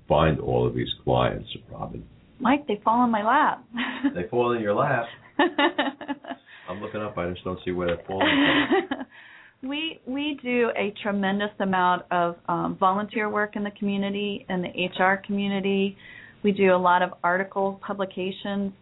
find 0.08 0.40
all 0.40 0.66
of 0.66 0.74
these 0.74 0.88
clients, 1.04 1.48
Robin? 1.70 2.04
Mike, 2.40 2.66
they 2.66 2.80
fall 2.84 3.04
in 3.04 3.10
my 3.10 3.22
lap. 3.22 3.64
They 4.14 4.28
fall 4.28 4.52
in 4.52 4.60
your 4.60 4.74
lap. 4.74 5.04
I'm 5.38 6.80
looking 6.80 7.00
up. 7.00 7.16
I 7.16 7.30
just 7.30 7.44
don't 7.44 7.58
see 7.64 7.70
where 7.70 7.86
they're 7.86 8.04
falling 8.06 8.28
we 9.62 10.00
we 10.06 10.38
do 10.42 10.70
a 10.76 10.92
tremendous 11.02 11.50
amount 11.60 12.02
of 12.10 12.36
um, 12.48 12.76
volunteer 12.78 13.30
work 13.30 13.54
in 13.54 13.62
the 13.62 13.70
community 13.78 14.44
in 14.48 14.62
the 14.62 14.68
HR 14.68 15.22
community. 15.24 15.96
We 16.42 16.50
do 16.50 16.74
a 16.74 16.76
lot 16.76 17.02
of 17.02 17.10
article 17.22 17.80
publications, 17.86 18.72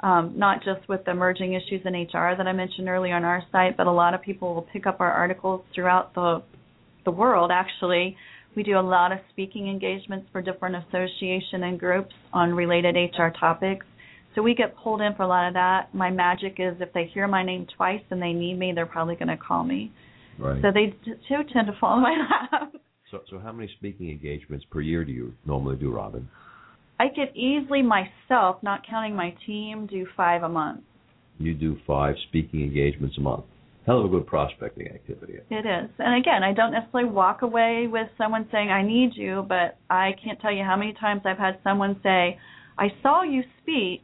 um, 0.00 0.34
not 0.36 0.58
just 0.62 0.86
with 0.88 1.04
the 1.06 1.12
emerging 1.12 1.54
issues 1.54 1.80
in 1.86 1.94
HR 1.94 2.34
that 2.36 2.46
I 2.46 2.52
mentioned 2.52 2.88
earlier 2.88 3.14
on 3.14 3.24
our 3.24 3.42
site, 3.50 3.76
but 3.78 3.86
a 3.86 3.92
lot 3.92 4.12
of 4.12 4.20
people 4.20 4.54
will 4.54 4.66
pick 4.72 4.86
up 4.86 5.00
our 5.00 5.10
articles 5.10 5.64
throughout 5.74 6.14
the 6.14 6.42
the 7.06 7.10
world. 7.10 7.50
Actually, 7.52 8.16
we 8.56 8.62
do 8.62 8.78
a 8.78 8.80
lot 8.80 9.12
of 9.12 9.18
speaking 9.30 9.68
engagements 9.68 10.26
for 10.32 10.40
different 10.40 10.76
association 10.88 11.64
and 11.64 11.78
groups 11.78 12.14
on 12.32 12.54
related 12.54 12.96
HR 12.96 13.28
topics. 13.38 13.84
So 14.34 14.42
we 14.42 14.54
get 14.54 14.74
pulled 14.76 15.02
in 15.02 15.14
for 15.14 15.22
a 15.22 15.28
lot 15.28 15.46
of 15.46 15.54
that. 15.54 15.94
My 15.94 16.10
magic 16.10 16.56
is 16.58 16.74
if 16.80 16.92
they 16.92 17.10
hear 17.12 17.28
my 17.28 17.44
name 17.44 17.66
twice 17.76 18.02
and 18.10 18.20
they 18.20 18.32
need 18.32 18.58
me, 18.58 18.72
they're 18.74 18.86
probably 18.86 19.14
going 19.14 19.28
to 19.28 19.36
call 19.36 19.62
me. 19.62 19.92
Right. 20.38 20.60
So 20.62 20.68
they 20.72 20.94
too 21.04 21.42
tend 21.52 21.66
to 21.66 21.74
fall 21.78 21.96
in 21.96 22.02
my 22.02 22.16
lap. 22.52 22.72
So, 23.10 23.20
so 23.30 23.38
how 23.38 23.52
many 23.52 23.70
speaking 23.78 24.10
engagements 24.10 24.64
per 24.70 24.80
year 24.80 25.04
do 25.04 25.12
you 25.12 25.32
normally 25.44 25.76
do, 25.76 25.92
Robin? 25.92 26.28
I 26.98 27.06
could 27.08 27.36
easily 27.36 27.82
myself, 27.82 28.56
not 28.62 28.80
counting 28.88 29.14
my 29.14 29.34
team, 29.46 29.86
do 29.86 30.06
five 30.16 30.42
a 30.42 30.48
month. 30.48 30.80
You 31.38 31.54
do 31.54 31.76
five 31.86 32.14
speaking 32.28 32.62
engagements 32.62 33.16
a 33.18 33.20
month. 33.20 33.44
Hell 33.86 34.00
of 34.00 34.06
a 34.06 34.08
good 34.08 34.26
prospecting 34.26 34.88
activity. 34.88 35.34
It 35.48 35.64
is. 35.64 35.90
And 35.98 36.20
again, 36.20 36.42
I 36.42 36.52
don't 36.52 36.72
necessarily 36.72 37.08
walk 37.08 37.42
away 37.42 37.86
with 37.90 38.08
someone 38.18 38.48
saying, 38.50 38.68
I 38.68 38.82
need 38.82 39.12
you, 39.14 39.46
but 39.48 39.78
I 39.88 40.10
can't 40.22 40.40
tell 40.40 40.52
you 40.52 40.64
how 40.64 40.76
many 40.76 40.92
times 40.94 41.22
I've 41.24 41.38
had 41.38 41.58
someone 41.62 42.00
say, 42.02 42.36
I 42.78 42.88
saw 43.02 43.22
you 43.22 43.42
speak 43.62 44.02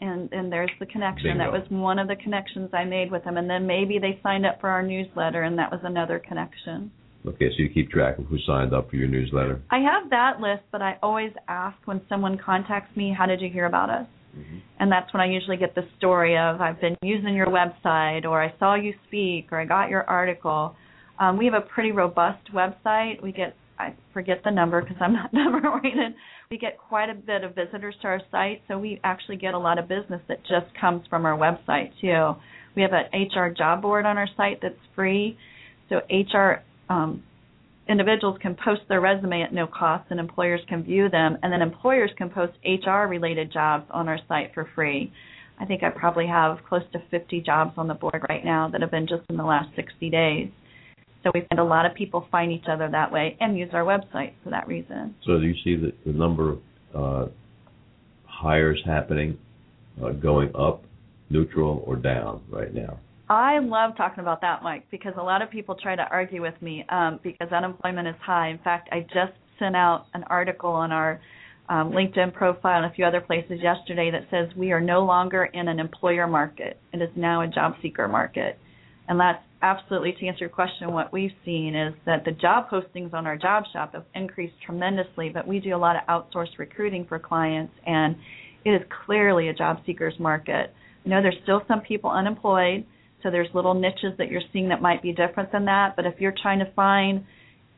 and 0.00 0.32
and 0.32 0.52
there's 0.52 0.70
the 0.80 0.86
connection. 0.86 1.38
That 1.38 1.52
was 1.52 1.62
one 1.68 1.98
of 1.98 2.08
the 2.08 2.16
connections 2.16 2.70
I 2.72 2.84
made 2.84 3.10
with 3.10 3.24
them 3.24 3.36
and 3.36 3.48
then 3.48 3.66
maybe 3.66 3.98
they 3.98 4.20
signed 4.22 4.46
up 4.46 4.60
for 4.60 4.68
our 4.68 4.82
newsletter 4.82 5.42
and 5.42 5.58
that 5.58 5.70
was 5.70 5.80
another 5.82 6.20
connection. 6.20 6.90
Okay, 7.26 7.48
so 7.48 7.54
you 7.62 7.70
keep 7.70 7.90
track 7.90 8.18
of 8.18 8.26
who 8.26 8.38
signed 8.46 8.74
up 8.74 8.90
for 8.90 8.96
your 8.96 9.08
newsletter. 9.08 9.62
I 9.70 9.78
have 9.78 10.10
that 10.10 10.40
list, 10.40 10.62
but 10.70 10.82
I 10.82 10.98
always 11.02 11.32
ask 11.48 11.76
when 11.86 12.02
someone 12.08 12.38
contacts 12.38 12.94
me, 12.96 13.14
how 13.16 13.24
did 13.24 13.40
you 13.40 13.48
hear 13.48 13.64
about 13.64 13.88
us? 13.88 14.06
And 14.80 14.90
that's 14.90 15.12
when 15.12 15.20
I 15.20 15.26
usually 15.26 15.56
get 15.56 15.74
the 15.74 15.86
story 15.98 16.36
of 16.36 16.60
I've 16.60 16.80
been 16.80 16.96
using 17.02 17.34
your 17.34 17.46
website 17.46 18.24
or 18.24 18.42
I 18.42 18.52
saw 18.58 18.74
you 18.74 18.92
speak 19.06 19.48
or 19.52 19.60
I 19.60 19.64
got 19.64 19.88
your 19.88 20.02
article. 20.02 20.74
Um, 21.18 21.38
we 21.38 21.44
have 21.44 21.54
a 21.54 21.60
pretty 21.60 21.92
robust 21.92 22.52
website. 22.52 23.22
We 23.22 23.32
get 23.32 23.54
I 23.78 23.94
forget 24.12 24.40
the 24.44 24.50
number 24.50 24.80
because 24.80 24.96
I'm 25.00 25.12
not 25.12 25.32
number 25.32 25.66
oriented. 25.68 26.14
We 26.50 26.58
get 26.58 26.78
quite 26.78 27.10
a 27.10 27.14
bit 27.14 27.44
of 27.44 27.54
visitors 27.54 27.94
to 28.02 28.08
our 28.08 28.20
site, 28.30 28.62
so 28.68 28.78
we 28.78 29.00
actually 29.02 29.36
get 29.36 29.54
a 29.54 29.58
lot 29.58 29.78
of 29.78 29.88
business 29.88 30.20
that 30.28 30.40
just 30.42 30.66
comes 30.80 31.02
from 31.08 31.24
our 31.26 31.36
website 31.36 31.90
too. 32.00 32.40
We 32.76 32.82
have 32.82 32.92
an 32.92 33.06
HR 33.12 33.50
job 33.50 33.82
board 33.82 34.06
on 34.06 34.18
our 34.18 34.28
site 34.36 34.60
that's 34.62 34.74
free, 34.94 35.36
so 35.88 36.00
HR 36.10 36.62
um, 36.88 37.22
individuals 37.88 38.38
can 38.40 38.54
post 38.54 38.82
their 38.88 39.00
resume 39.00 39.42
at 39.42 39.52
no 39.52 39.66
cost 39.66 40.04
and 40.10 40.18
employers 40.18 40.60
can 40.68 40.82
view 40.82 41.08
them 41.08 41.36
and 41.42 41.52
then 41.52 41.62
employers 41.62 42.10
can 42.16 42.30
post 42.30 42.52
HR 42.64 43.06
related 43.08 43.52
jobs 43.52 43.84
on 43.90 44.08
our 44.08 44.18
site 44.28 44.52
for 44.54 44.68
free. 44.74 45.12
I 45.58 45.66
think 45.66 45.82
I 45.82 45.90
probably 45.90 46.26
have 46.26 46.58
close 46.68 46.82
to 46.92 46.98
50 47.10 47.40
jobs 47.42 47.74
on 47.76 47.86
the 47.86 47.94
board 47.94 48.24
right 48.28 48.44
now 48.44 48.68
that 48.70 48.80
have 48.80 48.90
been 48.90 49.06
just 49.06 49.22
in 49.28 49.36
the 49.36 49.44
last 49.44 49.68
60 49.76 50.10
days. 50.10 50.48
So 51.22 51.30
we 51.32 51.42
find 51.48 51.58
a 51.58 51.64
lot 51.64 51.86
of 51.86 51.94
people 51.94 52.26
find 52.30 52.52
each 52.52 52.66
other 52.70 52.88
that 52.90 53.10
way 53.10 53.36
and 53.40 53.56
use 53.56 53.70
our 53.72 53.84
website 53.84 54.32
for 54.42 54.50
that 54.50 54.66
reason. 54.68 55.14
So 55.24 55.38
do 55.38 55.46
you 55.46 55.54
see 55.64 55.76
the, 55.76 56.12
number 56.12 56.52
of 56.52 56.58
uh, 56.94 57.30
hires 58.26 58.82
happening 58.84 59.38
uh, 60.02 60.10
going 60.10 60.54
up, 60.54 60.84
neutral, 61.30 61.82
or 61.86 61.96
down 61.96 62.42
right 62.50 62.74
now? 62.74 62.98
I 63.28 63.58
love 63.58 63.96
talking 63.96 64.20
about 64.20 64.42
that, 64.42 64.62
Mike, 64.62 64.84
because 64.90 65.14
a 65.16 65.22
lot 65.22 65.40
of 65.40 65.50
people 65.50 65.74
try 65.74 65.96
to 65.96 66.02
argue 66.10 66.42
with 66.42 66.60
me 66.60 66.84
um, 66.90 67.20
because 67.22 67.50
unemployment 67.52 68.06
is 68.06 68.14
high. 68.20 68.48
In 68.50 68.58
fact, 68.58 68.88
I 68.92 69.00
just 69.00 69.32
sent 69.58 69.74
out 69.74 70.06
an 70.12 70.24
article 70.24 70.70
on 70.70 70.92
our 70.92 71.20
um, 71.70 71.92
LinkedIn 71.92 72.34
profile 72.34 72.82
and 72.82 72.92
a 72.92 72.94
few 72.94 73.06
other 73.06 73.22
places 73.22 73.60
yesterday 73.62 74.10
that 74.10 74.26
says 74.30 74.54
we 74.56 74.72
are 74.72 74.80
no 74.80 75.04
longer 75.04 75.44
in 75.44 75.68
an 75.68 75.80
employer 75.80 76.26
market. 76.26 76.78
It 76.92 77.00
is 77.00 77.08
now 77.16 77.40
a 77.40 77.46
job 77.46 77.74
seeker 77.80 78.08
market. 78.08 78.58
And 79.08 79.18
that's 79.18 79.42
absolutely 79.62 80.12
to 80.20 80.26
answer 80.26 80.40
your 80.40 80.50
question, 80.50 80.92
what 80.92 81.10
we've 81.10 81.30
seen 81.44 81.74
is 81.74 81.94
that 82.04 82.26
the 82.26 82.32
job 82.32 82.68
postings 82.68 83.14
on 83.14 83.26
our 83.26 83.38
job 83.38 83.64
shop 83.72 83.94
have 83.94 84.04
increased 84.14 84.54
tremendously, 84.64 85.30
but 85.30 85.46
we 85.48 85.60
do 85.60 85.74
a 85.74 85.78
lot 85.78 85.96
of 85.96 86.02
outsourced 86.06 86.58
recruiting 86.58 87.06
for 87.08 87.18
clients, 87.18 87.72
and 87.86 88.16
it 88.66 88.70
is 88.70 88.82
clearly 89.06 89.48
a 89.48 89.54
job 89.54 89.78
seekers 89.86 90.14
market. 90.18 90.74
I 91.04 91.08
know 91.08 91.22
there's 91.22 91.36
still 91.42 91.62
some 91.66 91.80
people 91.80 92.10
unemployed, 92.10 92.84
so 93.24 93.30
there's 93.30 93.48
little 93.54 93.74
niches 93.74 94.12
that 94.18 94.30
you're 94.30 94.42
seeing 94.52 94.68
that 94.68 94.82
might 94.82 95.02
be 95.02 95.10
different 95.10 95.50
than 95.50 95.64
that, 95.64 95.96
but 95.96 96.04
if 96.04 96.20
you're 96.20 96.34
trying 96.40 96.58
to 96.58 96.70
find 96.76 97.24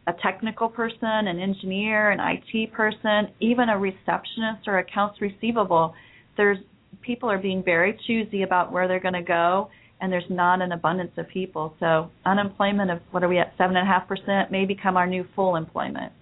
a 0.08 0.12
technical 0.22 0.68
person, 0.68 0.98
an 1.02 1.38
engineer, 1.38 2.10
an 2.10 2.18
IT 2.20 2.72
person, 2.72 3.28
even 3.40 3.68
a 3.68 3.78
receptionist 3.78 4.66
or 4.66 4.78
accounts 4.78 5.20
receivable, 5.20 5.94
there's 6.36 6.58
people 7.00 7.30
are 7.30 7.38
being 7.38 7.62
very 7.62 7.98
choosy 8.06 8.42
about 8.42 8.72
where 8.72 8.88
they're 8.88 9.00
going 9.00 9.14
to 9.14 9.22
go 9.22 9.70
and 10.00 10.12
there's 10.12 10.28
not 10.28 10.60
an 10.60 10.72
abundance 10.72 11.12
of 11.16 11.28
people. 11.28 11.74
So 11.80 12.10
unemployment 12.26 12.90
of 12.90 12.98
what 13.12 13.22
are 13.22 13.28
we 13.28 13.38
at 13.38 13.52
seven 13.56 13.76
and 13.76 13.88
a 13.88 13.90
half 13.90 14.06
percent 14.08 14.50
may 14.50 14.64
become 14.66 14.96
our 14.96 15.06
new 15.06 15.24
full 15.34 15.56
employment. 15.56 16.12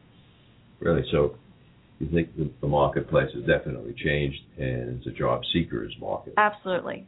Really? 0.81 1.03
So 1.11 1.37
you 1.99 2.09
think 2.13 2.37
the, 2.37 2.51
the 2.61 2.69
marketplace 2.69 3.31
has 3.35 3.45
definitely 3.45 3.95
changed 4.05 4.39
and 4.59 4.99
it's 4.99 5.07
a 5.07 5.11
job 5.11 5.41
seekers 5.53 5.95
market? 5.99 6.35
Absolutely. 6.37 7.07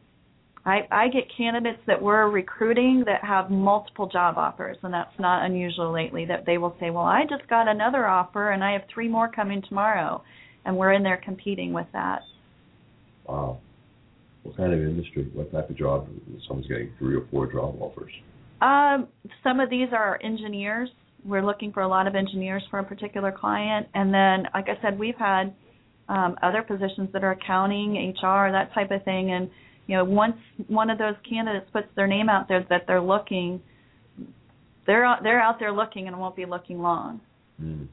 I, 0.67 0.81
I 0.91 1.09
get 1.09 1.25
candidates 1.37 1.79
that 1.87 2.03
we're 2.03 2.29
recruiting 2.29 3.05
that 3.07 3.23
have 3.25 3.51
multiple 3.51 4.09
job 4.09 4.37
offers, 4.37 4.77
and 4.83 4.93
that's 4.93 5.17
not 5.17 5.47
unusual 5.47 5.93
lately. 5.93 6.27
That 6.27 6.45
they 6.45 6.59
will 6.59 6.75
say, 6.81 6.91
"Well, 6.91 7.05
I 7.05 7.23
just 7.23 7.49
got 7.49 7.69
another 7.69 8.07
offer, 8.07 8.51
and 8.51 8.65
I 8.65 8.73
have 8.73 8.83
three 8.93 9.09
more 9.09 9.31
coming 9.31 9.63
tomorrow," 9.69 10.25
and 10.65 10.77
we're 10.77 10.93
in 10.93 11.05
there 11.05 11.21
competing 11.25 11.73
with 11.73 11.87
that. 11.93 12.23
Wow. 13.29 13.59
What 14.43 14.57
kind 14.57 14.73
of 14.73 14.81
industry? 14.81 15.31
What 15.35 15.53
type 15.53 15.71
of 15.71 15.79
job? 15.79 16.09
Someone's 16.49 16.67
getting 16.67 16.91
three 16.99 17.15
or 17.15 17.27
four 17.31 17.51
job 17.51 17.81
offers. 17.81 18.13
Um, 18.61 19.07
some 19.45 19.61
of 19.61 19.71
these 19.71 19.89
are 19.93 20.19
engineers. 20.23 20.91
We're 21.25 21.45
looking 21.47 21.73
for 21.73 21.83
a 21.83 21.89
lot 21.89 22.09
of 22.09 22.17
engineers 22.17 22.65
for 22.71 22.81
a 22.81 22.85
particular 22.85 23.31
client, 23.31 23.87
and 23.95 24.13
then, 24.13 24.49
like 24.53 24.67
I 24.69 24.83
said, 24.83 24.99
we've 24.99 25.17
had 25.17 25.55
um, 26.09 26.37
other 26.43 26.63
positions 26.63 27.09
that 27.13 27.23
are 27.23 27.33
accounting, 27.33 28.15
HR, 28.21 28.51
that 28.51 28.71
type 28.75 28.91
of 28.91 29.05
thing. 29.05 29.31
And 29.31 29.49
you 29.87 29.97
know, 29.97 30.05
once 30.05 30.37
one 30.69 30.91
of 30.91 30.99
those 30.99 31.15
candidates 31.29 31.67
puts 31.73 31.87
their 31.95 32.07
name 32.07 32.29
out 32.29 32.49
there 32.49 32.67
that 32.71 32.87
they're 32.87 33.01
looking, 33.01 33.61
they're 34.87 35.05
out, 35.05 35.23
they're 35.23 35.41
out 35.41 35.59
there 35.59 35.73
looking 35.73 36.09
and 36.09 36.19
won't 36.19 36.37
be 36.37 36.45
looking 36.45 36.81
long. 36.81 37.21
Mm. 37.63 37.87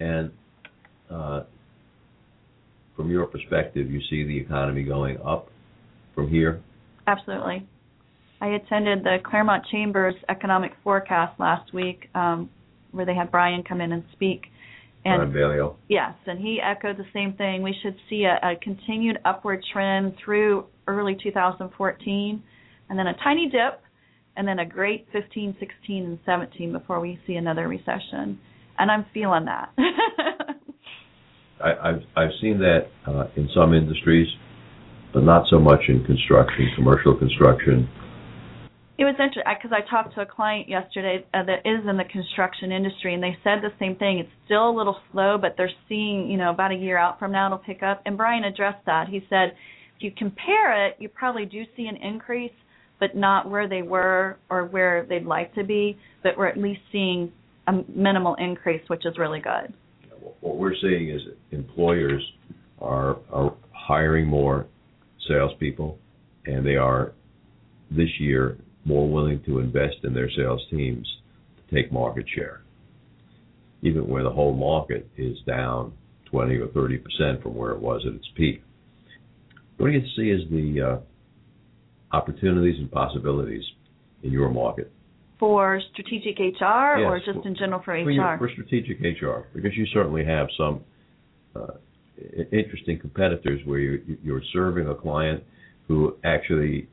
And 0.00 0.30
uh, 1.10 1.42
from 2.96 3.10
your 3.10 3.26
perspective, 3.26 3.90
you 3.90 4.00
see 4.10 4.24
the 4.24 4.38
economy 4.38 4.82
going 4.82 5.18
up 5.24 5.48
from 6.14 6.28
here? 6.28 6.60
Absolutely. 7.06 7.66
I 8.40 8.48
attended 8.48 9.04
the 9.04 9.18
Clermont 9.24 9.64
Chambers 9.70 10.14
Economic 10.28 10.72
Forecast 10.82 11.38
last 11.38 11.72
week, 11.74 12.08
um, 12.14 12.48
where 12.90 13.04
they 13.04 13.14
had 13.14 13.30
Brian 13.30 13.62
come 13.62 13.80
in 13.80 13.92
and 13.92 14.02
speak. 14.12 14.46
And 15.04 15.22
Yes, 15.88 16.14
and 16.26 16.38
he 16.38 16.60
echoed 16.62 16.98
the 16.98 17.06
same 17.14 17.32
thing. 17.34 17.62
We 17.62 17.74
should 17.82 17.96
see 18.10 18.24
a, 18.24 18.38
a 18.46 18.56
continued 18.56 19.18
upward 19.24 19.64
trend 19.72 20.14
through 20.22 20.66
early 20.86 21.16
2014, 21.22 22.42
and 22.88 22.98
then 22.98 23.06
a 23.06 23.14
tiny 23.24 23.48
dip, 23.48 23.80
and 24.36 24.46
then 24.46 24.58
a 24.58 24.66
great 24.66 25.06
15, 25.12 25.56
16, 25.58 26.04
and 26.04 26.18
17 26.26 26.72
before 26.72 27.00
we 27.00 27.18
see 27.26 27.34
another 27.34 27.66
recession. 27.66 28.38
And 28.78 28.90
I'm 28.90 29.06
feeling 29.14 29.46
that. 29.46 29.72
I, 31.62 31.88
I've 31.90 32.02
I've 32.16 32.30
seen 32.40 32.58
that 32.58 32.88
uh, 33.06 33.26
in 33.36 33.48
some 33.54 33.74
industries, 33.74 34.28
but 35.12 35.22
not 35.22 35.46
so 35.50 35.58
much 35.58 35.80
in 35.88 36.04
construction, 36.04 36.70
commercial 36.76 37.16
construction. 37.16 37.88
It 39.00 39.04
was 39.04 39.14
interesting 39.14 39.44
because 39.46 39.72
I 39.72 39.80
talked 39.88 40.14
to 40.16 40.20
a 40.20 40.26
client 40.26 40.68
yesterday 40.68 41.24
uh, 41.32 41.42
that 41.44 41.60
is 41.64 41.88
in 41.88 41.96
the 41.96 42.04
construction 42.04 42.70
industry, 42.70 43.14
and 43.14 43.22
they 43.22 43.34
said 43.42 43.62
the 43.62 43.72
same 43.78 43.96
thing. 43.96 44.18
It's 44.18 44.28
still 44.44 44.68
a 44.68 44.76
little 44.76 44.98
slow, 45.10 45.38
but 45.40 45.54
they're 45.56 45.72
seeing, 45.88 46.30
you 46.30 46.36
know, 46.36 46.50
about 46.50 46.70
a 46.70 46.74
year 46.74 46.98
out 46.98 47.18
from 47.18 47.32
now 47.32 47.46
it'll 47.46 47.56
pick 47.64 47.82
up. 47.82 48.02
And 48.04 48.18
Brian 48.18 48.44
addressed 48.44 48.84
that. 48.84 49.08
He 49.08 49.24
said, 49.30 49.54
if 49.96 50.02
you 50.02 50.10
compare 50.14 50.86
it, 50.86 50.96
you 50.98 51.08
probably 51.08 51.46
do 51.46 51.62
see 51.78 51.86
an 51.86 51.96
increase, 51.96 52.52
but 52.98 53.16
not 53.16 53.48
where 53.48 53.66
they 53.66 53.80
were 53.80 54.36
or 54.50 54.66
where 54.66 55.06
they'd 55.08 55.24
like 55.24 55.54
to 55.54 55.64
be. 55.64 55.96
But 56.22 56.36
we're 56.36 56.48
at 56.48 56.58
least 56.58 56.82
seeing 56.92 57.32
a 57.68 57.72
minimal 57.96 58.34
increase, 58.34 58.82
which 58.88 59.06
is 59.06 59.16
really 59.16 59.40
good. 59.40 59.72
What 60.40 60.58
we're 60.58 60.76
seeing 60.78 61.08
is 61.08 61.22
employers 61.52 62.22
are, 62.82 63.16
are 63.32 63.54
hiring 63.72 64.26
more 64.26 64.66
salespeople, 65.26 65.98
and 66.44 66.66
they 66.66 66.76
are 66.76 67.12
this 67.90 68.10
year 68.18 68.58
more 68.84 69.08
willing 69.08 69.42
to 69.44 69.58
invest 69.58 69.96
in 70.04 70.14
their 70.14 70.30
sales 70.30 70.62
teams 70.70 71.06
to 71.56 71.74
take 71.74 71.92
market 71.92 72.26
share, 72.34 72.62
even 73.82 74.08
where 74.08 74.22
the 74.22 74.30
whole 74.30 74.54
market 74.54 75.08
is 75.16 75.36
down 75.46 75.92
20 76.26 76.56
or 76.56 76.68
30 76.68 76.98
percent 76.98 77.42
from 77.42 77.54
where 77.54 77.72
it 77.72 77.80
was 77.80 78.02
at 78.06 78.14
its 78.14 78.28
peak. 78.36 78.62
What 79.76 79.88
do 79.88 79.92
you 79.92 80.02
see 80.16 80.30
as 80.30 80.48
the 80.50 80.80
uh, 80.80 82.16
opportunities 82.16 82.78
and 82.78 82.90
possibilities 82.90 83.64
in 84.22 84.30
your 84.30 84.50
market? 84.50 84.92
For 85.38 85.80
strategic 85.92 86.38
HR 86.38 86.98
yes, 86.98 87.06
or 87.06 87.22
just 87.24 87.46
in 87.46 87.56
general 87.56 87.82
for 87.82 87.94
HR? 87.94 88.36
For, 88.38 88.48
for 88.48 88.50
strategic 88.52 89.00
HR, 89.00 89.46
because 89.54 89.74
you 89.74 89.86
certainly 89.86 90.24
have 90.24 90.48
some 90.56 90.82
uh, 91.56 91.78
interesting 92.52 92.98
competitors 92.98 93.60
where 93.64 93.78
you're, 93.78 94.00
you're 94.22 94.42
serving 94.52 94.88
a 94.88 94.94
client 94.94 95.42
who 95.88 96.16
actually 96.24 96.88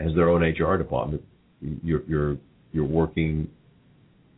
has 0.00 0.14
their 0.14 0.28
own 0.28 0.42
HR 0.42 0.76
department. 0.76 1.22
You're 1.60 2.02
you're 2.06 2.36
you're 2.72 2.84
working 2.84 3.48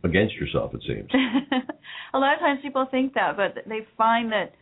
against 0.03 0.35
yourself. 0.35 0.73
It 0.73 0.81
seems. 0.87 1.09
a 2.13 2.17
lot 2.17 2.33
of 2.33 2.39
times 2.39 2.59
people 2.61 2.87
think 2.89 3.13
that, 3.15 3.35
but 3.35 3.63
they 3.67 3.85
find 3.97 4.31
that 4.31 4.53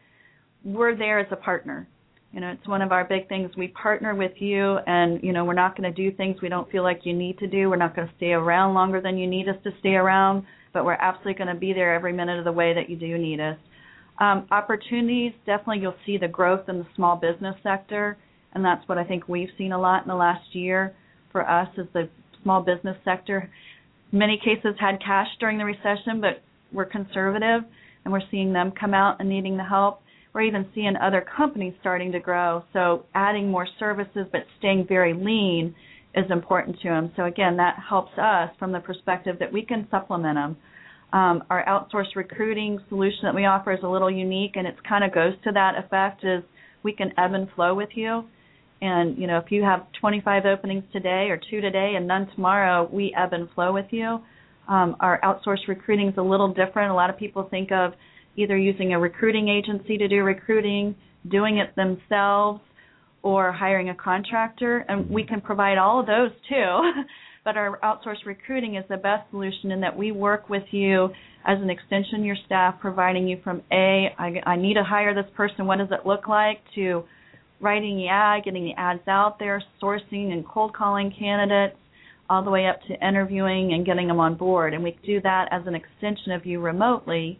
we're 0.63 0.95
there 0.95 1.19
as 1.19 1.27
a 1.31 1.35
partner. 1.35 1.87
You 2.33 2.41
know, 2.41 2.49
it's 2.49 2.67
one 2.67 2.81
of 2.81 2.91
our 2.91 3.05
big 3.05 3.29
things. 3.29 3.51
We 3.57 3.69
partner 3.69 4.13
with 4.13 4.33
you, 4.39 4.77
and 4.85 5.23
you 5.23 5.31
know, 5.31 5.45
we're 5.45 5.53
not 5.53 5.77
going 5.77 5.91
to 5.93 5.95
do 5.95 6.15
things 6.15 6.37
we 6.41 6.49
don't 6.49 6.69
feel 6.71 6.83
like 6.83 7.01
you 7.03 7.13
need 7.13 7.39
to 7.39 7.47
do. 7.47 7.69
We're 7.69 7.77
not 7.77 7.95
going 7.95 8.07
to 8.07 8.13
stay 8.17 8.31
around 8.31 8.73
longer 8.73 9.01
than 9.01 9.17
you 9.17 9.27
need 9.27 9.47
us 9.47 9.55
to 9.63 9.71
stay 9.79 9.93
around, 9.93 10.43
but 10.73 10.83
we're 10.83 10.93
absolutely 10.93 11.35
going 11.35 11.53
to 11.53 11.59
be 11.59 11.73
there 11.73 11.95
every 11.95 12.13
minute 12.13 12.37
of 12.37 12.45
the 12.45 12.51
way 12.51 12.73
that 12.73 12.89
you 12.89 12.97
do 12.97 13.17
need 13.17 13.39
us. 13.39 13.57
Um, 14.19 14.47
opportunities, 14.51 15.33
definitely 15.45 15.79
you'll 15.79 15.95
see 16.05 16.17
the 16.17 16.27
growth 16.27 16.67
in 16.67 16.79
the 16.79 16.87
small 16.95 17.15
business 17.15 17.55
sector, 17.63 18.17
and 18.57 18.65
that's 18.65 18.87
what 18.89 18.97
I 18.97 19.03
think 19.03 19.27
we've 19.27 19.49
seen 19.57 19.71
a 19.71 19.79
lot 19.79 20.01
in 20.03 20.09
the 20.09 20.15
last 20.15 20.53
year 20.53 20.93
for 21.31 21.47
us 21.49 21.69
is 21.77 21.87
the 21.93 22.09
small 22.43 22.61
business 22.61 22.97
sector. 23.05 23.49
Many 24.11 24.37
cases 24.43 24.75
had 24.79 24.99
cash 24.99 25.27
during 25.39 25.57
the 25.57 25.65
recession, 25.65 26.21
but 26.21 26.41
we're 26.73 26.85
conservative, 26.85 27.61
and 28.03 28.11
we're 28.11 28.27
seeing 28.31 28.53
them 28.53 28.71
come 28.77 28.93
out 28.93 29.17
and 29.19 29.29
needing 29.29 29.57
the 29.57 29.63
help. 29.63 30.01
We're 30.33 30.41
even 30.41 30.67
seeing 30.75 30.95
other 30.95 31.25
companies 31.35 31.73
starting 31.79 32.11
to 32.11 32.19
grow, 32.19 32.63
so 32.73 33.05
adding 33.15 33.49
more 33.49 33.67
services 33.79 34.27
but 34.31 34.41
staying 34.59 34.85
very 34.87 35.13
lean 35.13 35.73
is 36.15 36.25
important 36.31 36.79
to 36.81 36.89
them. 36.89 37.11
So 37.15 37.25
again, 37.25 37.57
that 37.57 37.77
helps 37.87 38.11
us 38.17 38.49
from 38.59 38.71
the 38.71 38.79
perspective 38.79 39.37
that 39.39 39.53
we 39.53 39.63
can 39.63 39.87
supplement 39.91 40.35
them 40.35 40.57
um, 41.13 41.43
our 41.49 41.63
outsourced 41.65 42.15
recruiting 42.15 42.79
solution 42.89 43.19
that 43.23 43.35
we 43.35 43.45
offer 43.45 43.71
is 43.71 43.79
a 43.83 43.87
little 43.87 44.11
unique, 44.11 44.53
and 44.55 44.67
it 44.67 44.75
kind 44.87 45.03
of 45.03 45.13
goes 45.13 45.33
to 45.45 45.51
that 45.53 45.73
effect: 45.77 46.23
is 46.23 46.43
we 46.83 46.91
can 46.91 47.13
ebb 47.17 47.33
and 47.33 47.47
flow 47.55 47.73
with 47.73 47.89
you. 47.95 48.25
And 48.81 49.17
you 49.17 49.27
know, 49.27 49.37
if 49.37 49.51
you 49.51 49.63
have 49.63 49.87
25 49.99 50.45
openings 50.45 50.83
today 50.93 51.27
or 51.29 51.39
two 51.49 51.61
today 51.61 51.93
and 51.97 52.07
none 52.07 52.27
tomorrow, 52.35 52.87
we 52.91 53.13
ebb 53.17 53.33
and 53.33 53.49
flow 53.55 53.73
with 53.73 53.87
you. 53.91 54.19
Um, 54.67 54.95
our 54.99 55.19
outsourced 55.21 55.67
recruiting 55.67 56.09
is 56.09 56.15
a 56.17 56.21
little 56.21 56.49
different. 56.49 56.91
A 56.91 56.93
lot 56.93 57.09
of 57.09 57.17
people 57.17 57.47
think 57.49 57.71
of 57.71 57.93
either 58.35 58.57
using 58.57 58.93
a 58.93 58.99
recruiting 58.99 59.49
agency 59.49 59.97
to 59.97 60.07
do 60.07 60.23
recruiting, 60.23 60.95
doing 61.29 61.57
it 61.57 61.75
themselves, 61.75 62.61
or 63.23 63.51
hiring 63.51 63.89
a 63.89 63.95
contractor, 63.95 64.85
and 64.87 65.09
we 65.09 65.23
can 65.23 65.41
provide 65.41 65.77
all 65.77 65.99
of 65.99 66.05
those 66.05 66.31
too. 66.47 66.91
but 67.43 67.57
our 67.57 67.79
outsourced 67.79 68.25
recruiting 68.25 68.75
is 68.75 68.83
the 68.89 68.97
best 68.97 69.29
solution 69.31 69.71
in 69.71 69.81
that 69.81 69.95
we 69.95 70.11
work 70.11 70.49
with 70.49 70.63
you 70.71 71.05
as 71.45 71.57
an 71.61 71.69
extension 71.69 72.19
of 72.19 72.25
your 72.25 72.35
staff, 72.45 72.75
providing 72.79 73.27
you 73.27 73.39
from 73.43 73.61
A, 73.71 74.13
I, 74.19 74.41
I 74.45 74.55
need 74.57 74.73
to 74.73 74.83
hire 74.83 75.15
this 75.15 75.31
person, 75.35 75.65
what 75.65 75.77
does 75.77 75.87
it 75.91 76.05
look 76.05 76.27
like, 76.27 76.59
to 76.75 77.05
writing 77.59 77.97
the 77.97 78.07
ad, 78.07 78.43
getting 78.43 78.63
the 78.63 78.73
ads 78.79 79.07
out 79.07 79.39
there, 79.39 79.61
sourcing 79.81 80.31
and 80.31 80.47
cold 80.47 80.73
calling 80.73 81.13
candidates, 81.17 81.77
all 82.29 82.43
the 82.43 82.51
way 82.51 82.67
up 82.67 82.79
to 82.87 83.07
interviewing 83.07 83.73
and 83.73 83.85
getting 83.85 84.07
them 84.07 84.19
on 84.19 84.35
board. 84.35 84.73
And 84.73 84.83
we 84.83 84.97
do 85.05 85.21
that 85.21 85.47
as 85.51 85.65
an 85.65 85.75
extension 85.75 86.33
of 86.33 86.45
you 86.45 86.59
remotely. 86.59 87.39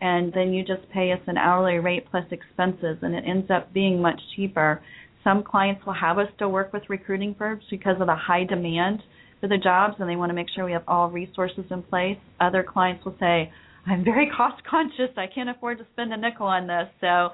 And 0.00 0.32
then 0.32 0.52
you 0.52 0.64
just 0.64 0.88
pay 0.92 1.12
us 1.12 1.20
an 1.26 1.36
hourly 1.36 1.78
rate 1.78 2.06
plus 2.10 2.24
expenses, 2.32 2.98
and 3.02 3.14
it 3.14 3.24
ends 3.26 3.50
up 3.50 3.72
being 3.72 4.02
much 4.02 4.20
cheaper. 4.34 4.82
Some 5.22 5.44
clients 5.44 5.86
will 5.86 5.92
have 5.92 6.18
us 6.18 6.26
still 6.34 6.50
work 6.50 6.72
with 6.72 6.82
recruiting 6.88 7.36
firms 7.38 7.62
because 7.70 8.00
of 8.00 8.08
the 8.08 8.16
high 8.16 8.44
demand 8.44 9.00
for 9.42 9.48
the 9.48 9.58
jobs 9.58 9.94
and 9.98 10.08
they 10.08 10.16
want 10.16 10.30
to 10.30 10.34
make 10.34 10.46
sure 10.54 10.64
we 10.64 10.72
have 10.72 10.84
all 10.88 11.10
resources 11.10 11.64
in 11.70 11.82
place. 11.82 12.16
Other 12.40 12.64
clients 12.64 13.04
will 13.04 13.16
say, 13.20 13.52
I'm 13.86 14.04
very 14.04 14.30
cost 14.36 14.62
conscious. 14.64 15.10
I 15.16 15.26
can't 15.32 15.50
afford 15.50 15.78
to 15.78 15.86
spend 15.92 16.12
a 16.12 16.16
nickel 16.16 16.46
on 16.46 16.66
this. 16.66 16.88
So 17.00 17.30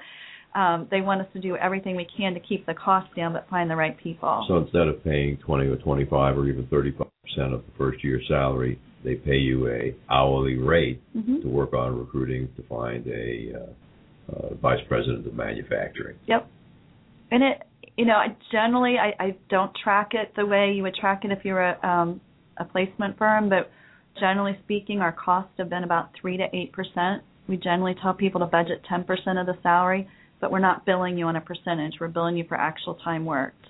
um, 0.55 0.89
they 0.91 1.01
want 1.01 1.21
us 1.21 1.27
to 1.35 1.41
do 1.41 1.57
everything 1.57 1.97
we 1.97 2.07
can 2.17 2.35
to 2.35 2.41
keep 2.41 2.67
the 2.67 2.75
cost 2.75 3.15
down 3.15 3.33
but 3.33 3.49
find 3.49 3.71
the 3.71 3.77
right 3.77 3.97
people. 3.99 4.45
So 4.49 4.59
instead 4.59 4.89
of 4.89 5.03
paying 5.05 5.37
20 5.39 5.67
or 5.67 5.77
25 5.77 6.39
or 6.39 6.49
even 6.49 6.65
35% 6.67 7.03
of 7.53 7.65
the 7.65 7.73
first 7.77 8.03
year's 8.03 8.25
salary, 8.29 8.81
they 9.05 9.15
pay 9.15 9.37
you 9.37 9.69
a 9.69 9.95
hourly 10.11 10.57
rate 10.57 11.01
mm-hmm. 11.17 11.41
to 11.43 11.49
work 11.49 11.73
on 11.75 11.99
recruiting 11.99 12.49
to 12.57 12.63
find 12.65 13.07
a 13.07 13.53
uh, 13.55 14.37
uh, 14.37 14.55
vice 14.55 14.81
president 14.89 15.27
of 15.27 15.35
manufacturing. 15.35 16.17
Yep. 16.27 16.49
And 17.31 17.43
it 17.43 17.63
you 17.99 18.05
know, 18.05 18.15
I 18.15 18.37
generally 18.53 18.97
I, 18.97 19.23
I 19.23 19.37
don't 19.51 19.73
track 19.83 20.11
it 20.13 20.33
the 20.37 20.47
way 20.47 20.73
you 20.73 20.85
would 20.85 20.95
track 20.95 21.25
it 21.25 21.33
if 21.33 21.45
you 21.45 21.53
were 21.53 21.71
a, 21.71 21.87
um, 21.87 22.21
a 22.57 22.65
placement 22.65 23.19
firm, 23.19 23.49
but 23.49 23.71
generally 24.21 24.57
speaking, 24.63 25.01
our 25.01 25.13
costs 25.13 25.53
have 25.59 25.69
been 25.69 25.83
about 25.83 26.11
three 26.19 26.37
to 26.37 26.45
eight 26.53 26.73
percent. 26.73 27.23
We 27.49 27.57
generally 27.57 27.97
tell 28.01 28.15
people 28.15 28.41
to 28.41 28.47
budget 28.47 28.83
ten 28.89 29.03
percent 29.03 29.39
of 29.39 29.47
the 29.47 29.59
salary, 29.65 30.09
but 30.41 30.51
we're 30.51 30.59
not 30.59 30.87
billing 30.87 31.19
you 31.19 31.27
on 31.27 31.37
a 31.37 31.41
percentage. 31.41 31.95
We're 32.01 32.09
billing 32.09 32.37
you 32.37 32.45
for 32.49 32.57
actual 32.57 32.95
time 32.97 33.25
worked. 33.25 33.67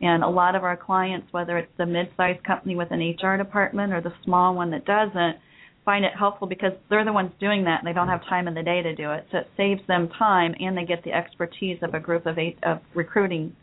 And 0.00 0.22
a 0.24 0.28
lot 0.28 0.54
of 0.54 0.64
our 0.64 0.76
clients, 0.76 1.28
whether 1.32 1.58
it's 1.58 1.72
the 1.76 1.86
mid-sized 1.86 2.42
company 2.44 2.74
with 2.74 2.88
an 2.90 3.00
HR 3.00 3.36
department 3.36 3.92
or 3.92 4.00
the 4.00 4.12
small 4.24 4.54
one 4.54 4.70
that 4.70 4.84
doesn't, 4.86 5.36
find 5.84 6.04
it 6.04 6.12
helpful 6.18 6.46
because 6.46 6.72
they're 6.88 7.04
the 7.04 7.12
ones 7.12 7.32
doing 7.40 7.64
that 7.64 7.80
and 7.80 7.88
they 7.88 7.92
don't 7.92 8.08
have 8.08 8.22
time 8.28 8.48
in 8.48 8.54
the 8.54 8.62
day 8.62 8.82
to 8.82 8.94
do 8.94 9.10
it. 9.12 9.26
So 9.30 9.38
it 9.38 9.50
saves 9.56 9.80
them 9.88 10.08
time 10.18 10.54
and 10.58 10.76
they 10.76 10.84
get 10.84 11.04
the 11.04 11.12
expertise 11.12 11.78
of 11.82 11.94
a 11.94 12.00
group 12.00 12.26
of 12.26 12.38
eight 12.38 12.58
of 12.62 12.78
recruiting 12.94 13.54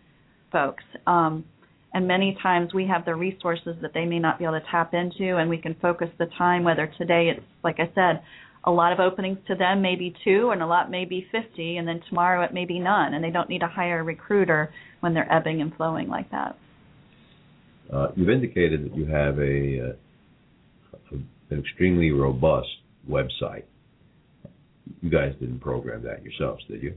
folks. 0.51 0.83
Um, 1.05 1.45
and 1.93 2.07
many 2.07 2.37
times 2.43 2.73
we 2.73 2.85
have 2.87 3.05
the 3.05 3.15
resources 3.15 3.75
that 3.81 3.93
they 3.93 4.05
may 4.05 4.19
not 4.19 4.37
be 4.37 4.45
able 4.45 4.59
to 4.59 4.65
tap 4.69 4.93
into, 4.93 5.37
and 5.37 5.49
we 5.49 5.57
can 5.57 5.75
focus 5.81 6.09
the 6.19 6.27
time. 6.37 6.63
Whether 6.63 6.91
today 6.97 7.31
it's 7.35 7.45
like 7.63 7.79
I 7.79 7.89
said, 7.95 8.21
a 8.63 8.71
lot 8.71 8.91
of 8.91 8.99
openings 8.99 9.37
to 9.47 9.55
them, 9.55 9.81
maybe 9.81 10.13
two, 10.23 10.49
and 10.51 10.61
a 10.61 10.67
lot 10.67 10.91
maybe 10.91 11.27
50, 11.31 11.77
and 11.77 11.87
then 11.87 12.01
tomorrow 12.09 12.43
it 12.43 12.53
may 12.53 12.65
be 12.65 12.79
none, 12.79 13.13
and 13.13 13.23
they 13.23 13.31
don't 13.31 13.49
need 13.49 13.59
to 13.59 13.67
hire 13.67 13.99
a 13.99 14.03
recruiter 14.03 14.73
when 14.99 15.13
they're 15.13 15.31
ebbing 15.31 15.61
and 15.61 15.73
flowing 15.75 16.07
like 16.09 16.29
that. 16.31 16.57
Uh, 17.91 18.09
you've 18.15 18.29
indicated 18.29 18.83
that 18.83 18.95
you 18.95 19.05
have 19.05 19.39
a, 19.39 19.91
uh, 19.91 21.17
an 21.49 21.59
extremely 21.59 22.11
robust 22.11 22.67
website. 23.09 23.63
You 25.01 25.09
guys 25.09 25.33
didn't 25.39 25.59
program 25.59 26.03
that 26.03 26.23
yourselves, 26.23 26.63
did 26.67 26.83
you? 26.83 26.93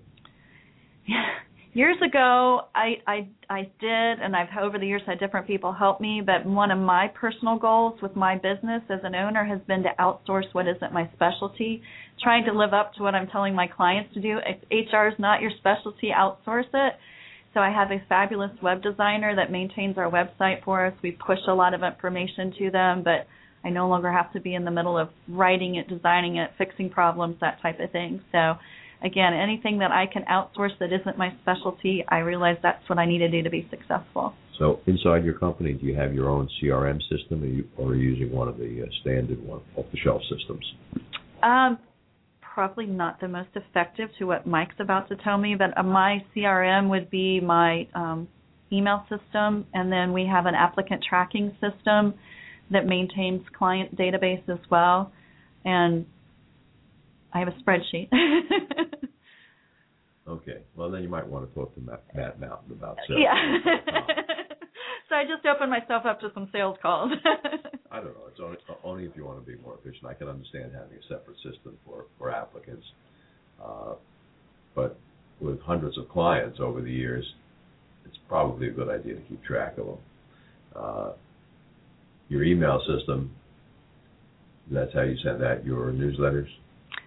Yeah. 1.06 1.26
Years 1.72 1.96
ago, 2.04 2.62
I, 2.74 2.94
I 3.06 3.28
I 3.48 3.62
did, 3.80 4.20
and 4.20 4.34
I've 4.34 4.48
over 4.60 4.76
the 4.76 4.86
years 4.86 5.02
had 5.06 5.20
different 5.20 5.46
people 5.46 5.72
help 5.72 6.00
me. 6.00 6.20
But 6.24 6.44
one 6.44 6.72
of 6.72 6.78
my 6.80 7.06
personal 7.14 7.58
goals 7.58 8.00
with 8.02 8.16
my 8.16 8.34
business 8.34 8.82
as 8.90 8.98
an 9.04 9.14
owner 9.14 9.44
has 9.44 9.60
been 9.68 9.84
to 9.84 9.90
outsource 10.00 10.52
what 10.52 10.66
isn't 10.66 10.92
my 10.92 11.08
specialty, 11.14 11.80
trying 12.20 12.44
to 12.46 12.52
live 12.52 12.74
up 12.74 12.92
to 12.94 13.04
what 13.04 13.14
I'm 13.14 13.28
telling 13.28 13.54
my 13.54 13.68
clients 13.68 14.12
to 14.14 14.20
do. 14.20 14.38
If 14.44 14.90
HR 14.90 15.06
is 15.06 15.18
not 15.20 15.40
your 15.40 15.52
specialty, 15.58 16.10
outsource 16.16 16.68
it. 16.74 16.94
So 17.54 17.60
I 17.60 17.70
have 17.70 17.92
a 17.92 18.02
fabulous 18.08 18.50
web 18.60 18.82
designer 18.82 19.36
that 19.36 19.52
maintains 19.52 19.96
our 19.96 20.10
website 20.10 20.64
for 20.64 20.86
us. 20.86 20.94
We 21.04 21.12
push 21.12 21.38
a 21.48 21.54
lot 21.54 21.72
of 21.72 21.84
information 21.84 22.52
to 22.58 22.70
them, 22.72 23.02
but 23.04 23.28
I 23.64 23.70
no 23.70 23.88
longer 23.88 24.10
have 24.10 24.32
to 24.32 24.40
be 24.40 24.54
in 24.54 24.64
the 24.64 24.70
middle 24.72 24.98
of 24.98 25.08
writing 25.28 25.76
it, 25.76 25.88
designing 25.88 26.36
it, 26.36 26.50
fixing 26.58 26.90
problems, 26.90 27.36
that 27.40 27.60
type 27.62 27.78
of 27.78 27.92
thing. 27.92 28.22
So 28.32 28.54
again, 29.02 29.32
anything 29.32 29.78
that 29.78 29.90
I 29.90 30.06
can 30.06 30.24
outsource 30.24 30.78
that 30.78 30.92
isn't 30.92 31.16
my 31.16 31.32
specialty, 31.42 32.04
I 32.08 32.18
realize 32.18 32.56
that's 32.62 32.86
what 32.88 32.98
I 32.98 33.06
need 33.06 33.18
to 33.18 33.28
do 33.28 33.42
to 33.42 33.50
be 33.50 33.66
successful. 33.70 34.34
So 34.58 34.80
inside 34.86 35.24
your 35.24 35.38
company, 35.38 35.72
do 35.72 35.86
you 35.86 35.96
have 35.96 36.12
your 36.12 36.28
own 36.28 36.48
CRM 36.62 37.00
system, 37.08 37.42
or, 37.42 37.46
you, 37.46 37.68
or 37.78 37.88
are 37.88 37.94
you 37.94 38.10
using 38.10 38.30
one 38.36 38.46
of 38.46 38.58
the 38.58 38.82
uh, 38.82 38.90
standard 39.00 39.42
one 39.42 39.60
off-the-shelf 39.76 40.20
systems? 40.30 40.64
Um, 41.42 41.78
probably 42.42 42.84
not 42.84 43.20
the 43.20 43.28
most 43.28 43.48
effective 43.54 44.10
to 44.18 44.26
what 44.26 44.46
Mike's 44.46 44.74
about 44.78 45.08
to 45.08 45.16
tell 45.16 45.38
me, 45.38 45.54
but 45.54 45.76
uh, 45.78 45.82
my 45.82 46.22
CRM 46.36 46.90
would 46.90 47.08
be 47.08 47.40
my 47.40 47.88
um, 47.94 48.28
email 48.70 49.06
system, 49.08 49.66
and 49.72 49.90
then 49.90 50.12
we 50.12 50.26
have 50.26 50.44
an 50.44 50.54
applicant 50.54 51.02
tracking 51.08 51.52
system 51.52 52.12
that 52.70 52.86
maintains 52.86 53.42
client 53.56 53.96
database 53.96 54.46
as 54.48 54.58
well, 54.70 55.10
and 55.64 56.04
I 57.32 57.38
have 57.38 57.48
a 57.48 57.56
spreadsheet. 57.62 58.10
okay, 60.30 60.62
well 60.76 60.90
then 60.90 61.02
you 61.02 61.08
might 61.08 61.26
want 61.26 61.48
to 61.48 61.54
talk 61.54 61.74
to 61.74 61.80
Matt, 61.80 62.04
Matt 62.14 62.40
Mountain 62.40 62.72
about 62.72 62.96
sales. 63.08 63.20
Yeah. 63.22 63.34
so 65.08 65.14
I 65.14 65.24
just 65.24 65.44
opened 65.46 65.70
myself 65.70 66.06
up 66.06 66.20
to 66.20 66.30
some 66.34 66.48
sales 66.52 66.76
calls. 66.82 67.12
I 67.90 67.96
don't 67.96 68.14
know. 68.14 68.26
It's 68.28 68.40
only 68.40 68.58
only 68.84 69.04
if 69.04 69.12
you 69.16 69.24
want 69.24 69.44
to 69.44 69.50
be 69.50 69.60
more 69.62 69.76
efficient. 69.82 70.06
I 70.06 70.14
can 70.14 70.28
understand 70.28 70.72
having 70.72 70.98
a 70.98 71.02
separate 71.08 71.36
system 71.36 71.76
for 71.84 72.06
for 72.18 72.30
applicants, 72.30 72.86
uh, 73.62 73.94
but 74.74 74.98
with 75.40 75.60
hundreds 75.60 75.98
of 75.98 76.08
clients 76.08 76.58
over 76.60 76.80
the 76.80 76.90
years, 76.90 77.24
it's 78.06 78.18
probably 78.28 78.68
a 78.68 78.70
good 78.70 78.88
idea 78.88 79.14
to 79.14 79.20
keep 79.22 79.42
track 79.42 79.78
of 79.78 79.86
them. 79.86 79.98
Uh, 80.76 81.12
your 82.28 82.44
email 82.44 82.80
system. 82.86 83.32
That's 84.70 84.94
how 84.94 85.02
you 85.02 85.16
send 85.22 85.42
out 85.42 85.66
your 85.66 85.90
newsletters. 85.90 86.46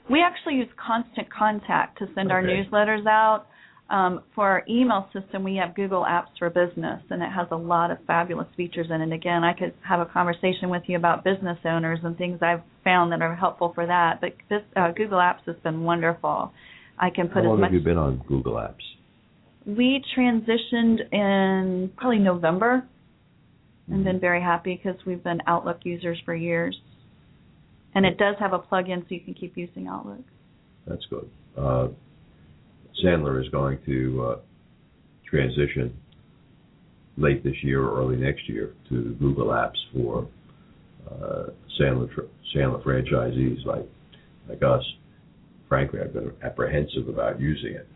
We 0.09 0.21
actually 0.21 0.55
use 0.55 0.67
Constant 0.75 1.31
Contact 1.31 1.97
to 1.99 2.07
send 2.13 2.31
okay. 2.31 2.33
our 2.33 2.43
newsletters 2.43 3.05
out. 3.07 3.45
Um, 3.89 4.23
for 4.33 4.47
our 4.47 4.63
email 4.67 5.07
system, 5.13 5.43
we 5.43 5.55
have 5.57 5.75
Google 5.75 6.03
Apps 6.03 6.29
for 6.39 6.49
Business, 6.49 7.01
and 7.09 7.21
it 7.21 7.29
has 7.29 7.47
a 7.51 7.55
lot 7.55 7.91
of 7.91 7.97
fabulous 8.07 8.47
features 8.57 8.87
in 8.89 9.01
it. 9.01 9.13
Again, 9.13 9.43
I 9.43 9.53
could 9.53 9.73
have 9.87 9.99
a 9.99 10.05
conversation 10.05 10.69
with 10.69 10.83
you 10.87 10.97
about 10.97 11.23
business 11.23 11.59
owners 11.65 11.99
and 12.03 12.17
things 12.17 12.39
I've 12.41 12.63
found 12.83 13.11
that 13.11 13.21
are 13.21 13.35
helpful 13.35 13.71
for 13.75 13.85
that. 13.85 14.19
But 14.19 14.35
this, 14.49 14.61
uh, 14.75 14.91
Google 14.91 15.19
Apps 15.19 15.45
has 15.45 15.57
been 15.63 15.83
wonderful. 15.83 16.51
I 16.97 17.09
can 17.09 17.27
put 17.27 17.43
How 17.43 17.49
long 17.49 17.57
as 17.57 17.61
much. 17.61 17.67
have 17.71 17.73
you 17.73 17.81
been 17.81 17.97
on 17.97 18.23
Google 18.27 18.53
Apps? 18.53 18.75
We 19.65 20.03
transitioned 20.17 20.99
in 21.11 21.91
probably 21.95 22.19
November, 22.19 22.87
mm-hmm. 23.83 23.93
and 23.93 24.03
been 24.03 24.19
very 24.19 24.41
happy 24.41 24.81
because 24.81 24.99
we've 25.05 25.23
been 25.23 25.39
Outlook 25.47 25.79
users 25.83 26.19
for 26.25 26.35
years. 26.35 26.75
And 27.95 28.05
it 28.05 28.17
does 28.17 28.35
have 28.39 28.53
a 28.53 28.59
plug-in 28.59 29.01
so 29.01 29.07
you 29.09 29.21
can 29.21 29.33
keep 29.33 29.55
using 29.55 29.87
Outlook. 29.87 30.23
That's 30.87 31.05
good. 31.09 31.29
Uh, 31.57 31.87
Sandler 33.03 33.41
is 33.41 33.49
going 33.49 33.79
to 33.85 34.23
uh, 34.23 34.39
transition 35.29 35.95
late 37.17 37.43
this 37.43 37.55
year 37.61 37.83
or 37.83 37.99
early 37.99 38.15
next 38.15 38.49
year 38.49 38.73
to 38.89 39.15
Google 39.19 39.47
Apps 39.47 39.77
for 39.93 40.27
uh, 41.09 41.45
Sandler 41.79 42.09
Sandler 42.55 42.83
franchisees 42.83 43.65
like 43.65 43.87
like 44.49 44.61
us. 44.63 44.83
Frankly, 45.69 45.99
I've 46.01 46.13
been 46.13 46.31
apprehensive 46.43 47.07
about 47.07 47.39
using 47.39 47.73
it. 47.73 47.87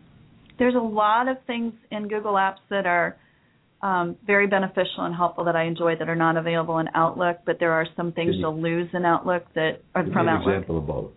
There's 0.58 0.74
a 0.74 0.78
lot 0.78 1.28
of 1.28 1.36
things 1.46 1.72
in 1.90 2.08
Google 2.08 2.34
Apps 2.34 2.58
that 2.70 2.86
are 2.86 3.16
um, 3.82 4.16
very 4.26 4.46
beneficial 4.46 5.04
and 5.04 5.14
helpful 5.14 5.44
that 5.44 5.56
I 5.56 5.64
enjoy 5.64 5.96
that 5.96 6.08
are 6.08 6.16
not 6.16 6.36
available 6.36 6.78
in 6.78 6.88
Outlook, 6.94 7.38
but 7.46 7.58
there 7.60 7.72
are 7.72 7.86
some 7.96 8.12
things 8.12 8.34
you, 8.34 8.40
you'll 8.40 8.60
lose 8.60 8.88
in 8.92 9.04
Outlook 9.04 9.44
that 9.54 9.82
are 9.94 10.04
from 10.04 10.28
an 10.28 10.28
Outlook. 10.28 10.54
example 10.54 10.78
of 10.78 10.86
both. 10.86 11.10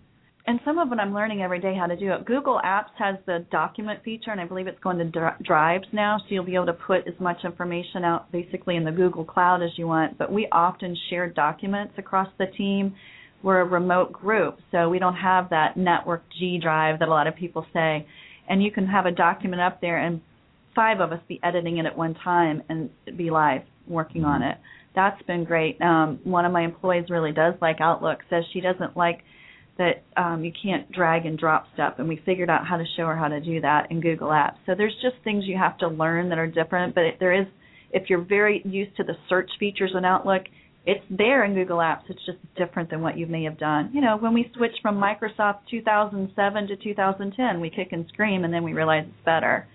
And 0.47 0.59
some 0.65 0.79
of 0.79 0.91
it 0.91 0.97
I'm 0.97 1.13
learning 1.13 1.41
every 1.41 1.59
day 1.59 1.75
how 1.75 1.85
to 1.85 1.95
do 1.95 2.11
it. 2.13 2.25
Google 2.25 2.59
Apps 2.65 2.89
has 2.97 3.15
the 3.25 3.45
document 3.51 4.03
feature, 4.03 4.31
and 4.31 4.41
I 4.41 4.45
believe 4.45 4.67
it's 4.67 4.79
going 4.79 4.97
to 4.97 5.05
dri- 5.05 5.29
drives 5.43 5.85
now, 5.93 6.17
so 6.17 6.25
you'll 6.29 6.43
be 6.43 6.55
able 6.55 6.65
to 6.67 6.73
put 6.73 7.07
as 7.07 7.13
much 7.19 7.37
information 7.43 8.03
out 8.03 8.31
basically 8.31 8.75
in 8.75 8.83
the 8.83 8.91
Google 8.91 9.23
Cloud 9.23 9.61
as 9.61 9.69
you 9.77 9.87
want. 9.87 10.17
But 10.17 10.31
we 10.31 10.47
often 10.51 10.97
share 11.09 11.29
documents 11.29 11.93
across 11.97 12.27
the 12.39 12.47
team. 12.57 12.95
We're 13.43 13.61
a 13.61 13.65
remote 13.65 14.13
group, 14.13 14.57
so 14.71 14.89
we 14.89 14.99
don't 14.99 15.15
have 15.15 15.49
that 15.49 15.77
network 15.77 16.23
G 16.39 16.59
drive 16.61 16.99
that 16.99 17.07
a 17.07 17.11
lot 17.11 17.27
of 17.27 17.35
people 17.35 17.65
say. 17.73 18.07
And 18.49 18.63
you 18.63 18.71
can 18.71 18.87
have 18.87 19.05
a 19.05 19.11
document 19.11 19.61
up 19.61 19.79
there, 19.79 19.97
and 19.97 20.21
five 20.75 20.99
of 20.99 21.11
us 21.11 21.19
be 21.27 21.39
editing 21.43 21.77
it 21.77 21.85
at 21.85 21.97
one 21.97 22.15
time 22.23 22.63
and 22.69 22.89
be 23.17 23.29
live 23.29 23.61
working 23.87 24.23
on 24.23 24.41
it. 24.41 24.57
That's 24.95 25.21
been 25.23 25.43
great. 25.43 25.81
Um, 25.81 26.19
one 26.23 26.45
of 26.45 26.51
my 26.51 26.63
employees 26.63 27.05
really 27.09 27.31
does 27.31 27.53
like 27.61 27.77
Outlook. 27.79 28.19
Says 28.29 28.43
she 28.53 28.61
doesn't 28.61 28.97
like 28.97 29.21
that 29.77 30.03
um, 30.21 30.43
you 30.43 30.51
can't 30.61 30.91
drag 30.91 31.25
and 31.25 31.37
drop 31.37 31.65
stuff, 31.73 31.95
and 31.97 32.07
we 32.07 32.21
figured 32.25 32.49
out 32.49 32.67
how 32.67 32.77
to 32.77 32.83
show 32.97 33.05
her 33.05 33.15
how 33.15 33.27
to 33.27 33.39
do 33.39 33.61
that 33.61 33.89
in 33.89 34.01
Google 34.01 34.29
Apps. 34.29 34.57
So 34.65 34.73
there's 34.75 34.95
just 35.01 35.15
things 35.23 35.45
you 35.45 35.57
have 35.57 35.77
to 35.79 35.87
learn 35.87 36.29
that 36.29 36.37
are 36.37 36.47
different, 36.47 36.93
but 36.93 37.03
there 37.19 37.33
is, 37.33 37.47
if 37.91 38.09
you're 38.09 38.23
very 38.23 38.61
used 38.65 38.95
to 38.97 39.03
the 39.03 39.13
search 39.29 39.49
features 39.59 39.91
in 39.97 40.03
Outlook, 40.03 40.43
it's 40.85 41.03
there 41.09 41.45
in 41.45 41.53
Google 41.53 41.77
Apps. 41.77 42.01
It's 42.09 42.25
just 42.25 42.39
different 42.57 42.89
than 42.89 43.01
what 43.01 43.17
you 43.17 43.27
may 43.27 43.43
have 43.43 43.57
done. 43.57 43.91
You 43.93 44.01
know, 44.01 44.17
when 44.17 44.33
we 44.33 44.51
switched 44.55 44.81
from 44.81 44.95
Microsoft 44.97 45.59
2007 45.69 46.67
to 46.67 46.75
2010, 46.75 47.61
we 47.61 47.69
kick 47.69 47.89
and 47.91 48.05
scream, 48.09 48.43
and 48.43 48.53
then 48.53 48.63
we 48.63 48.73
realize 48.73 49.05
it's 49.07 49.25
better. 49.25 49.67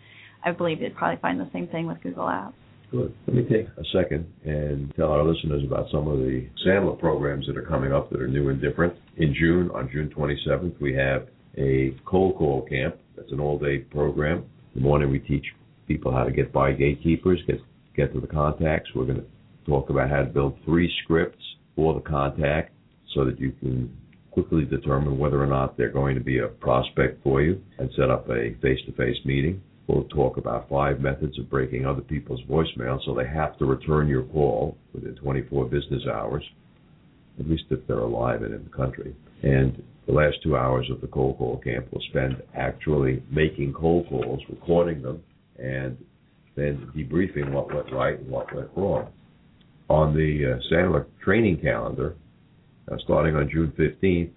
I 0.46 0.52
believe 0.52 0.80
you'd 0.80 0.94
probably 0.94 1.20
find 1.20 1.40
the 1.40 1.50
same 1.52 1.66
thing 1.66 1.88
with 1.88 2.00
Google 2.02 2.26
Apps. 2.26 2.52
Good. 2.92 3.12
Let 3.26 3.36
me 3.36 3.42
take 3.42 3.66
a 3.66 3.84
second 3.92 4.32
and 4.44 4.94
tell 4.94 5.08
our 5.10 5.24
listeners 5.24 5.64
about 5.66 5.90
some 5.90 6.06
of 6.06 6.18
the 6.18 6.46
Sandler 6.64 6.96
programs 6.96 7.48
that 7.48 7.56
are 7.56 7.66
coming 7.66 7.92
up 7.92 8.10
that 8.10 8.22
are 8.22 8.28
new 8.28 8.48
and 8.48 8.60
different. 8.60 8.94
In 9.16 9.34
June, 9.34 9.72
on 9.74 9.90
June 9.92 10.08
27th, 10.16 10.80
we 10.80 10.94
have 10.94 11.26
a 11.58 11.96
cold 12.06 12.36
call 12.36 12.62
camp. 12.62 12.94
That's 13.16 13.32
an 13.32 13.40
all-day 13.40 13.78
program. 13.78 14.44
In 14.76 14.82
the 14.82 14.88
morning, 14.88 15.10
we 15.10 15.18
teach 15.18 15.44
people 15.88 16.12
how 16.12 16.22
to 16.22 16.30
get 16.30 16.52
by 16.52 16.70
gatekeepers, 16.70 17.40
get 17.48 17.56
get 17.96 18.12
to 18.12 18.20
the 18.20 18.26
contacts. 18.28 18.90
We're 18.94 19.06
going 19.06 19.22
to 19.22 19.26
talk 19.68 19.90
about 19.90 20.10
how 20.10 20.18
to 20.18 20.26
build 20.26 20.58
three 20.64 20.92
scripts 21.02 21.42
for 21.74 21.92
the 21.94 22.00
contact 22.00 22.72
so 23.14 23.24
that 23.24 23.40
you 23.40 23.50
can 23.58 23.96
quickly 24.30 24.64
determine 24.64 25.18
whether 25.18 25.42
or 25.42 25.46
not 25.46 25.76
they're 25.76 25.90
going 25.90 26.14
to 26.14 26.20
be 26.20 26.38
a 26.38 26.46
prospect 26.46 27.22
for 27.24 27.42
you 27.42 27.60
and 27.78 27.90
set 27.96 28.10
up 28.10 28.28
a 28.28 28.54
face-to-face 28.60 29.16
meeting. 29.24 29.60
We'll 29.86 30.04
talk 30.04 30.36
about 30.36 30.68
five 30.68 31.00
methods 31.00 31.38
of 31.38 31.48
breaking 31.48 31.86
other 31.86 32.00
people's 32.00 32.42
voicemail 32.50 32.98
so 33.04 33.14
they 33.14 33.26
have 33.26 33.56
to 33.58 33.66
return 33.66 34.08
your 34.08 34.24
call 34.24 34.76
within 34.92 35.14
24 35.14 35.66
business 35.66 36.02
hours, 36.12 36.42
at 37.38 37.48
least 37.48 37.64
if 37.70 37.86
they're 37.86 37.98
alive 37.98 38.42
and 38.42 38.52
in 38.52 38.64
the 38.64 38.76
country. 38.76 39.14
And 39.42 39.80
the 40.06 40.12
last 40.12 40.38
two 40.42 40.56
hours 40.56 40.88
of 40.90 41.00
the 41.00 41.06
cold 41.06 41.38
call 41.38 41.58
camp 41.58 41.86
we'll 41.92 42.02
spend 42.10 42.42
actually 42.56 43.22
making 43.30 43.74
cold 43.74 44.08
calls, 44.08 44.40
recording 44.48 45.02
them, 45.02 45.22
and 45.58 45.96
then 46.56 46.90
debriefing 46.96 47.52
what 47.52 47.72
went 47.72 47.92
right 47.92 48.18
and 48.18 48.28
what 48.28 48.52
went 48.54 48.70
wrong. 48.74 49.08
On 49.88 50.14
the 50.14 50.54
uh, 50.54 50.74
Sandler 50.74 51.06
training 51.22 51.60
calendar, 51.60 52.16
uh, 52.90 52.96
starting 53.04 53.36
on 53.36 53.48
June 53.48 53.72
15th, 53.78 54.30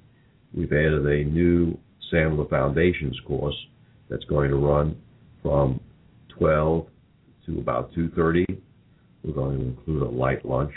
we've 0.54 0.72
added 0.72 1.06
a 1.06 1.24
new 1.24 1.76
Sandler 2.14 2.48
Foundations 2.50 3.20
course 3.28 3.56
that's 4.10 4.26
going 4.26 4.50
to 4.52 4.58
run 4.58 4.96
from 5.42 5.80
12 6.38 6.88
to 7.46 7.60
about 7.60 7.92
2.30. 7.94 8.46
We're 9.24 9.34
going 9.34 9.60
to 9.60 9.66
include 9.66 10.04
a 10.04 10.10
light 10.10 10.46
lunch 10.46 10.72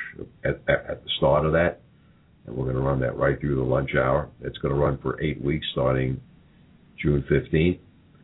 at, 0.45 0.61
at, 0.69 0.91
at 0.91 1.05
the 1.05 1.11
start 1.19 1.47
of 1.47 1.53
that, 1.53 1.81
and 2.47 2.57
we're 2.57 2.65
going 2.65 2.77
to 2.77 2.83
run 2.83 3.01
that 3.01 3.17
right 3.17 3.41
through 3.41 3.57
the 3.57 3.63
lunch 3.63 3.91
hour. 3.95 4.29
It's 4.41 4.59
going 4.59 4.75
to 4.75 4.81
run 4.81 4.99
for 4.99 5.23
eight 5.23 5.43
weeks 5.43 5.67
starting 5.73 6.21
June 7.01 7.25
15th. 7.31 7.79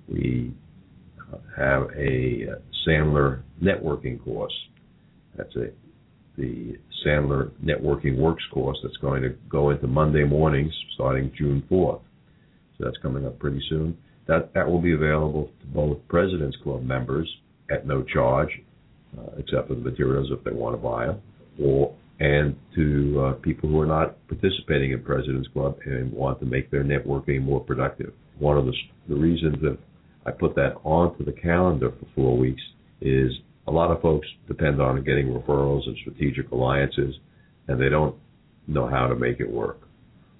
We 0.09 0.55
have 1.57 1.89
a 1.97 2.47
Sandler 2.87 3.43
networking 3.63 4.23
course. 4.25 4.55
That's 5.37 5.55
a 5.57 5.69
the 6.39 6.79
Sandler 7.05 7.51
Networking 7.63 8.17
Works 8.17 8.45
course 8.55 8.79
that's 8.83 8.97
going 8.99 9.23
to 9.23 9.31
go 9.51 9.71
into 9.71 9.89
Monday 9.89 10.25
mornings 10.25 10.73
starting 10.95 11.33
June 11.37 11.65
4th. 11.71 12.01
So 12.79 12.85
that's 12.85 12.97
coming 13.03 13.27
up 13.27 13.39
pretty 13.39 13.61
soon. 13.69 13.99
That 14.29 14.53
that 14.55 14.69
will 14.69 14.81
be 14.81 14.93
available 14.93 15.51
to 15.61 15.67
both 15.67 15.99
President's 16.09 16.57
Club 16.63 16.85
members 16.85 17.29
at 17.71 17.87
no 17.87 18.03
charge, 18.03 18.51
uh, 19.19 19.31
except 19.39 19.69
for 19.69 19.75
the 19.75 19.81
materials 19.81 20.29
if 20.31 20.45
they 20.45 20.53
want 20.53 20.75
to 20.77 20.83
buy 20.83 21.07
them, 21.07 21.21
or 21.61 21.95
and 22.21 22.57
to 22.75 23.21
uh, 23.21 23.33
people 23.41 23.69
who 23.69 23.81
are 23.81 23.87
not 23.87 24.17
participating 24.29 24.93
in 24.93 25.03
President's 25.03 25.49
Club 25.49 25.79
and 25.85 26.13
want 26.13 26.41
to 26.41 26.47
make 26.47 26.71
their 26.71 26.85
networking 26.85 27.43
more 27.43 27.61
productive. 27.61 28.13
One 28.39 28.59
of 28.59 28.67
the 28.67 28.75
the 29.09 29.17
reasons 29.17 29.57
that 29.63 29.79
I 30.27 30.31
put 30.33 30.55
that 30.57 30.75
onto 30.85 31.25
the 31.25 31.33
calendar 31.33 31.91
for 31.91 32.07
four 32.15 32.37
weeks 32.37 32.63
is 33.01 33.33
a 33.67 33.71
lot 33.71 33.91
of 33.91 34.03
folks 34.03 34.27
depend 34.47 34.81
on 34.81 35.05
getting 35.05 35.29
referrals 35.29 35.87
and 35.87 35.97
strategic 36.01 36.51
alliances, 36.51 37.15
and 37.67 37.81
they 37.81 37.89
don't 37.89 38.15
know 38.67 38.87
how 38.87 39.07
to 39.07 39.15
make 39.15 39.41
it 39.41 39.51
work. 39.51 39.81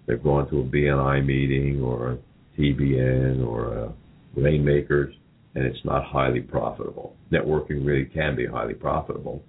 They've 0.07 0.23
gone 0.23 0.49
to 0.51 0.61
a 0.61 0.65
BNI 0.65 1.25
meeting 1.25 1.83
or 1.83 2.19
TBN 2.59 3.47
or 3.47 3.73
a 3.75 3.93
Rainmakers, 4.37 5.15
and 5.55 5.65
it's 5.65 5.85
not 5.85 6.05
highly 6.05 6.41
profitable. 6.41 7.17
Networking 7.33 7.85
really 7.85 8.05
can 8.05 8.37
be 8.37 8.47
highly 8.47 8.75
profitable, 8.75 9.43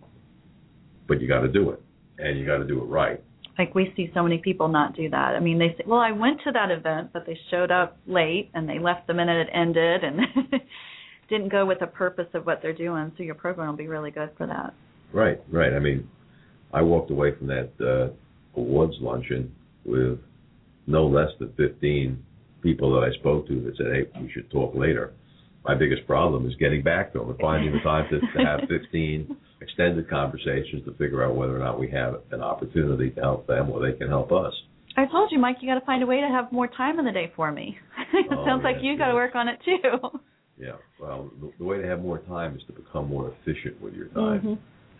but 1.08 1.22
you 1.22 1.28
got 1.28 1.42
to 1.42 1.48
do 1.48 1.70
it, 1.72 1.82
and 2.18 2.40
you 2.40 2.46
got 2.46 2.58
to 2.58 2.68
do 2.68 2.82
it 2.82 2.86
right. 2.86 3.22
Like 3.58 3.76
we 3.76 3.92
see 3.96 4.10
so 4.14 4.24
many 4.24 4.38
people 4.38 4.70
not 4.70 4.96
do 4.96 5.10
that. 5.10 5.36
I 5.36 5.40
mean, 5.40 5.60
they 5.60 5.76
say, 5.78 5.84
"Well, 5.86 6.00
I 6.00 6.12
went 6.12 6.40
to 6.46 6.52
that 6.54 6.72
event, 6.72 7.12
but 7.12 7.26
they 7.26 7.38
showed 7.52 7.72
up 7.72 7.98
late 8.08 8.50
and 8.54 8.68
they 8.70 8.80
left 8.80 9.06
the 9.06 9.14
minute 9.14 9.48
it 9.48 9.50
ended 9.54 10.04
and 10.04 10.22
didn't 11.30 11.50
go 11.50 11.66
with 11.66 11.80
the 11.80 11.88
purpose 11.88 12.28
of 12.34 12.46
what 12.46 12.62
they're 12.62 12.74
doing." 12.74 13.12
So 13.18 13.24
your 13.24 13.36
program 13.36 13.68
will 13.68 13.76
be 13.76 13.88
really 13.88 14.12
good 14.12 14.30
for 14.38 14.48
that. 14.48 14.74
Right, 15.12 15.42
right. 15.52 15.74
I 15.74 15.80
mean, 15.80 16.08
I 16.74 16.82
walked 16.82 17.12
away 17.12 17.36
from 17.38 17.48
that 17.48 17.70
uh, 17.82 18.60
awards 18.60 18.96
luncheon 19.02 19.54
with 19.86 20.20
no 20.88 21.06
less 21.06 21.30
than 21.40 21.52
15 21.58 22.24
people 22.62 22.94
that 22.94 23.08
I 23.08 23.12
spoke 23.20 23.48
to 23.48 23.62
that 23.62 23.78
said, 23.78 23.88
"Hey, 23.94 24.22
we 24.22 24.32
should 24.32 24.50
talk 24.52 24.76
later." 24.76 25.14
My 25.66 25.76
biggest 25.76 26.08
problem 26.08 26.48
is 26.48 26.56
getting 26.56 26.82
back 26.84 27.12
to 27.14 27.20
them 27.20 27.30
and 27.30 27.40
finding 27.40 27.74
the 27.74 27.80
time 27.80 28.10
to, 28.10 28.20
to 28.20 28.46
have 28.46 28.62
15 28.70 29.36
extended 29.62 30.10
conversations 30.10 30.86
to 30.86 30.94
figure 30.94 31.24
out 31.24 31.36
whether 31.36 31.56
or 31.56 31.60
not 31.60 31.78
we 31.78 31.90
have 31.92 32.16
an 32.32 32.42
opportunity 32.42 33.10
to 33.12 33.22
help 33.22 33.46
them 33.46 33.70
or 33.70 33.82
they 33.82 33.98
can 33.98 34.08
help 34.08 34.32
us. 34.32 34.54
I 34.96 35.06
told 35.06 35.32
you, 35.32 35.38
Mike, 35.40 35.58
you 35.62 35.70
got 35.70 35.80
to 35.80 35.86
find 35.86 36.02
a 36.02 36.06
way 36.06 36.22
to 36.22 36.28
have 36.28 36.52
more 36.52 36.68
time 36.68 36.98
in 36.98 37.06
the 37.06 37.12
day 37.12 37.32
for 37.36 37.52
me. 37.52 37.78
it 38.14 38.28
Oh, 38.32 38.46
sounds 38.46 38.64
like 38.64 38.78
yes, 38.78 38.84
you 38.86 38.98
got 38.98 39.10
to 39.10 39.14
work 39.16 39.36
on 39.36 39.48
it 39.50 39.60
too. 39.66 40.20
Yeah. 40.58 40.74
Well, 41.00 41.30
the, 41.40 41.52
the 41.58 41.64
way 41.64 41.78
to 41.82 41.88
have 41.88 42.02
more 42.02 42.20
time 42.20 42.56
is 42.56 42.62
to 42.68 42.74
become 42.74 43.08
more 43.08 43.34
efficient 43.42 43.82
with 43.82 43.94
your 43.94 44.08
time. 44.08 44.42
Mhm. 44.42 44.58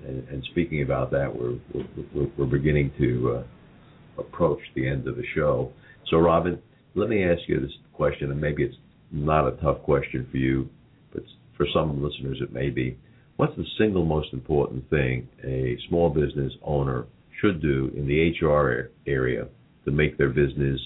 And, 0.08 0.28
and 0.30 0.44
speaking 0.52 0.82
about 0.84 1.12
that, 1.12 1.34
we're 1.34 1.56
we're, 1.74 1.86
we're, 2.14 2.30
we're 2.38 2.46
beginning 2.46 2.92
to 2.98 3.40
uh, 3.40 4.22
approach 4.22 4.60
the 4.76 4.88
end 4.88 5.08
of 5.08 5.16
the 5.18 5.24
show. 5.36 5.72
So, 6.10 6.18
Robin, 6.18 6.62
let 7.00 7.10
me 7.10 7.24
ask 7.24 7.42
you 7.48 7.60
this 7.60 7.72
question, 7.94 8.32
and 8.32 8.40
maybe 8.40 8.64
it's 8.64 8.76
not 9.12 9.48
a 9.48 9.58
tough 9.58 9.82
question 9.84 10.28
for 10.30 10.38
you, 10.38 10.70
but 11.14 11.24
for 11.58 11.66
some 11.74 12.04
listeners 12.04 12.40
it 12.42 12.54
may 12.54 12.70
be. 12.70 12.98
What's 13.38 13.56
the 13.56 13.66
single 13.78 14.06
most 14.06 14.34
important 14.34 14.90
thing 14.90 15.28
a 15.44 15.78
small 15.88 16.10
business 16.10 16.54
owner 16.64 17.06
should 17.40 17.62
do 17.62 17.92
in 17.96 18.06
the 18.06 18.34
HR 18.46 18.92
area 19.08 19.48
to 19.86 19.92
make 19.92 20.18
their 20.18 20.30
business 20.30 20.80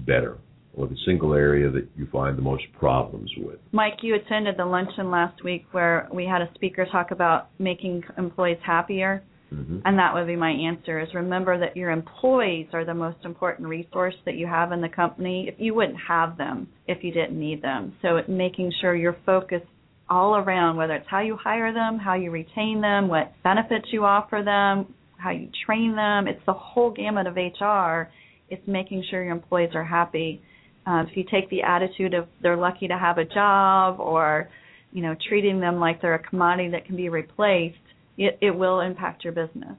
better, 0.00 0.36
or 0.76 0.86
the 0.86 0.96
single 1.06 1.32
area 1.32 1.70
that 1.70 1.88
you 1.96 2.06
find 2.12 2.36
the 2.36 2.42
most 2.42 2.64
problems 2.78 3.30
with? 3.38 3.58
Mike, 3.72 3.98
you 4.02 4.14
attended 4.14 4.56
the 4.58 4.64
luncheon 4.64 5.10
last 5.10 5.42
week 5.42 5.64
where 5.72 6.06
we 6.12 6.26
had 6.26 6.42
a 6.42 6.50
speaker 6.54 6.86
talk 6.92 7.12
about 7.12 7.48
making 7.58 8.04
employees 8.18 8.58
happier. 8.62 9.22
Hmm 9.56 9.78
And 9.84 9.98
that 9.98 10.14
would 10.14 10.26
be 10.26 10.36
my 10.36 10.50
answer 10.50 11.00
is 11.00 11.08
remember 11.14 11.58
that 11.58 11.76
your 11.76 11.90
employees 11.90 12.68
are 12.72 12.84
the 12.84 12.94
most 12.94 13.18
important 13.24 13.68
resource 13.68 14.14
that 14.24 14.34
you 14.34 14.46
have 14.46 14.72
in 14.72 14.80
the 14.80 14.88
company. 14.88 15.48
If 15.48 15.54
you 15.58 15.74
wouldn't 15.74 15.98
have 16.08 16.36
them 16.36 16.68
if 16.86 17.02
you 17.02 17.12
didn't 17.12 17.38
need 17.38 17.62
them. 17.62 17.94
So 18.02 18.20
making 18.28 18.72
sure 18.80 18.94
you're 18.94 19.16
focused 19.24 19.66
all 20.08 20.36
around 20.36 20.76
whether 20.76 20.94
it's 20.94 21.06
how 21.08 21.20
you 21.20 21.36
hire 21.36 21.72
them, 21.72 21.98
how 21.98 22.14
you 22.14 22.30
retain 22.30 22.80
them, 22.80 23.08
what 23.08 23.32
benefits 23.42 23.86
you 23.90 24.04
offer 24.04 24.42
them, 24.44 24.94
how 25.18 25.30
you 25.30 25.48
train 25.64 25.96
them. 25.96 26.28
It's 26.28 26.44
the 26.46 26.52
whole 26.52 26.90
gamut 26.90 27.26
of 27.26 27.36
HR. 27.36 28.08
It's 28.48 28.62
making 28.66 29.04
sure 29.10 29.24
your 29.24 29.32
employees 29.32 29.70
are 29.74 29.84
happy. 29.84 30.42
Uh, 30.86 31.02
if 31.02 31.16
you 31.16 31.24
take 31.28 31.50
the 31.50 31.62
attitude 31.62 32.14
of 32.14 32.28
they're 32.42 32.56
lucky 32.56 32.86
to 32.86 32.96
have 32.96 33.18
a 33.18 33.24
job 33.24 33.98
or 33.98 34.48
you 34.92 35.02
know 35.02 35.16
treating 35.28 35.58
them 35.60 35.80
like 35.80 36.00
they're 36.00 36.14
a 36.14 36.22
commodity 36.22 36.70
that 36.70 36.86
can 36.86 36.96
be 36.96 37.08
replaced 37.08 37.76
it, 38.16 38.38
it 38.40 38.50
will 38.50 38.80
impact 38.80 39.24
your 39.24 39.32
business, 39.32 39.76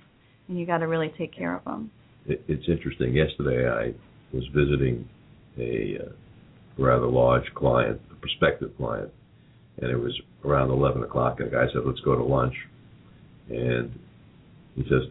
and 0.47 0.59
you 0.59 0.65
got 0.65 0.79
to 0.79 0.88
really 0.88 1.13
take 1.17 1.33
care 1.35 1.55
of 1.55 1.63
them. 1.65 1.91
It, 2.25 2.43
it's 2.47 2.67
interesting. 2.67 3.13
Yesterday, 3.13 3.69
I 3.69 3.93
was 4.35 4.45
visiting 4.53 5.07
a 5.57 5.97
uh, 6.01 6.11
rather 6.77 7.07
large 7.07 7.45
client, 7.55 8.01
a 8.11 8.15
prospective 8.15 8.75
client, 8.77 9.11
and 9.81 9.89
it 9.89 9.97
was 9.97 10.19
around 10.43 10.69
11 10.69 11.03
o'clock. 11.03 11.39
And 11.39 11.51
the 11.51 11.55
guy 11.55 11.65
said, 11.73 11.81
"Let's 11.85 11.99
go 12.01 12.15
to 12.15 12.23
lunch," 12.23 12.55
and 13.49 13.97
he 14.75 14.83
says, 14.83 15.09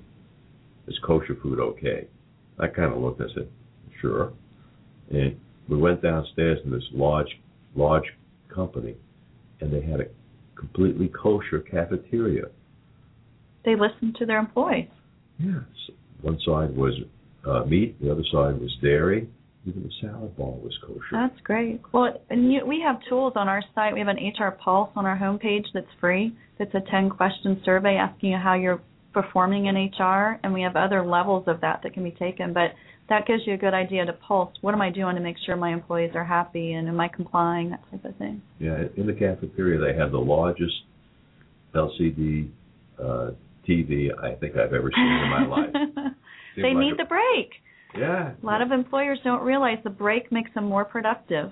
"Is 0.86 0.98
kosher 1.04 1.36
food 1.42 1.58
okay?" 1.58 2.06
I 2.58 2.68
kind 2.68 2.92
of 2.92 3.00
looked. 3.00 3.20
I 3.20 3.32
said, 3.34 3.48
"Sure." 4.00 4.32
And 5.10 5.36
we 5.68 5.76
went 5.76 6.02
downstairs 6.02 6.58
in 6.64 6.70
this 6.70 6.84
large, 6.92 7.40
large 7.74 8.04
company, 8.52 8.94
and 9.60 9.72
they 9.72 9.80
had 9.80 10.00
a 10.00 10.06
completely 10.56 11.08
kosher 11.08 11.60
cafeteria. 11.60 12.46
They 13.66 13.74
listen 13.74 14.14
to 14.20 14.24
their 14.24 14.38
employees. 14.38 14.88
Yes. 15.38 15.64
One 16.22 16.38
side 16.46 16.74
was 16.74 16.94
uh, 17.46 17.64
meat, 17.64 18.00
the 18.00 18.10
other 18.10 18.22
side 18.32 18.58
was 18.58 18.74
dairy. 18.80 19.28
Even 19.66 19.82
the 19.82 19.90
salad 20.00 20.36
bar 20.36 20.52
was 20.52 20.72
kosher. 20.86 21.00
That's 21.10 21.40
great. 21.42 21.80
Well, 21.92 22.14
and 22.30 22.52
you, 22.52 22.64
we 22.64 22.80
have 22.80 23.00
tools 23.08 23.32
on 23.34 23.48
our 23.48 23.62
site. 23.74 23.92
We 23.92 23.98
have 23.98 24.08
an 24.08 24.18
HR 24.18 24.52
Pulse 24.52 24.90
on 24.94 25.04
our 25.04 25.18
homepage 25.18 25.64
that's 25.74 25.86
free. 26.00 26.36
It's 26.60 26.72
a 26.74 26.80
10 26.88 27.10
question 27.10 27.60
survey 27.64 27.96
asking 27.96 28.30
you 28.30 28.38
how 28.38 28.54
you're 28.54 28.80
performing 29.12 29.66
in 29.66 29.74
HR, 29.74 30.38
and 30.44 30.54
we 30.54 30.62
have 30.62 30.76
other 30.76 31.04
levels 31.04 31.44
of 31.48 31.60
that 31.62 31.80
that 31.82 31.92
can 31.92 32.04
be 32.04 32.12
taken. 32.12 32.52
But 32.52 32.70
that 33.08 33.26
gives 33.26 33.42
you 33.46 33.54
a 33.54 33.56
good 33.56 33.74
idea 33.74 34.06
to 34.06 34.12
pulse. 34.12 34.54
What 34.60 34.74
am 34.74 34.80
I 34.80 34.90
doing 34.90 35.16
to 35.16 35.20
make 35.20 35.36
sure 35.44 35.56
my 35.56 35.72
employees 35.72 36.12
are 36.14 36.24
happy, 36.24 36.74
and 36.74 36.86
am 36.88 37.00
I 37.00 37.08
complying? 37.08 37.70
That 37.70 37.80
type 37.90 38.04
of 38.04 38.14
thing. 38.16 38.42
Yeah, 38.60 38.84
in 38.96 39.08
the 39.08 39.12
cafeteria 39.12 39.80
they 39.80 39.98
have 39.98 40.12
the 40.12 40.18
largest 40.18 40.74
LCD 41.74 42.50
uh, 43.02 43.30
TV 43.68 44.08
I 44.22 44.34
think 44.34 44.56
I've 44.56 44.72
ever 44.72 44.90
seen 44.94 45.04
in 45.04 45.30
my 45.30 45.46
life. 45.46 45.70
they 46.56 46.62
like 46.62 46.76
need 46.76 46.92
a- 46.94 46.96
the 46.96 47.04
break. 47.04 47.50
Yeah. 47.96 48.32
A 48.42 48.46
lot 48.46 48.62
of 48.62 48.72
employers 48.72 49.18
don't 49.24 49.42
realize 49.42 49.78
the 49.82 49.90
break 49.90 50.30
makes 50.30 50.52
them 50.54 50.64
more 50.64 50.84
productive, 50.84 51.50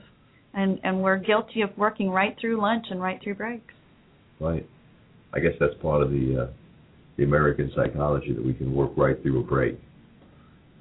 and 0.52 0.78
and 0.82 1.02
we're 1.02 1.18
guilty 1.18 1.62
of 1.62 1.70
working 1.76 2.10
right 2.10 2.36
through 2.40 2.60
lunch 2.60 2.86
and 2.90 3.00
right 3.00 3.20
through 3.22 3.36
breaks. 3.36 3.74
Right. 4.40 4.68
I 5.32 5.40
guess 5.40 5.52
that's 5.58 5.74
part 5.80 6.02
of 6.02 6.10
the 6.10 6.42
uh, 6.42 6.52
the 7.16 7.24
American 7.24 7.72
psychology 7.74 8.32
that 8.32 8.44
we 8.44 8.54
can 8.54 8.74
work 8.74 8.92
right 8.96 9.20
through 9.22 9.40
a 9.40 9.42
break. 9.42 9.80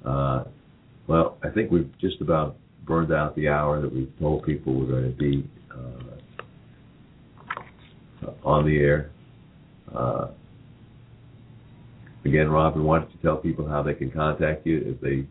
Uh, 0.04 0.44
well, 1.06 1.38
I 1.42 1.48
think 1.50 1.70
we've 1.70 1.90
just 2.00 2.20
about 2.20 2.56
burned 2.86 3.12
out 3.12 3.34
the 3.36 3.48
hour 3.48 3.80
that 3.80 3.92
we 3.92 4.10
told 4.20 4.44
people 4.44 4.74
we're 4.74 4.86
going 4.86 5.10
to 5.10 5.16
be 5.16 5.48
uh, 8.26 8.30
on 8.42 8.66
the 8.66 8.76
air. 8.78 9.10
Uh, 9.94 10.28
again, 12.24 12.50
Robin, 12.50 12.84
why 12.84 13.00
don't 13.00 13.10
you 13.10 13.18
tell 13.22 13.36
people 13.36 13.68
how 13.68 13.82
they 13.82 13.94
can 13.94 14.10
contact 14.10 14.66
you 14.66 14.82
if 14.84 15.00
they 15.00 15.26